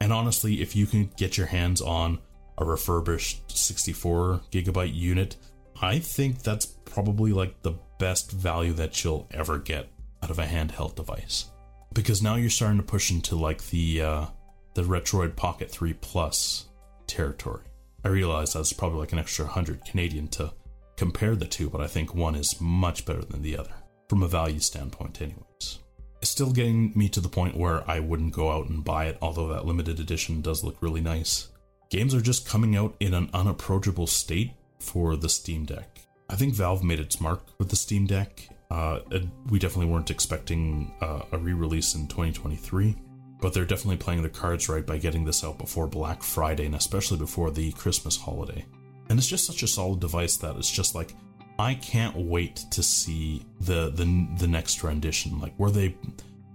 and 0.00 0.12
honestly, 0.12 0.60
if 0.60 0.76
you 0.76 0.86
can 0.86 1.10
get 1.16 1.38
your 1.38 1.46
hands 1.46 1.80
on 1.80 2.18
a 2.58 2.64
refurbished 2.64 3.56
64 3.56 4.42
gigabyte 4.50 4.94
unit, 4.94 5.36
I 5.80 5.98
think 5.98 6.42
that's 6.42 6.66
probably 6.66 7.32
like 7.32 7.62
the 7.62 7.74
best 7.98 8.32
value 8.32 8.72
that 8.74 9.02
you'll 9.02 9.28
ever 9.32 9.58
get 9.58 9.88
out 10.22 10.30
of 10.30 10.38
a 10.38 10.44
handheld 10.44 10.94
device. 10.94 11.46
Because 11.92 12.22
now 12.22 12.36
you're 12.36 12.50
starting 12.50 12.78
to 12.78 12.82
push 12.84 13.10
into 13.10 13.36
like 13.36 13.66
the 13.68 14.02
uh, 14.02 14.26
the 14.74 14.82
Retroid 14.82 15.36
Pocket 15.36 15.70
3 15.70 15.92
Plus 15.94 16.66
territory. 17.06 17.64
I 18.04 18.08
realize 18.08 18.52
that's 18.52 18.72
probably 18.72 19.00
like 19.00 19.12
an 19.12 19.18
extra 19.18 19.44
100 19.44 19.84
Canadian 19.84 20.28
to 20.28 20.52
compare 20.96 21.36
the 21.36 21.46
two, 21.46 21.70
but 21.70 21.80
I 21.80 21.86
think 21.86 22.14
one 22.14 22.34
is 22.34 22.60
much 22.60 23.04
better 23.04 23.22
than 23.22 23.42
the 23.42 23.56
other 23.56 23.74
from 24.08 24.22
a 24.22 24.28
value 24.28 24.60
standpoint, 24.60 25.20
anyways. 25.20 25.78
It's 26.20 26.30
still 26.30 26.52
getting 26.52 26.92
me 26.94 27.08
to 27.10 27.20
the 27.20 27.28
point 27.28 27.56
where 27.56 27.88
I 27.90 28.00
wouldn't 28.00 28.32
go 28.32 28.50
out 28.50 28.68
and 28.68 28.84
buy 28.84 29.06
it, 29.06 29.18
although 29.20 29.48
that 29.48 29.66
limited 29.66 30.00
edition 30.00 30.40
does 30.40 30.64
look 30.64 30.76
really 30.80 31.00
nice. 31.00 31.48
Games 31.90 32.14
are 32.14 32.20
just 32.20 32.48
coming 32.48 32.76
out 32.76 32.94
in 33.00 33.14
an 33.14 33.28
unapproachable 33.34 34.06
state 34.06 34.52
for 34.82 35.16
the 35.16 35.28
Steam 35.28 35.64
Deck. 35.64 36.00
I 36.28 36.36
think 36.36 36.54
Valve 36.54 36.82
made 36.82 37.00
its 37.00 37.20
mark 37.20 37.42
with 37.58 37.70
the 37.70 37.76
Steam 37.76 38.06
Deck. 38.06 38.48
Uh, 38.70 39.00
we 39.50 39.58
definitely 39.58 39.92
weren't 39.92 40.10
expecting 40.10 40.94
uh, 41.00 41.22
a 41.32 41.38
re 41.38 41.52
release 41.52 41.94
in 41.94 42.08
2023, 42.08 42.96
but 43.40 43.52
they're 43.52 43.64
definitely 43.64 43.98
playing 43.98 44.22
their 44.22 44.30
cards 44.30 44.68
right 44.68 44.86
by 44.86 44.96
getting 44.96 45.24
this 45.24 45.44
out 45.44 45.58
before 45.58 45.86
Black 45.86 46.22
Friday 46.22 46.66
and 46.66 46.74
especially 46.74 47.18
before 47.18 47.50
the 47.50 47.72
Christmas 47.72 48.16
holiday. 48.16 48.64
And 49.08 49.18
it's 49.18 49.28
just 49.28 49.46
such 49.46 49.62
a 49.62 49.66
solid 49.66 50.00
device 50.00 50.36
that 50.38 50.56
it's 50.56 50.70
just 50.70 50.94
like 50.94 51.14
I 51.58 51.74
can't 51.74 52.16
wait 52.16 52.56
to 52.70 52.82
see 52.82 53.44
the 53.60 53.90
the 53.90 54.28
the 54.38 54.48
next 54.48 54.82
rendition, 54.82 55.38
like 55.38 55.54
where 55.56 55.70
they 55.70 55.96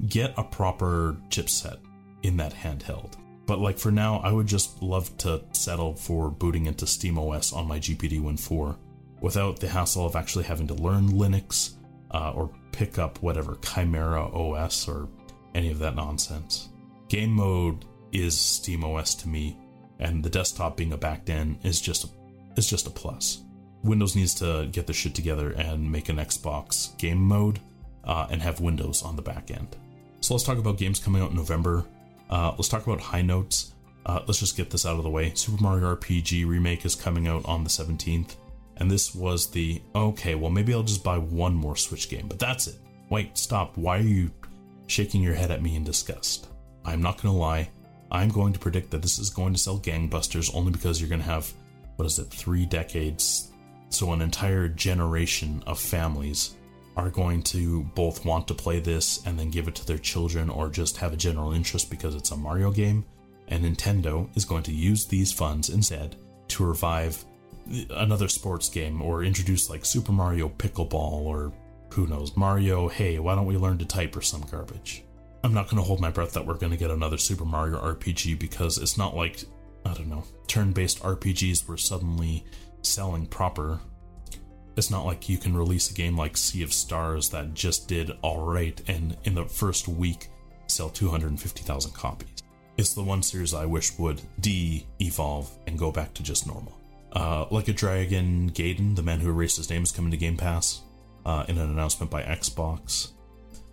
get 0.07 0.33
a 0.37 0.43
proper 0.43 1.17
chipset 1.29 1.77
in 2.23 2.37
that 2.37 2.53
handheld. 2.53 3.13
But 3.47 3.59
like 3.59 3.79
for 3.79 3.91
now, 3.91 4.17
I 4.17 4.31
would 4.31 4.45
just 4.45 4.83
love 4.83 5.17
to 5.19 5.41
settle 5.53 5.95
for 5.95 6.29
booting 6.29 6.65
into 6.65 6.85
SteamOS 6.85 7.55
on 7.55 7.67
my 7.67 7.79
GPD 7.79 8.21
Win 8.21 8.37
4 8.37 8.77
without 9.21 9.59
the 9.59 9.69
hassle 9.69 10.05
of 10.05 10.15
actually 10.15 10.43
having 10.43 10.67
to 10.67 10.73
learn 10.75 11.09
Linux 11.09 11.75
uh, 12.11 12.33
or 12.33 12.51
pick 12.71 12.99
up 12.99 13.21
whatever 13.23 13.57
Chimera 13.63 14.25
OS 14.27 14.87
or 14.87 15.07
any 15.55 15.71
of 15.71 15.79
that 15.79 15.95
nonsense. 15.95 16.69
Game 17.07 17.31
mode 17.31 17.85
is 18.11 18.35
SteamOS 18.35 19.19
to 19.21 19.29
me, 19.29 19.57
and 19.99 20.23
the 20.23 20.29
desktop 20.29 20.77
being 20.77 20.93
a 20.93 20.97
backed 20.97 21.29
end 21.29 21.57
is 21.63 21.81
just 21.81 22.03
a 22.03 22.07
is 22.57 22.69
just 22.69 22.87
a 22.87 22.89
plus. 22.89 23.43
Windows 23.83 24.15
needs 24.15 24.33
to 24.35 24.67
get 24.71 24.87
the 24.87 24.93
shit 24.93 25.15
together 25.15 25.51
and 25.51 25.89
make 25.89 26.09
an 26.09 26.17
Xbox 26.17 26.97
game 26.97 27.19
mode 27.19 27.59
uh, 28.03 28.27
and 28.29 28.41
have 28.41 28.59
Windows 28.59 29.03
on 29.03 29.15
the 29.15 29.21
back 29.21 29.51
end. 29.51 29.75
So 30.19 30.33
let's 30.33 30.43
talk 30.43 30.57
about 30.57 30.77
games 30.77 30.99
coming 30.99 31.21
out 31.21 31.29
in 31.29 31.37
November. 31.37 31.85
Uh, 32.29 32.53
let's 32.57 32.69
talk 32.69 32.85
about 32.85 32.99
high 32.99 33.21
notes. 33.21 33.73
Uh, 34.05 34.21
let's 34.25 34.39
just 34.39 34.55
get 34.55 34.69
this 34.69 34.85
out 34.85 34.97
of 34.97 35.03
the 35.03 35.09
way. 35.09 35.33
Super 35.33 35.61
Mario 35.61 35.95
RPG 35.95 36.47
Remake 36.47 36.85
is 36.85 36.95
coming 36.95 37.27
out 37.27 37.45
on 37.45 37.63
the 37.63 37.69
17th. 37.69 38.35
And 38.77 38.89
this 38.89 39.15
was 39.15 39.49
the 39.49 39.81
okay, 39.95 40.35
well, 40.35 40.51
maybe 40.51 40.73
I'll 40.73 40.83
just 40.83 41.03
buy 41.03 41.17
one 41.17 41.55
more 41.55 41.75
Switch 41.75 42.09
game, 42.09 42.27
but 42.27 42.39
that's 42.39 42.67
it. 42.67 42.75
Wait, 43.09 43.37
stop. 43.37 43.75
Why 43.75 43.97
are 43.97 44.01
you 44.01 44.29
shaking 44.85 45.21
your 45.21 45.33
head 45.33 45.51
at 45.51 45.61
me 45.61 45.75
in 45.75 45.83
disgust? 45.83 46.47
I'm 46.85 47.01
not 47.01 47.21
going 47.21 47.33
to 47.33 47.39
lie. 47.39 47.69
I'm 48.11 48.29
going 48.29 48.53
to 48.53 48.59
predict 48.59 48.91
that 48.91 49.01
this 49.01 49.19
is 49.19 49.29
going 49.29 49.53
to 49.53 49.59
sell 49.59 49.79
gangbusters 49.79 50.53
only 50.55 50.71
because 50.71 51.01
you're 51.01 51.09
going 51.09 51.21
to 51.21 51.27
have 51.27 51.51
what 51.95 52.05
is 52.05 52.19
it, 52.19 52.29
three 52.29 52.65
decades, 52.65 53.51
so 53.89 54.13
an 54.13 54.21
entire 54.21 54.67
generation 54.67 55.63
of 55.65 55.79
families 55.79 56.56
are 56.97 57.09
going 57.11 57.43
to 57.43 57.83
both 57.95 58.25
want 58.25 58.47
to 58.47 58.53
play 58.53 58.79
this 58.79 59.25
and 59.25 59.39
then 59.39 59.51
give 59.51 59.67
it 59.67 59.75
to 59.75 59.85
their 59.85 59.99
children 59.99 60.49
or 60.49 60.67
just 60.67 60.97
have 60.97 61.13
a 61.13 61.17
general 61.17 61.53
interest 61.53 61.89
because 61.89 62.15
it's 62.15 62.31
a 62.31 62.37
Mario 62.37 62.71
game. 62.71 63.05
And 63.47 63.63
Nintendo 63.63 64.35
is 64.35 64.43
going 64.43 64.63
to 64.63 64.73
use 64.73 65.05
these 65.05 65.31
funds 65.31 65.69
instead 65.69 66.17
to 66.49 66.65
revive 66.65 67.23
another 67.91 68.27
sports 68.27 68.67
game 68.67 69.01
or 69.01 69.23
introduce 69.23 69.69
like 69.69 69.85
Super 69.85 70.11
Mario 70.11 70.49
Pickleball 70.49 71.21
or 71.21 71.53
who 71.91 72.07
knows, 72.07 72.35
Mario, 72.35 72.87
hey, 72.87 73.19
why 73.19 73.35
don't 73.35 73.45
we 73.45 73.57
learn 73.57 73.77
to 73.77 73.85
type 73.85 74.15
or 74.15 74.21
some 74.21 74.41
garbage? 74.51 75.03
I'm 75.43 75.53
not 75.53 75.69
going 75.69 75.77
to 75.77 75.87
hold 75.87 76.01
my 76.01 76.09
breath 76.09 76.33
that 76.33 76.45
we're 76.45 76.55
going 76.55 76.71
to 76.71 76.77
get 76.77 76.91
another 76.91 77.17
Super 77.17 77.45
Mario 77.45 77.79
RPG 77.79 78.39
because 78.39 78.77
it's 78.79 78.97
not 78.97 79.15
like, 79.15 79.43
I 79.85 79.93
don't 79.93 80.09
know, 80.09 80.23
turn 80.47 80.71
based 80.73 81.01
RPGs 81.01 81.67
were 81.67 81.77
suddenly 81.77 82.43
selling 82.81 83.27
proper. 83.27 83.79
It's 84.77 84.91
not 84.91 85.05
like 85.05 85.27
you 85.27 85.39
can 85.39 85.57
release 85.57 85.89
a 85.89 85.93
game 85.95 86.15
like 86.15 86.37
Sea 86.37 86.61
of 86.61 86.71
Stars 86.71 87.29
that 87.29 87.55
just 87.55 87.87
did 87.87 88.11
alright 88.23 88.79
and 88.87 89.17
in 89.23 89.33
the 89.33 89.45
first 89.45 89.87
week 89.87 90.27
sell 90.67 90.89
250,000 90.89 91.91
copies. 91.93 92.43
It's 92.77 92.93
the 92.93 93.01
one 93.01 93.23
series 93.23 93.55
I 93.55 93.65
wish 93.65 93.97
would 93.97 94.21
de 94.39 94.85
evolve 95.01 95.49
and 95.65 95.79
go 95.79 95.91
back 95.91 96.13
to 96.13 96.23
just 96.23 96.45
normal. 96.45 96.77
Uh, 97.11 97.47
like 97.49 97.69
a 97.69 97.73
Dragon 97.73 98.51
Gaiden, 98.51 98.95
the 98.95 99.01
man 99.01 99.19
who 99.19 99.31
erased 99.31 99.57
his 99.57 99.71
name 99.71 99.81
is 99.81 99.91
coming 99.91 100.11
to 100.11 100.17
Game 100.17 100.37
Pass 100.37 100.81
uh, 101.25 101.43
in 101.47 101.57
an 101.57 101.71
announcement 101.71 102.11
by 102.11 102.21
Xbox. 102.21 103.13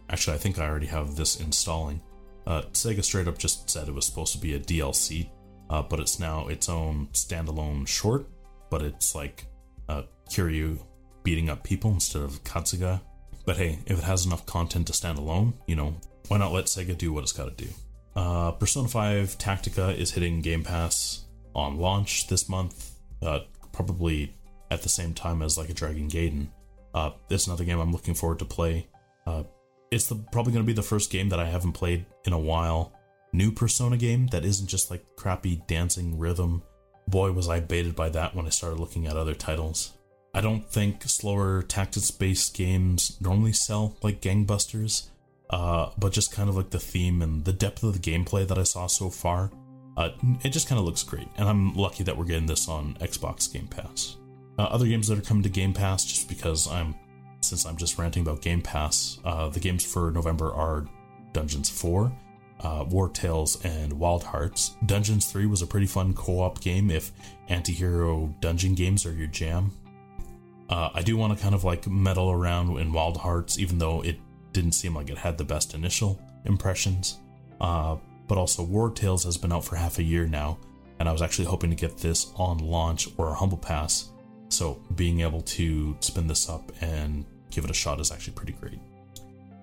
Actually, 0.09 0.37
I 0.37 0.39
think 0.39 0.59
I 0.59 0.67
already 0.67 0.87
have 0.87 1.17
this 1.17 1.39
installing. 1.39 2.01
Uh, 2.47 2.63
Sega 2.73 3.05
straight 3.05 3.29
up 3.29 3.37
just 3.37 3.69
said 3.69 3.89
it 3.89 3.95
was 3.95 4.07
supposed 4.07 4.33
to 4.33 4.39
be 4.39 4.55
a 4.55 4.59
DLC, 4.61 5.29
uh, 5.69 5.83
but 5.83 6.01
it's 6.01 6.19
now 6.19 6.49
its 6.49 6.71
own 6.71 7.09
standalone 7.13 7.87
short. 7.87 8.27
But 8.71 8.81
it's 8.81 9.15
like 9.15 9.47
uh, 9.91 10.05
Kiryu 10.31 10.79
beating 11.25 11.51
up 11.51 11.65
people 11.65 11.91
instead 11.91 12.23
of 12.23 12.45
Kasuga. 12.45 13.01
But 13.45 13.57
hey, 13.57 13.81
if 13.87 13.99
it 13.99 14.05
has 14.05 14.25
enough 14.25 14.47
content 14.47 14.87
to 14.87 14.93
stand 14.93 15.19
alone, 15.19 15.55
you 15.67 15.75
know, 15.75 15.97
why 16.29 16.39
not 16.39 16.53
let 16.53 16.67
Sega 16.67 16.97
do 16.97 17.13
what 17.13 17.25
it's 17.25 17.33
got 17.33 17.57
to 17.57 17.65
do? 17.65 17.71
Uh, 18.15 18.53
Persona 18.53 18.89
5 18.89 19.37
Tactica 19.39 19.97
is 19.97 20.13
hitting 20.13 20.41
Game 20.41 20.63
Pass 20.63 21.25
on 21.55 21.79
launch 21.79 22.29
this 22.29 22.49
month, 22.49 22.93
uh, 23.23 23.41
probably 23.73 24.35
at 24.71 24.83
the 24.83 24.89
same 24.89 25.13
time 25.15 25.43
as 25.43 25.59
like 25.59 25.69
a 25.69 25.75
Dragon 25.75 26.09
Gaiden. 26.09 26.47
Uh, 26.95 27.11
it's 27.29 27.47
another 27.47 27.65
game 27.65 27.81
I'm 27.81 27.93
looking 27.93 28.15
forward 28.15 28.39
to 28.39 28.45
play. 28.45 28.87
Uh, 29.27 29.43
it's 29.91 30.07
the, 30.07 30.17
probably 30.33 30.53
going 30.53 30.65
to 30.65 30.67
be 30.67 30.73
the 30.73 30.83
first 30.83 31.11
game 31.11 31.29
that 31.31 31.41
I 31.41 31.47
haven't 31.47 31.73
played 31.73 32.07
in 32.25 32.33
a 32.33 32.39
while. 32.39 32.93
New 33.33 33.51
Persona 33.51 33.97
game 33.97 34.29
that 34.29 34.45
isn't 34.45 34.69
just 34.69 34.91
like 34.91 35.17
crappy 35.17 35.63
dancing 35.67 36.19
rhythm. 36.19 36.63
Boy, 37.09 37.33
was 37.33 37.49
I 37.49 37.61
baited 37.61 37.97
by 37.97 38.09
that 38.11 38.35
when 38.35 38.47
I 38.47 38.51
started 38.51 38.79
looking 38.79 39.07
at 39.07 39.17
other 39.17 39.35
titles. 39.35 39.93
I 40.35 40.41
don't 40.41 40.69
think 40.69 41.05
slower 41.05 41.63
tactics 41.63 42.11
based 42.11 42.55
games 42.55 43.17
normally 43.21 43.53
sell 43.53 43.97
like 44.03 44.21
gangbusters, 44.21 45.09
uh, 45.51 45.91
but 45.97 46.13
just 46.13 46.33
kind 46.33 46.49
of 46.49 46.57
like 46.57 46.71
the 46.71 46.81
theme 46.81 47.23
and 47.23 47.45
the 47.45 47.53
depth 47.53 47.85
of 47.85 47.93
the 47.93 48.01
gameplay 48.01 48.47
that 48.49 48.59
I 48.59 48.65
saw 48.65 48.89
so 48.89 49.11
far, 49.11 49.53
uh, 49.97 50.11
it 50.43 50.49
just 50.49 50.69
kind 50.69 50.81
of 50.81 50.85
looks 50.85 51.05
great. 51.05 51.29
And 51.37 51.49
I'm 51.49 51.75
lucky 51.75 52.03
that 52.03 52.17
we're 52.17 52.25
getting 52.25 52.47
this 52.47 52.69
on 52.69 52.95
Xbox 52.95 53.53
Game 53.53 53.69
Pass. 53.69 54.17
Uh, 54.59 54.63
other 54.63 54.87
games 54.87 55.07
that 55.07 55.19
are 55.19 55.23
coming 55.23 55.45
to 55.45 55.49
Game 55.49 55.73
Pass, 55.73 56.05
just 56.05 56.29
because 56.29 56.69
I'm, 56.69 56.97
since 57.41 57.65
I'm 57.65 57.77
just 57.77 57.97
ranting 57.97 58.23
about 58.23 58.43
Game 58.43 58.61
Pass, 58.61 59.19
uh, 59.25 59.49
the 59.49 59.61
games 59.61 59.85
for 59.85 60.11
November 60.11 60.53
are 60.53 60.85
Dungeons 61.33 61.71
4, 61.71 62.13
uh, 62.61 62.85
Wartales, 62.87 63.65
and 63.65 63.93
Wild 63.93 64.25
Hearts. 64.25 64.77
Dungeons 64.87 65.31
3 65.31 65.47
was 65.47 65.63
a 65.63 65.67
pretty 65.67 65.87
fun 65.87 66.13
co 66.13 66.41
op 66.41 66.61
game 66.61 66.91
if 66.91 67.13
anti 67.49 67.73
hero 67.73 68.35
dungeon 68.41 68.75
games 68.75 69.07
are 69.07 69.13
your 69.13 69.29
jam. 69.29 69.71
Uh, 70.69 70.91
I 70.95 71.03
do 71.03 71.17
want 71.17 71.37
to 71.37 71.43
kind 71.43 71.55
of 71.55 71.65
like 71.65 71.87
meddle 71.87 72.31
around 72.31 72.79
in 72.79 72.93
Wild 72.93 73.17
Hearts, 73.19 73.59
even 73.59 73.79
though 73.79 74.03
it 74.03 74.19
didn't 74.53 74.73
seem 74.73 74.95
like 74.95 75.11
it 75.11 75.19
had 75.19 75.37
the 75.37 75.45
best 75.45 75.75
initial 75.75 76.21
impressions. 76.45 77.19
Uh, 77.61 77.97
but 78.27 78.39
also, 78.39 78.65
Wartales 78.65 79.25
has 79.25 79.37
been 79.37 79.53
out 79.53 79.65
for 79.65 79.77
half 79.77 79.99
a 79.99 80.03
year 80.03 80.27
now, 80.27 80.59
and 80.99 81.09
I 81.09 81.13
was 81.13 81.23
actually 81.23 81.45
hoping 81.47 81.71
to 81.71 81.77
get 81.77 81.99
this 81.99 82.33
on 82.37 82.59
launch 82.59 83.09
or 83.19 83.29
a 83.29 83.35
Humble 83.35 83.59
Pass 83.59 84.11
so 84.55 84.81
being 84.95 85.21
able 85.21 85.43
to 85.43 85.97
spin 86.01 86.27
this 86.27 86.49
up 86.49 86.71
and 86.81 87.25
give 87.51 87.65
it 87.65 87.71
a 87.71 87.75
shot 87.75 88.01
is 88.01 88.13
actually 88.13 88.35
pretty 88.35 88.53
great. 88.53 88.79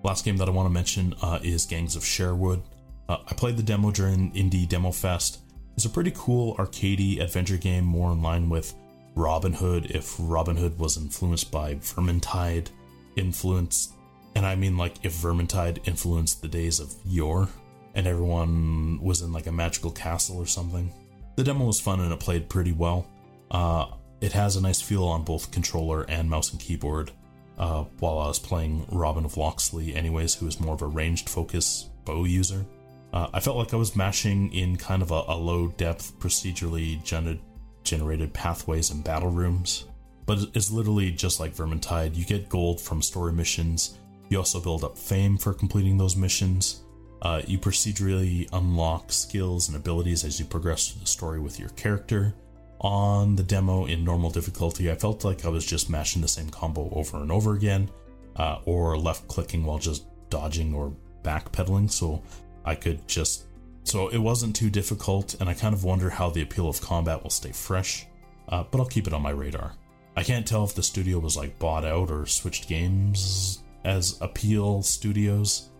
Last 0.04 0.24
game 0.24 0.36
that 0.36 0.48
I 0.48 0.50
want 0.50 0.66
to 0.66 0.72
mention 0.72 1.14
uh, 1.22 1.38
is 1.42 1.64
Gangs 1.64 1.96
of 1.96 2.04
Sherwood. 2.04 2.62
Uh, 3.08 3.18
I 3.26 3.34
played 3.34 3.56
the 3.56 3.62
demo 3.62 3.90
during 3.90 4.32
Indie 4.32 4.68
Demo 4.68 4.90
Fest. 4.90 5.40
It's 5.76 5.84
a 5.84 5.90
pretty 5.90 6.12
cool 6.14 6.56
arcadey 6.56 7.20
adventure 7.20 7.56
game, 7.56 7.84
more 7.84 8.12
in 8.12 8.20
line 8.20 8.48
with 8.48 8.74
Robin 9.14 9.52
Hood 9.52 9.86
if 9.90 10.16
Robin 10.18 10.56
Hood 10.56 10.78
was 10.78 10.96
influenced 10.96 11.50
by 11.50 11.74
Vermintide 11.76 12.68
influence. 13.16 13.92
And 14.34 14.46
I 14.46 14.54
mean 14.54 14.76
like 14.76 15.04
if 15.04 15.12
Vermintide 15.14 15.86
influenced 15.86 16.40
the 16.42 16.48
days 16.48 16.80
of 16.80 16.94
yore 17.04 17.48
and 17.94 18.06
everyone 18.06 19.00
was 19.02 19.20
in 19.22 19.32
like 19.32 19.46
a 19.46 19.52
magical 19.52 19.90
castle 19.90 20.38
or 20.38 20.46
something. 20.46 20.92
The 21.36 21.44
demo 21.44 21.66
was 21.66 21.80
fun 21.80 22.00
and 22.00 22.12
it 22.12 22.20
played 22.20 22.48
pretty 22.48 22.72
well. 22.72 23.06
Uh, 23.50 23.86
it 24.20 24.32
has 24.32 24.56
a 24.56 24.62
nice 24.62 24.80
feel 24.80 25.04
on 25.04 25.24
both 25.24 25.50
controller 25.50 26.04
and 26.08 26.30
mouse 26.30 26.52
and 26.52 26.60
keyboard. 26.60 27.10
Uh, 27.58 27.84
while 27.98 28.18
I 28.18 28.28
was 28.28 28.38
playing 28.38 28.86
Robin 28.90 29.24
of 29.24 29.36
Locksley, 29.36 29.94
anyways, 29.94 30.34
who 30.34 30.46
is 30.46 30.58
more 30.58 30.74
of 30.74 30.82
a 30.82 30.86
ranged 30.86 31.28
focus 31.28 31.90
bow 32.04 32.24
user, 32.24 32.64
uh, 33.12 33.28
I 33.32 33.40
felt 33.40 33.58
like 33.58 33.74
I 33.74 33.76
was 33.76 33.94
mashing 33.94 34.52
in 34.54 34.76
kind 34.76 35.02
of 35.02 35.10
a, 35.10 35.22
a 35.28 35.36
low 35.36 35.68
depth, 35.68 36.18
procedurally 36.18 37.02
gener- 37.02 37.38
generated 37.84 38.32
pathways 38.32 38.90
and 38.90 39.04
battle 39.04 39.30
rooms. 39.30 39.86
But 40.26 40.38
it's 40.54 40.70
literally 40.70 41.10
just 41.10 41.40
like 41.40 41.54
Vermintide. 41.54 42.16
You 42.16 42.24
get 42.24 42.48
gold 42.48 42.80
from 42.80 43.02
story 43.02 43.32
missions. 43.32 43.98
You 44.28 44.38
also 44.38 44.60
build 44.60 44.84
up 44.84 44.96
fame 44.96 45.36
for 45.36 45.52
completing 45.52 45.98
those 45.98 46.16
missions. 46.16 46.82
Uh, 47.20 47.42
you 47.46 47.58
procedurally 47.58 48.48
unlock 48.52 49.12
skills 49.12 49.68
and 49.68 49.76
abilities 49.76 50.24
as 50.24 50.38
you 50.38 50.44
progress 50.44 50.90
through 50.90 51.00
the 51.00 51.06
story 51.06 51.40
with 51.40 51.58
your 51.58 51.68
character 51.70 52.34
on 52.82 53.36
the 53.36 53.42
demo 53.42 53.86
in 53.86 54.04
normal 54.04 54.30
difficulty, 54.30 54.90
I 54.90 54.96
felt 54.96 55.24
like 55.24 55.44
I 55.44 55.48
was 55.48 55.64
just 55.64 55.88
mashing 55.88 56.20
the 56.20 56.28
same 56.28 56.50
combo 56.50 56.90
over 56.92 57.18
and 57.18 57.30
over 57.30 57.54
again, 57.54 57.88
uh, 58.36 58.58
or 58.64 58.98
left 58.98 59.28
clicking 59.28 59.64
while 59.64 59.78
just 59.78 60.04
dodging 60.30 60.74
or 60.74 60.92
backpedaling, 61.22 61.90
so 61.90 62.22
I 62.64 62.74
could 62.74 63.06
just. 63.08 63.44
So 63.84 64.08
it 64.08 64.18
wasn't 64.18 64.56
too 64.56 64.70
difficult, 64.70 65.34
and 65.40 65.48
I 65.48 65.54
kind 65.54 65.74
of 65.74 65.84
wonder 65.84 66.10
how 66.10 66.30
the 66.30 66.42
appeal 66.42 66.68
of 66.68 66.80
combat 66.80 67.22
will 67.22 67.30
stay 67.30 67.52
fresh, 67.52 68.06
uh, 68.48 68.64
but 68.70 68.80
I'll 68.80 68.86
keep 68.86 69.06
it 69.06 69.12
on 69.12 69.22
my 69.22 69.30
radar. 69.30 69.72
I 70.16 70.22
can't 70.22 70.46
tell 70.46 70.64
if 70.64 70.74
the 70.74 70.82
studio 70.82 71.18
was 71.18 71.36
like 71.36 71.58
bought 71.58 71.84
out 71.84 72.10
or 72.10 72.26
switched 72.26 72.68
games 72.68 73.62
as 73.84 74.18
Appeal 74.20 74.82
Studios. 74.82 75.70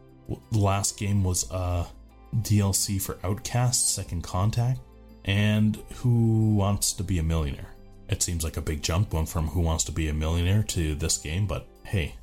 The 0.51 0.59
last 0.59 0.99
game 0.99 1.23
was 1.23 1.51
uh, 1.51 1.87
DLC 2.37 3.01
for 3.01 3.19
Outcast 3.25 3.95
Second 3.95 4.23
Contact 4.23 4.81
and 5.25 5.77
Who 5.97 6.55
Wants 6.55 6.93
to 6.95 7.05
Be 7.05 7.19
a 7.19 7.23
Millionaire. 7.23 7.75
It 8.09 8.23
seems 8.23 8.45
like 8.45 8.57
a 8.57 8.63
big 8.63 8.83
jump 8.83 9.11
going 9.11 9.27
from 9.27 9.49
Who 9.49 9.61
Wants 9.61 9.85
to 9.85 9.93
Be 9.93 10.09
a 10.09 10.15
Millionaire 10.15 10.63
to 10.65 10.95
this 10.95 11.19
game, 11.19 11.47
but 11.47 11.67
hey, 11.85 12.17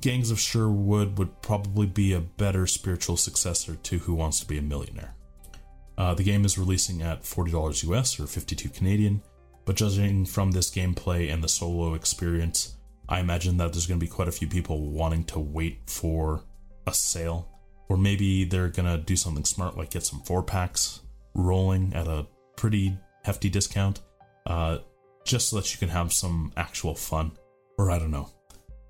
Gangs 0.00 0.30
of 0.30 0.40
Sherwood 0.40 1.18
would 1.18 1.42
probably 1.42 1.86
be 1.86 2.14
a 2.14 2.20
better 2.20 2.66
spiritual 2.66 3.16
successor 3.16 3.76
to 3.76 3.98
Who 3.98 4.14
Wants 4.14 4.40
to 4.40 4.46
Be 4.46 4.58
a 4.58 4.62
Millionaire. 4.62 5.14
Uh, 6.00 6.14
the 6.14 6.22
game 6.22 6.46
is 6.46 6.56
releasing 6.56 7.02
at 7.02 7.24
$40 7.24 7.90
US 7.90 8.18
or 8.18 8.26
52 8.26 8.70
Canadian, 8.70 9.20
but 9.66 9.76
judging 9.76 10.24
from 10.24 10.50
this 10.50 10.70
gameplay 10.70 11.30
and 11.30 11.44
the 11.44 11.48
solo 11.48 11.92
experience, 11.92 12.76
I 13.06 13.20
imagine 13.20 13.58
that 13.58 13.74
there's 13.74 13.86
going 13.86 14.00
to 14.00 14.06
be 14.06 14.10
quite 14.10 14.26
a 14.26 14.32
few 14.32 14.48
people 14.48 14.92
wanting 14.92 15.24
to 15.24 15.38
wait 15.38 15.80
for 15.84 16.42
a 16.86 16.94
sale. 16.94 17.50
Or 17.90 17.98
maybe 17.98 18.44
they're 18.44 18.70
going 18.70 18.90
to 18.90 18.96
do 18.96 19.14
something 19.14 19.44
smart 19.44 19.76
like 19.76 19.90
get 19.90 20.06
some 20.06 20.22
four 20.22 20.42
packs 20.42 21.00
rolling 21.34 21.92
at 21.92 22.06
a 22.06 22.26
pretty 22.56 22.96
hefty 23.22 23.50
discount, 23.50 24.00
uh, 24.46 24.78
just 25.26 25.50
so 25.50 25.56
that 25.56 25.70
you 25.70 25.78
can 25.78 25.90
have 25.90 26.14
some 26.14 26.50
actual 26.56 26.94
fun. 26.94 27.32
Or 27.76 27.90
I 27.90 27.98
don't 27.98 28.10
know, 28.10 28.30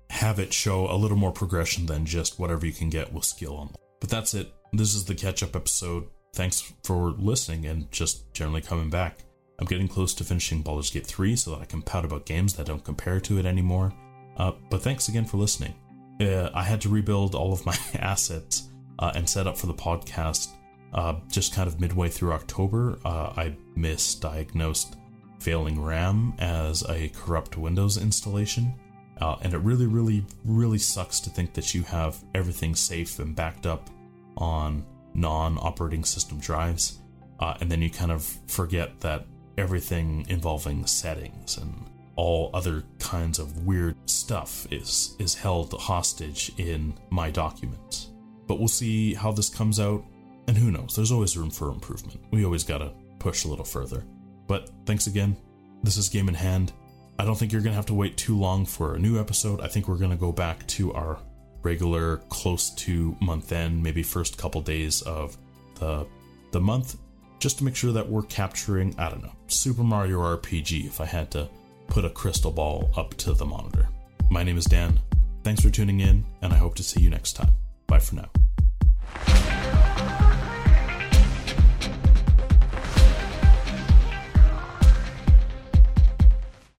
have 0.09 0.39
it 0.39 0.53
show 0.53 0.89
a 0.89 0.95
little 0.95 1.17
more 1.17 1.33
progression 1.33 1.87
than 1.87 2.05
just 2.05 2.39
whatever 2.39 2.65
you 2.65 2.71
can 2.71 2.89
get 2.89 3.11
with 3.11 3.25
skill 3.25 3.57
on. 3.57 3.75
But 3.99 4.09
that's 4.09 4.33
it. 4.33 4.49
This 4.71 4.95
is 4.95 5.03
the 5.03 5.15
catch 5.15 5.43
up 5.43 5.57
episode. 5.57 6.07
Thanks 6.33 6.73
for 6.83 7.11
listening 7.11 7.65
and 7.65 7.91
just 7.91 8.33
generally 8.33 8.61
coming 8.61 8.89
back. 8.89 9.19
I'm 9.59 9.67
getting 9.67 9.87
close 9.87 10.13
to 10.15 10.23
finishing 10.23 10.61
Baldur's 10.61 10.89
Gate 10.89 11.05
3 11.05 11.35
so 11.35 11.51
that 11.51 11.61
I 11.61 11.65
can 11.65 11.81
pout 11.81 12.05
about 12.05 12.25
games 12.25 12.53
that 12.55 12.65
don't 12.65 12.83
compare 12.83 13.19
to 13.19 13.37
it 13.37 13.45
anymore. 13.45 13.93
Uh, 14.37 14.53
but 14.69 14.81
thanks 14.81 15.07
again 15.07 15.25
for 15.25 15.37
listening. 15.37 15.75
Uh, 16.19 16.49
I 16.53 16.63
had 16.63 16.81
to 16.81 16.89
rebuild 16.89 17.35
all 17.35 17.53
of 17.53 17.65
my 17.65 17.77
assets 17.95 18.69
uh, 18.99 19.11
and 19.13 19.29
set 19.29 19.47
up 19.47 19.57
for 19.57 19.67
the 19.67 19.73
podcast 19.73 20.49
uh, 20.93 21.15
just 21.29 21.53
kind 21.53 21.67
of 21.67 21.79
midway 21.79 22.09
through 22.09 22.33
October, 22.33 22.97
uh, 23.05 23.33
I 23.35 23.55
misdiagnosed 23.77 24.95
failing 25.39 25.81
RAM 25.81 26.33
as 26.39 26.83
a 26.89 27.09
corrupt 27.09 27.57
Windows 27.57 27.97
installation. 27.97 28.73
Uh, 29.19 29.37
and 29.41 29.53
it 29.53 29.59
really, 29.59 29.85
really, 29.85 30.25
really 30.43 30.77
sucks 30.77 31.19
to 31.21 31.29
think 31.29 31.53
that 31.53 31.73
you 31.73 31.83
have 31.83 32.23
everything 32.33 32.75
safe 32.75 33.19
and 33.19 33.35
backed 33.35 33.65
up 33.65 33.89
on 34.37 34.83
non 35.13 35.57
operating 35.61 36.03
system 36.03 36.39
drives. 36.39 36.99
Uh, 37.39 37.55
and 37.59 37.71
then 37.71 37.81
you 37.81 37.89
kind 37.89 38.11
of 38.11 38.23
forget 38.47 38.99
that 38.99 39.25
everything 39.57 40.25
involving 40.29 40.85
settings 40.85 41.57
and 41.57 41.73
all 42.15 42.51
other 42.53 42.83
kinds 42.99 43.39
of 43.39 43.65
weird 43.65 43.95
stuff 44.09 44.67
is 44.71 45.15
is 45.19 45.33
held 45.33 45.73
hostage 45.73 46.51
in 46.57 46.93
my 47.09 47.31
documents. 47.31 48.09
But 48.47 48.59
we'll 48.59 48.67
see 48.67 49.13
how 49.13 49.31
this 49.31 49.49
comes 49.49 49.79
out, 49.79 50.03
and 50.47 50.57
who 50.57 50.71
knows? 50.71 50.95
There's 50.95 51.11
always 51.11 51.37
room 51.37 51.49
for 51.49 51.69
improvement. 51.69 52.19
We 52.31 52.45
always 52.45 52.63
gotta 52.63 52.93
push 53.19 53.45
a 53.45 53.47
little 53.47 53.65
further. 53.65 54.03
But 54.47 54.69
thanks 54.85 55.07
again. 55.07 55.35
This 55.83 55.97
is 55.97 56.09
Game 56.09 56.27
in 56.27 56.35
Hand. 56.35 56.73
I 57.17 57.25
don't 57.25 57.35
think 57.35 57.51
you're 57.51 57.61
gonna 57.61 57.75
have 57.75 57.85
to 57.87 57.93
wait 57.93 58.17
too 58.17 58.37
long 58.37 58.65
for 58.65 58.95
a 58.95 58.99
new 58.99 59.19
episode. 59.19 59.61
I 59.61 59.67
think 59.67 59.87
we're 59.87 59.97
gonna 59.97 60.17
go 60.17 60.31
back 60.31 60.67
to 60.67 60.93
our 60.93 61.19
regular 61.63 62.17
close 62.29 62.69
to 62.71 63.15
month 63.21 63.51
end, 63.51 63.81
maybe 63.81 64.03
first 64.03 64.37
couple 64.37 64.61
days 64.61 65.01
of 65.01 65.37
the 65.75 66.05
the 66.51 66.59
month, 66.59 66.97
just 67.39 67.59
to 67.59 67.63
make 67.63 67.75
sure 67.75 67.93
that 67.93 68.07
we're 68.07 68.23
capturing, 68.23 68.93
I 68.97 69.09
don't 69.09 69.23
know, 69.23 69.31
Super 69.47 69.83
Mario 69.83 70.19
RPG 70.19 70.85
if 70.85 70.99
I 70.99 71.05
had 71.05 71.31
to 71.31 71.49
put 71.87 72.05
a 72.05 72.09
crystal 72.09 72.51
ball 72.51 72.91
up 72.95 73.13
to 73.15 73.33
the 73.33 73.45
monitor. 73.45 73.87
My 74.29 74.43
name 74.43 74.57
is 74.57 74.65
Dan. 74.65 74.99
Thanks 75.43 75.61
for 75.61 75.69
tuning 75.69 76.01
in, 76.01 76.25
and 76.41 76.53
I 76.53 76.57
hope 76.57 76.75
to 76.75 76.83
see 76.83 77.01
you 77.01 77.09
next 77.09 77.33
time. 77.33 77.51
Bye 77.87 77.99
for 77.99 78.15
now. 78.15 78.40